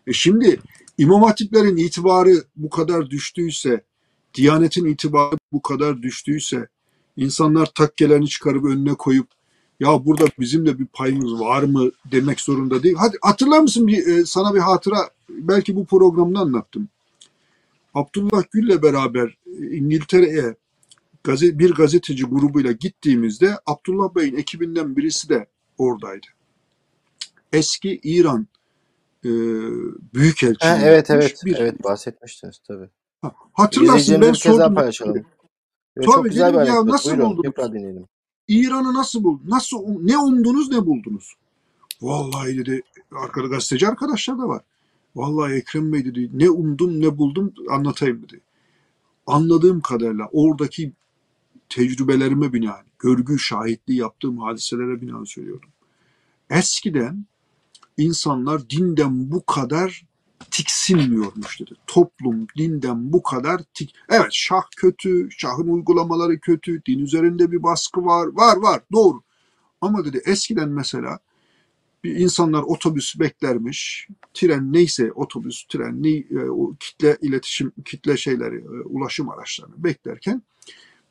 E 0.06 0.12
şimdi 0.12 0.60
imam 0.98 1.22
hatiplerin 1.22 1.76
itibarı 1.76 2.44
bu 2.56 2.70
kadar 2.70 3.10
düştüyse, 3.10 3.84
Diyanetin 4.34 4.84
itibarı 4.84 5.36
bu 5.52 5.62
kadar 5.62 6.02
düştüyse, 6.02 6.68
insanlar 7.16 7.66
takkelerini 7.66 8.28
çıkarıp 8.28 8.64
önüne 8.64 8.94
koyup 8.94 9.28
ya 9.80 10.04
burada 10.04 10.24
bizim 10.38 10.66
de 10.66 10.78
bir 10.78 10.86
payımız 10.86 11.40
var 11.40 11.62
mı 11.62 11.90
demek 12.12 12.40
zorunda 12.40 12.82
değil. 12.82 12.94
Hadi 12.98 13.16
hatırlar 13.22 13.60
mısın 13.60 13.86
bir, 13.86 14.06
e, 14.06 14.24
sana 14.24 14.54
bir 14.54 14.60
hatıra 14.60 15.10
belki 15.28 15.76
bu 15.76 15.86
programda 15.86 16.38
anlattım. 16.38 16.88
Abdullah 17.94 18.42
Gül'le 18.50 18.82
beraber 18.82 19.36
e, 19.46 19.76
İngiltere'ye 19.76 20.54
bir 21.58 21.74
gazeteci 21.74 22.24
grubuyla 22.24 22.72
gittiğimizde 22.72 23.58
Abdullah 23.66 24.14
Bey'in 24.14 24.36
ekibinden 24.36 24.96
birisi 24.96 25.28
de 25.28 25.46
oradaydı. 25.78 26.26
Eski 27.52 28.00
İran 28.02 28.46
e, 29.24 29.30
büyükelçisi. 30.14 30.68
Ha, 30.68 30.78
evet 30.82 31.10
evet 31.10 31.42
bir, 31.44 31.56
evet 31.56 31.84
bahsetmiştiniz 31.84 32.58
tabii. 32.68 32.88
Ha, 33.22 33.32
hatırlarsın 33.52 34.20
ben 34.20 34.32
sordum. 34.32 34.74
paylaşalım. 34.74 35.24
Evet, 35.96 36.06
çok 36.06 36.24
güzel 36.24 36.52
bir 36.52 36.66
ya 36.66 36.86
nasıl 36.86 37.10
Buyurun, 37.10 37.30
buldunuz? 37.30 37.42
Tekrar 37.42 37.72
dinleyelim. 37.72 38.06
İran'ı 38.48 38.94
nasıl 38.94 39.24
buldunuz? 39.24 39.48
Nasıl 39.48 39.78
ne 40.02 40.18
umdunuz 40.18 40.70
ne 40.70 40.86
buldunuz? 40.86 41.34
Vallahi 42.00 42.58
dedi 42.58 42.82
arkada 43.12 43.46
gazeteci 43.46 43.88
arkadaşlar 43.88 44.38
da 44.38 44.48
var. 44.48 44.62
Vallahi 45.16 45.52
Ekrem 45.52 45.92
Bey 45.92 46.04
dedi 46.04 46.30
ne 46.32 46.50
umdum 46.50 47.00
ne 47.00 47.18
buldum 47.18 47.54
anlatayım 47.70 48.22
dedi. 48.22 48.40
Anladığım 49.26 49.80
kadarıyla 49.80 50.28
oradaki 50.32 50.92
tecrübelerime 51.68 52.52
binaen, 52.52 52.84
görgü 52.98 53.38
şahitliği 53.38 53.98
yaptığım 53.98 54.38
hadiselere 54.38 55.00
binaen 55.00 55.24
söylüyorum. 55.24 55.70
Eskiden 56.50 57.26
insanlar 58.02 58.70
dinden 58.70 59.30
bu 59.32 59.46
kadar 59.46 60.04
tiksinmiyormuş 60.50 61.60
dedi. 61.60 61.74
Toplum 61.86 62.46
dinden 62.56 63.12
bu 63.12 63.22
kadar 63.22 63.60
tik... 63.74 63.94
Evet 64.08 64.28
şah 64.32 64.62
kötü, 64.76 65.28
şahın 65.30 65.68
uygulamaları 65.68 66.40
kötü, 66.40 66.82
din 66.86 66.98
üzerinde 66.98 67.52
bir 67.52 67.62
baskı 67.62 68.04
var, 68.04 68.26
var 68.26 68.56
var 68.56 68.80
doğru. 68.92 69.22
Ama 69.80 70.04
dedi 70.04 70.22
eskiden 70.26 70.68
mesela 70.68 71.18
bir 72.04 72.16
insanlar 72.16 72.62
otobüs 72.62 73.20
beklermiş, 73.20 74.08
tren 74.34 74.72
neyse 74.72 75.12
otobüs, 75.12 75.64
tren, 75.64 76.02
ne, 76.02 76.10
e, 76.10 76.50
o 76.50 76.74
kitle 76.80 77.18
iletişim, 77.22 77.72
kitle 77.84 78.16
şeyleri, 78.16 78.56
e, 78.56 78.68
ulaşım 78.68 79.28
araçlarını 79.28 79.84
beklerken 79.84 80.42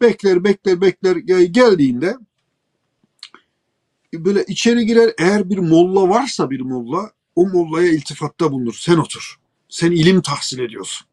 bekler, 0.01 0.43
bekler, 0.43 0.81
bekler 0.81 1.15
geldiğinde 1.45 2.17
böyle 4.13 4.45
içeri 4.47 4.85
girer 4.85 5.13
eğer 5.19 5.49
bir 5.49 5.57
molla 5.57 6.09
varsa 6.09 6.49
bir 6.49 6.61
molla 6.61 7.11
o 7.35 7.47
mollaya 7.47 7.91
iltifatta 7.91 8.51
bulunur. 8.51 8.73
Sen 8.73 8.97
otur. 8.97 9.39
Sen 9.69 9.91
ilim 9.91 10.21
tahsil 10.21 10.59
ediyorsun. 10.59 11.07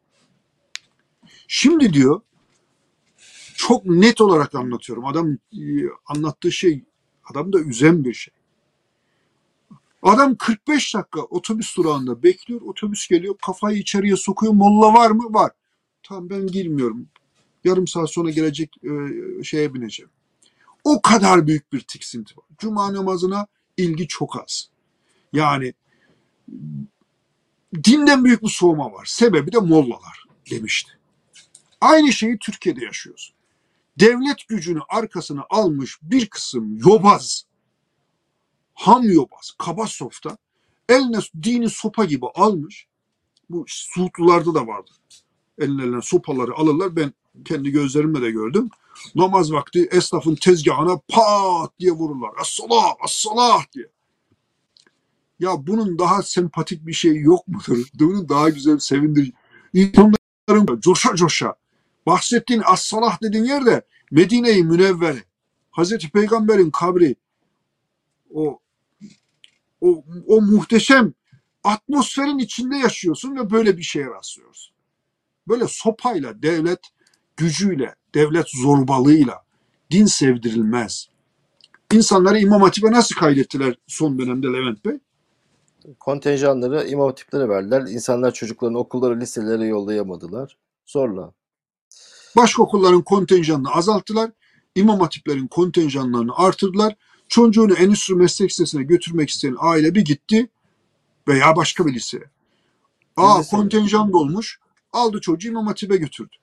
Şimdi 1.48 1.92
diyor 1.92 2.20
çok 3.56 3.86
net 3.86 4.20
olarak 4.20 4.54
anlatıyorum. 4.54 5.04
Adam 5.04 5.38
e, 5.52 5.60
anlattığı 6.06 6.52
şey 6.52 6.84
adam 7.24 7.52
da 7.52 7.60
üzen 7.60 8.04
bir 8.04 8.14
şey. 8.14 8.34
Adam 10.02 10.36
45 10.36 10.94
dakika 10.94 11.20
otobüs 11.20 11.76
durağında 11.76 12.22
bekliyor. 12.22 12.60
Otobüs 12.60 13.08
geliyor. 13.08 13.34
Kafayı 13.46 13.78
içeriye 13.78 14.16
sokuyor. 14.16 14.52
Molla 14.52 14.94
var 14.94 15.10
mı? 15.10 15.34
Var. 15.34 15.50
Tamam 16.02 16.30
ben 16.30 16.46
girmiyorum. 16.46 17.08
Yarım 17.64 17.86
saat 17.86 18.10
sonra 18.10 18.30
gelecek 18.30 18.76
e, 18.84 18.90
şeye 19.44 19.74
bineceğim. 19.74 20.10
O 20.88 21.02
kadar 21.02 21.46
büyük 21.46 21.72
bir 21.72 21.80
tiksinti 21.80 22.36
var. 22.36 22.44
Cuma 22.58 22.94
namazına 22.94 23.46
ilgi 23.76 24.08
çok 24.08 24.42
az. 24.42 24.70
Yani 25.32 25.74
dinden 27.84 28.24
büyük 28.24 28.42
bir 28.42 28.48
soğuma 28.48 28.92
var. 28.92 29.04
Sebebi 29.04 29.52
de 29.52 29.58
mollalar 29.58 30.24
demişti. 30.50 30.92
Aynı 31.80 32.12
şeyi 32.12 32.38
Türkiye'de 32.38 32.84
yaşıyoruz. 32.84 33.34
Devlet 34.00 34.48
gücünü 34.48 34.80
arkasına 34.88 35.44
almış 35.50 35.98
bir 36.02 36.26
kısım 36.26 36.76
yobaz, 36.76 37.44
ham 38.74 39.02
yobaz, 39.10 39.52
kaba 39.58 39.86
softa 39.86 40.36
eline 40.88 41.18
dini 41.42 41.70
sopa 41.70 42.04
gibi 42.04 42.26
almış. 42.34 42.86
Bu 43.50 43.64
Suudlularda 43.68 44.54
da 44.54 44.66
vardı. 44.66 44.90
Eline 45.58 46.02
sopaları 46.02 46.54
alırlar. 46.54 46.96
Ben 46.96 47.12
kendi 47.44 47.70
gözlerimle 47.70 48.22
de 48.22 48.30
gördüm. 48.30 48.70
Namaz 49.14 49.52
vakti 49.52 49.88
esnafın 49.92 50.34
tezgahına 50.34 51.00
pat 51.08 51.78
diye 51.78 51.92
vururlar. 51.92 52.30
As-salah, 52.40 52.94
as-salah 53.00 53.72
diye. 53.72 53.86
Ya 55.40 55.66
bunun 55.66 55.98
daha 55.98 56.22
sempatik 56.22 56.86
bir 56.86 56.92
şey 56.92 57.16
yok 57.16 57.48
mudur? 57.48 57.84
Bunun 57.94 58.28
daha 58.28 58.48
güzel 58.48 58.78
sevindirici. 58.78 59.32
İnsanların 59.74 60.80
coşa 60.80 61.14
coşa 61.14 61.54
bahsettiğin 62.06 62.62
as-salah 62.64 63.22
dediğin 63.22 63.44
yerde 63.44 63.82
Medine-i 64.10 64.64
Münevvere. 64.64 65.24
Hazreti 65.70 66.10
Peygamber'in 66.10 66.70
kabri 66.70 67.16
o 68.34 68.60
o, 69.80 70.04
o 70.26 70.40
muhteşem 70.40 71.12
atmosferin 71.64 72.38
içinde 72.38 72.76
yaşıyorsun 72.76 73.36
ve 73.36 73.50
böyle 73.50 73.76
bir 73.76 73.82
şeye 73.82 74.06
rastlıyorsun. 74.06 74.74
Böyle 75.48 75.68
sopayla, 75.68 76.42
devlet 76.42 76.80
gücüyle, 77.38 77.94
devlet 78.14 78.46
zorbalığıyla 78.62 79.42
din 79.90 80.06
sevdirilmez. 80.06 81.08
İnsanları 81.92 82.38
İmam 82.38 82.62
Hatip'e 82.62 82.92
nasıl 82.92 83.14
kaydettiler 83.14 83.74
son 83.86 84.18
dönemde 84.18 84.46
Levent 84.46 84.84
Bey? 84.84 84.98
kontenjanları 86.00 86.88
imam 86.88 87.06
hatiplere 87.06 87.48
verdiler. 87.48 87.80
İnsanlar 87.80 88.32
çocuklarını 88.32 88.78
okullara, 88.78 89.18
liselere 89.18 89.66
yollayamadılar. 89.66 90.56
Zorla. 90.86 91.32
Başka 92.36 92.62
okulların 92.62 93.02
kontenjanını 93.02 93.70
azalttılar. 93.70 94.30
İmam 94.74 95.00
hatiplerin 95.00 95.46
kontenjanlarını 95.46 96.36
artırdılar. 96.36 96.96
Çocuğunu 97.28 97.74
endüstri 97.74 98.14
meslek 98.14 98.50
lisesine 98.50 98.82
götürmek 98.82 99.30
isteyen 99.30 99.56
aile 99.58 99.94
bir 99.94 100.04
gitti 100.04 100.48
veya 101.28 101.56
başka 101.56 101.86
bir 101.86 101.94
liseye. 101.94 102.24
Aa 103.16 103.42
kontenjan 103.42 104.12
dolmuş. 104.12 104.60
Aldı 104.92 105.20
çocuğu 105.20 105.48
İmam 105.48 105.66
Hatip'e 105.66 105.96
götürdü. 105.96 106.36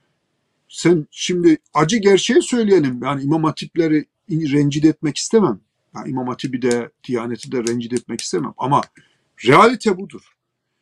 Sen 0.76 1.08
şimdi 1.12 1.58
acı 1.74 1.98
gerçeği 1.98 2.42
söyleyelim. 2.42 3.00
Yani 3.04 3.24
İmam 3.24 3.44
Hatipleri 3.44 4.06
rencide 4.30 4.88
etmek 4.88 5.18
istemem. 5.18 5.60
Yani 5.96 6.10
İmam 6.10 6.28
Hatip'i 6.28 6.62
de, 6.62 6.90
Diyanet'i 7.08 7.52
de 7.52 7.58
rencide 7.58 7.96
etmek 7.96 8.22
istemem. 8.22 8.54
Ama 8.58 8.82
Realite 9.46 9.98
budur. 9.98 10.22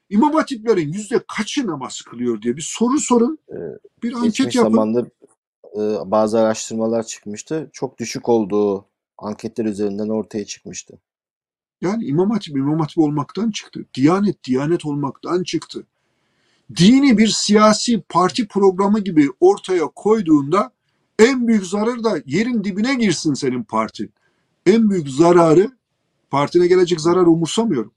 İmam 0.09 0.33
hatiplerin 0.33 0.93
yüzde 0.93 1.23
kaçı 1.27 1.67
namaz 1.67 2.01
kılıyor 2.01 2.41
diye 2.41 2.57
bir 2.57 2.61
soru 2.61 2.99
sorun. 2.99 3.37
Ee, 3.49 3.55
bir 4.03 4.13
anket 4.13 4.35
Geçmiş 4.37 4.55
yapın. 4.55 4.71
zamanda 4.71 5.07
e, 5.75 6.11
bazı 6.11 6.39
araştırmalar 6.39 7.03
çıkmıştı. 7.03 7.69
Çok 7.73 7.99
düşük 7.99 8.29
olduğu 8.29 8.85
anketler 9.17 9.65
üzerinden 9.65 10.09
ortaya 10.09 10.45
çıkmıştı. 10.45 10.99
Yani 11.81 12.05
İmam 12.05 12.31
Hatip 12.31 12.57
İmam 12.57 12.79
Hatip 12.79 12.97
olmaktan 12.97 13.51
çıktı. 13.51 13.85
Diyanet 13.93 14.43
Diyanet 14.43 14.85
olmaktan 14.85 15.43
çıktı. 15.43 15.83
Dini 16.77 17.17
bir 17.17 17.27
siyasi 17.27 18.01
parti 18.09 18.47
programı 18.47 18.99
gibi 18.99 19.29
ortaya 19.39 19.85
koyduğunda 19.85 20.71
en 21.19 21.47
büyük 21.47 21.65
zararı 21.65 22.03
da 22.03 22.17
yerin 22.25 22.63
dibine 22.63 22.95
girsin 22.95 23.33
senin 23.33 23.63
partin. 23.63 24.13
En 24.65 24.89
büyük 24.89 25.09
zararı 25.09 25.71
partine 26.29 26.67
gelecek 26.67 27.01
zararı 27.01 27.29
umursamıyorum 27.29 27.91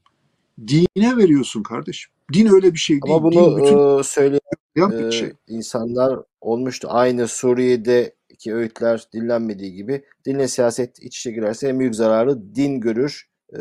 dine 0.67 1.17
veriyorsun 1.17 1.63
kardeşim. 1.63 2.13
Din 2.33 2.47
öyle 2.47 2.73
bir 2.73 2.79
şey 2.79 3.03
değil. 3.03 3.15
Ama 3.15 3.23
bunu 3.25 3.57
Din 3.57 3.65
bütün... 3.65 3.99
e, 3.99 4.03
söyleyen 4.03 5.09
e, 5.09 5.13
şey. 5.13 5.33
insanlar 5.49 6.21
olmuştu. 6.41 6.89
Aynı 6.91 7.29
Suriye'deki 7.29 8.55
öğütler 8.55 9.09
dinlenmediği 9.13 9.73
gibi 9.73 10.05
dinle 10.25 10.49
siyaset 10.49 11.03
iç 11.03 11.19
içe 11.19 11.31
girerse 11.31 11.69
en 11.69 11.81
büyük 11.81 11.95
zararı 11.95 12.55
din 12.55 12.81
görür 12.81 13.29
e, 13.53 13.61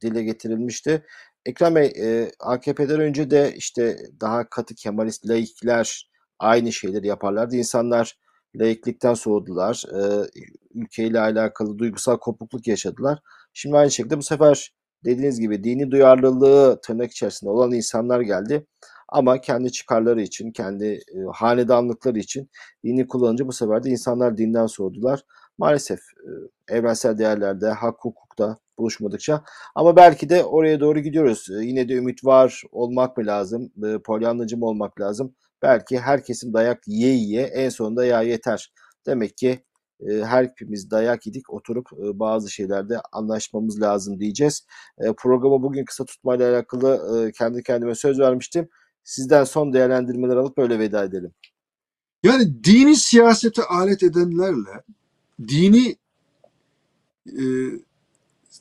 dile 0.00 0.22
getirilmişti. 0.22 1.02
Ekrem 1.46 1.74
Bey 1.74 1.86
e, 1.86 2.30
AKP'den 2.40 3.00
önce 3.00 3.30
de 3.30 3.54
işte 3.56 3.96
daha 4.20 4.48
katı 4.48 4.74
Kemalist 4.74 5.28
laikler 5.28 6.10
aynı 6.38 6.72
şeyleri 6.72 7.06
yaparlardı. 7.06 7.56
İnsanlar 7.56 8.18
laiklikten 8.56 9.14
soğudular. 9.14 9.84
E, 9.94 10.30
ülkeyle 10.74 11.20
alakalı 11.20 11.78
duygusal 11.78 12.16
kopukluk 12.16 12.66
yaşadılar. 12.66 13.18
Şimdi 13.52 13.76
aynı 13.76 13.90
şekilde 13.90 14.18
bu 14.18 14.22
sefer 14.22 14.74
dediğiniz 15.04 15.40
gibi 15.40 15.64
dini 15.64 15.90
duyarlılığı 15.90 16.80
tırnak 16.82 17.10
içerisinde 17.10 17.50
olan 17.50 17.72
insanlar 17.72 18.20
geldi. 18.20 18.66
Ama 19.08 19.40
kendi 19.40 19.72
çıkarları 19.72 20.22
için, 20.22 20.52
kendi 20.52 20.84
e, 20.86 21.18
hanedanlıkları 21.34 22.18
için 22.18 22.50
dini 22.84 23.06
kullanınca 23.06 23.46
bu 23.46 23.52
sefer 23.52 23.82
de 23.84 23.90
insanlar 23.90 24.36
dinden 24.36 24.66
soğudular. 24.66 25.22
maalesef 25.58 25.98
e, 25.98 26.30
evrensel 26.76 27.18
değerlerde, 27.18 27.68
hak 27.68 27.96
hukukta 28.00 28.58
buluşmadıkça 28.78 29.44
ama 29.74 29.96
belki 29.96 30.28
de 30.28 30.44
oraya 30.44 30.80
doğru 30.80 31.00
gidiyoruz. 31.00 31.48
E, 31.50 31.64
yine 31.64 31.88
de 31.88 31.94
ümit 31.94 32.24
var 32.24 32.62
olmak 32.72 33.16
mı 33.16 33.26
lazım? 33.26 33.72
E, 33.84 33.98
polyanlıcı 33.98 34.56
mı 34.56 34.66
olmak 34.66 35.00
lazım? 35.00 35.34
Belki 35.62 35.98
herkesin 35.98 36.52
dayak 36.52 36.88
yiye 36.88 37.14
yiye 37.14 37.42
en 37.42 37.68
sonunda 37.68 38.04
ya 38.04 38.22
yeter. 38.22 38.72
Demek 39.06 39.36
ki 39.36 39.64
e, 40.00 40.12
her 40.24 40.44
hepimiz 40.44 40.90
dayak 40.90 41.26
yedik 41.26 41.52
oturup 41.52 41.88
e, 41.92 42.18
bazı 42.18 42.50
şeylerde 42.50 43.00
anlaşmamız 43.12 43.80
lazım 43.80 44.20
diyeceğiz. 44.20 44.66
E, 44.98 45.12
programı 45.12 45.62
bugün 45.62 45.84
kısa 45.84 46.04
tutmayla 46.04 46.54
alakalı 46.54 47.32
kendi 47.38 47.62
kendime 47.62 47.94
söz 47.94 48.20
vermiştim. 48.20 48.68
Sizden 49.04 49.44
son 49.44 49.72
değerlendirmeler 49.72 50.36
alıp 50.36 50.56
böyle 50.56 50.78
veda 50.78 51.04
edelim. 51.04 51.32
Yani 52.22 52.64
dini 52.64 52.96
siyasete 52.96 53.62
alet 53.62 54.02
edenlerle 54.02 54.82
dini 55.48 55.96
e, 57.26 57.44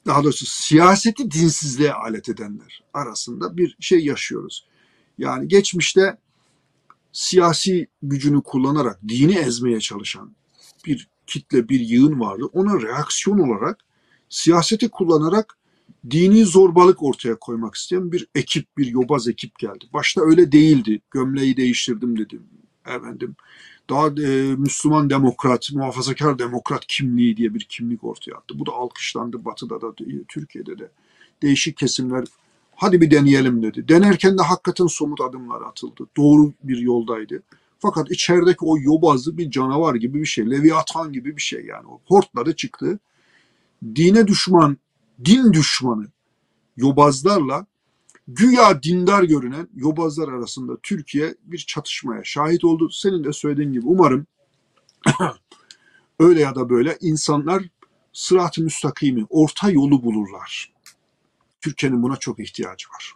daha 0.05 0.23
doğrusu 0.23 0.45
siyaseti 0.45 1.31
dinsizliğe 1.31 1.93
alet 1.93 2.29
edenler 2.29 2.83
arasında 2.93 3.57
bir 3.57 3.77
şey 3.79 4.05
yaşıyoruz. 4.05 4.65
Yani 5.17 5.47
geçmişte 5.47 6.17
siyasi 7.11 7.87
gücünü 8.03 8.41
kullanarak 8.41 8.99
dini 9.07 9.35
ezmeye 9.35 9.79
çalışan 9.79 10.35
bir 10.85 11.07
kitle, 11.27 11.69
bir 11.69 11.79
yığın 11.79 12.19
vardı. 12.19 12.45
Ona 12.53 12.81
reaksiyon 12.81 13.39
olarak 13.39 13.79
siyaseti 14.29 14.89
kullanarak 14.89 15.57
dini 16.09 16.45
zorbalık 16.45 17.03
ortaya 17.03 17.35
koymak 17.39 17.75
isteyen 17.75 18.11
bir 18.11 18.27
ekip, 18.35 18.77
bir 18.77 18.85
yobaz 18.85 19.27
ekip 19.27 19.59
geldi. 19.59 19.85
Başta 19.93 20.21
öyle 20.21 20.51
değildi. 20.51 21.01
Gömleği 21.11 21.57
değiştirdim 21.57 22.19
dedim. 22.19 22.43
Efendim 22.85 23.35
daha 23.89 24.07
e, 24.07 24.55
Müslüman 24.55 25.09
demokrat, 25.09 25.71
muhafazakar 25.73 26.39
demokrat 26.39 26.85
kimliği 26.87 27.37
diye 27.37 27.53
bir 27.53 27.63
kimlik 27.69 28.03
ortaya 28.03 28.33
attı. 28.33 28.59
Bu 28.59 28.65
da 28.65 28.71
alkışlandı 28.71 29.45
Batı'da 29.45 29.81
da, 29.81 29.93
Türkiye'de 30.27 30.79
de. 30.79 30.89
Değişik 31.41 31.77
kesimler 31.77 32.25
hadi 32.75 33.01
bir 33.01 33.11
deneyelim 33.11 33.63
dedi. 33.63 33.87
Denerken 33.87 34.37
de 34.37 34.41
hakikaten 34.41 34.87
somut 34.87 35.21
adımlar 35.21 35.61
atıldı. 35.61 36.07
Doğru 36.17 36.53
bir 36.63 36.77
yoldaydı. 36.77 37.43
Fakat 37.79 38.11
içerideki 38.11 38.65
o 38.65 38.77
yobazlı 38.79 39.37
bir 39.37 39.51
canavar 39.51 39.95
gibi 39.95 40.21
bir 40.21 40.25
şey, 40.25 40.51
Leviathan 40.51 41.13
gibi 41.13 41.35
bir 41.35 41.41
şey 41.41 41.65
yani. 41.65 41.87
O 41.87 41.99
hortladı 42.05 42.55
çıktı. 42.55 42.99
Dine 43.95 44.27
düşman, 44.27 44.77
din 45.25 45.53
düşmanı 45.53 46.07
yobazlarla 46.77 47.65
güya 48.27 48.83
dindar 48.83 49.23
görünen 49.23 49.69
yobazlar 49.75 50.27
arasında 50.27 50.77
Türkiye 50.83 51.35
bir 51.43 51.57
çatışmaya 51.57 52.23
şahit 52.23 52.63
oldu. 52.63 52.89
Senin 52.89 53.23
de 53.23 53.33
söylediğin 53.33 53.73
gibi 53.73 53.85
umarım 53.87 54.27
öyle 56.19 56.41
ya 56.41 56.55
da 56.55 56.69
böyle 56.69 56.97
insanlar 57.01 57.63
sırat-ı 58.13 58.61
müstakimi, 58.61 59.25
orta 59.29 59.69
yolu 59.69 60.03
bulurlar. 60.03 60.73
Türkiye'nin 61.61 62.03
buna 62.03 62.17
çok 62.17 62.39
ihtiyacı 62.39 62.89
var. 62.89 63.13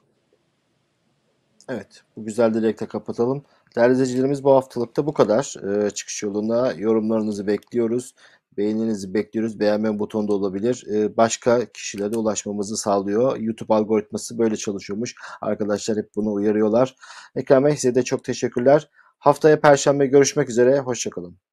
Evet, 1.70 2.04
bu 2.16 2.26
güzel 2.26 2.54
dilekle 2.54 2.88
kapatalım. 2.88 3.44
Değerli 3.76 3.94
izleyicilerimiz 3.94 4.44
bu 4.44 4.52
haftalıkta 4.52 5.06
bu 5.06 5.14
kadar. 5.14 5.56
Ee, 5.64 5.90
çıkış 5.90 6.24
yoluna 6.24 6.72
yorumlarınızı 6.72 7.48
bekliyoruz. 7.48 8.14
Beğeninizi 8.58 9.14
bekliyoruz. 9.14 9.60
Beğenme 9.60 10.00
butonu 10.00 10.28
da 10.28 10.34
olabilir. 10.34 10.84
Ee, 10.94 11.18
başka 11.18 11.66
kişilere 11.66 12.18
ulaşmamızı 12.18 12.78
sağlıyor. 12.78 13.38
YouTube 13.38 13.74
algoritması 13.74 14.40
böyle 14.40 14.56
çalışıyormuş. 14.56 15.16
Arkadaşlar 15.42 15.98
hep 15.98 16.10
bunu 16.16 16.34
uyarıyorlar. 16.34 16.96
Ekrem 17.36 17.66
Bey 17.66 17.76
size 17.78 17.96
de 17.96 18.04
çok 18.04 18.24
teşekkürler. 18.24 18.90
Haftaya 19.20 19.60
Perşembe 19.60 20.06
görüşmek 20.06 20.50
üzere. 20.50 20.80
Hoşçakalın. 20.80 21.49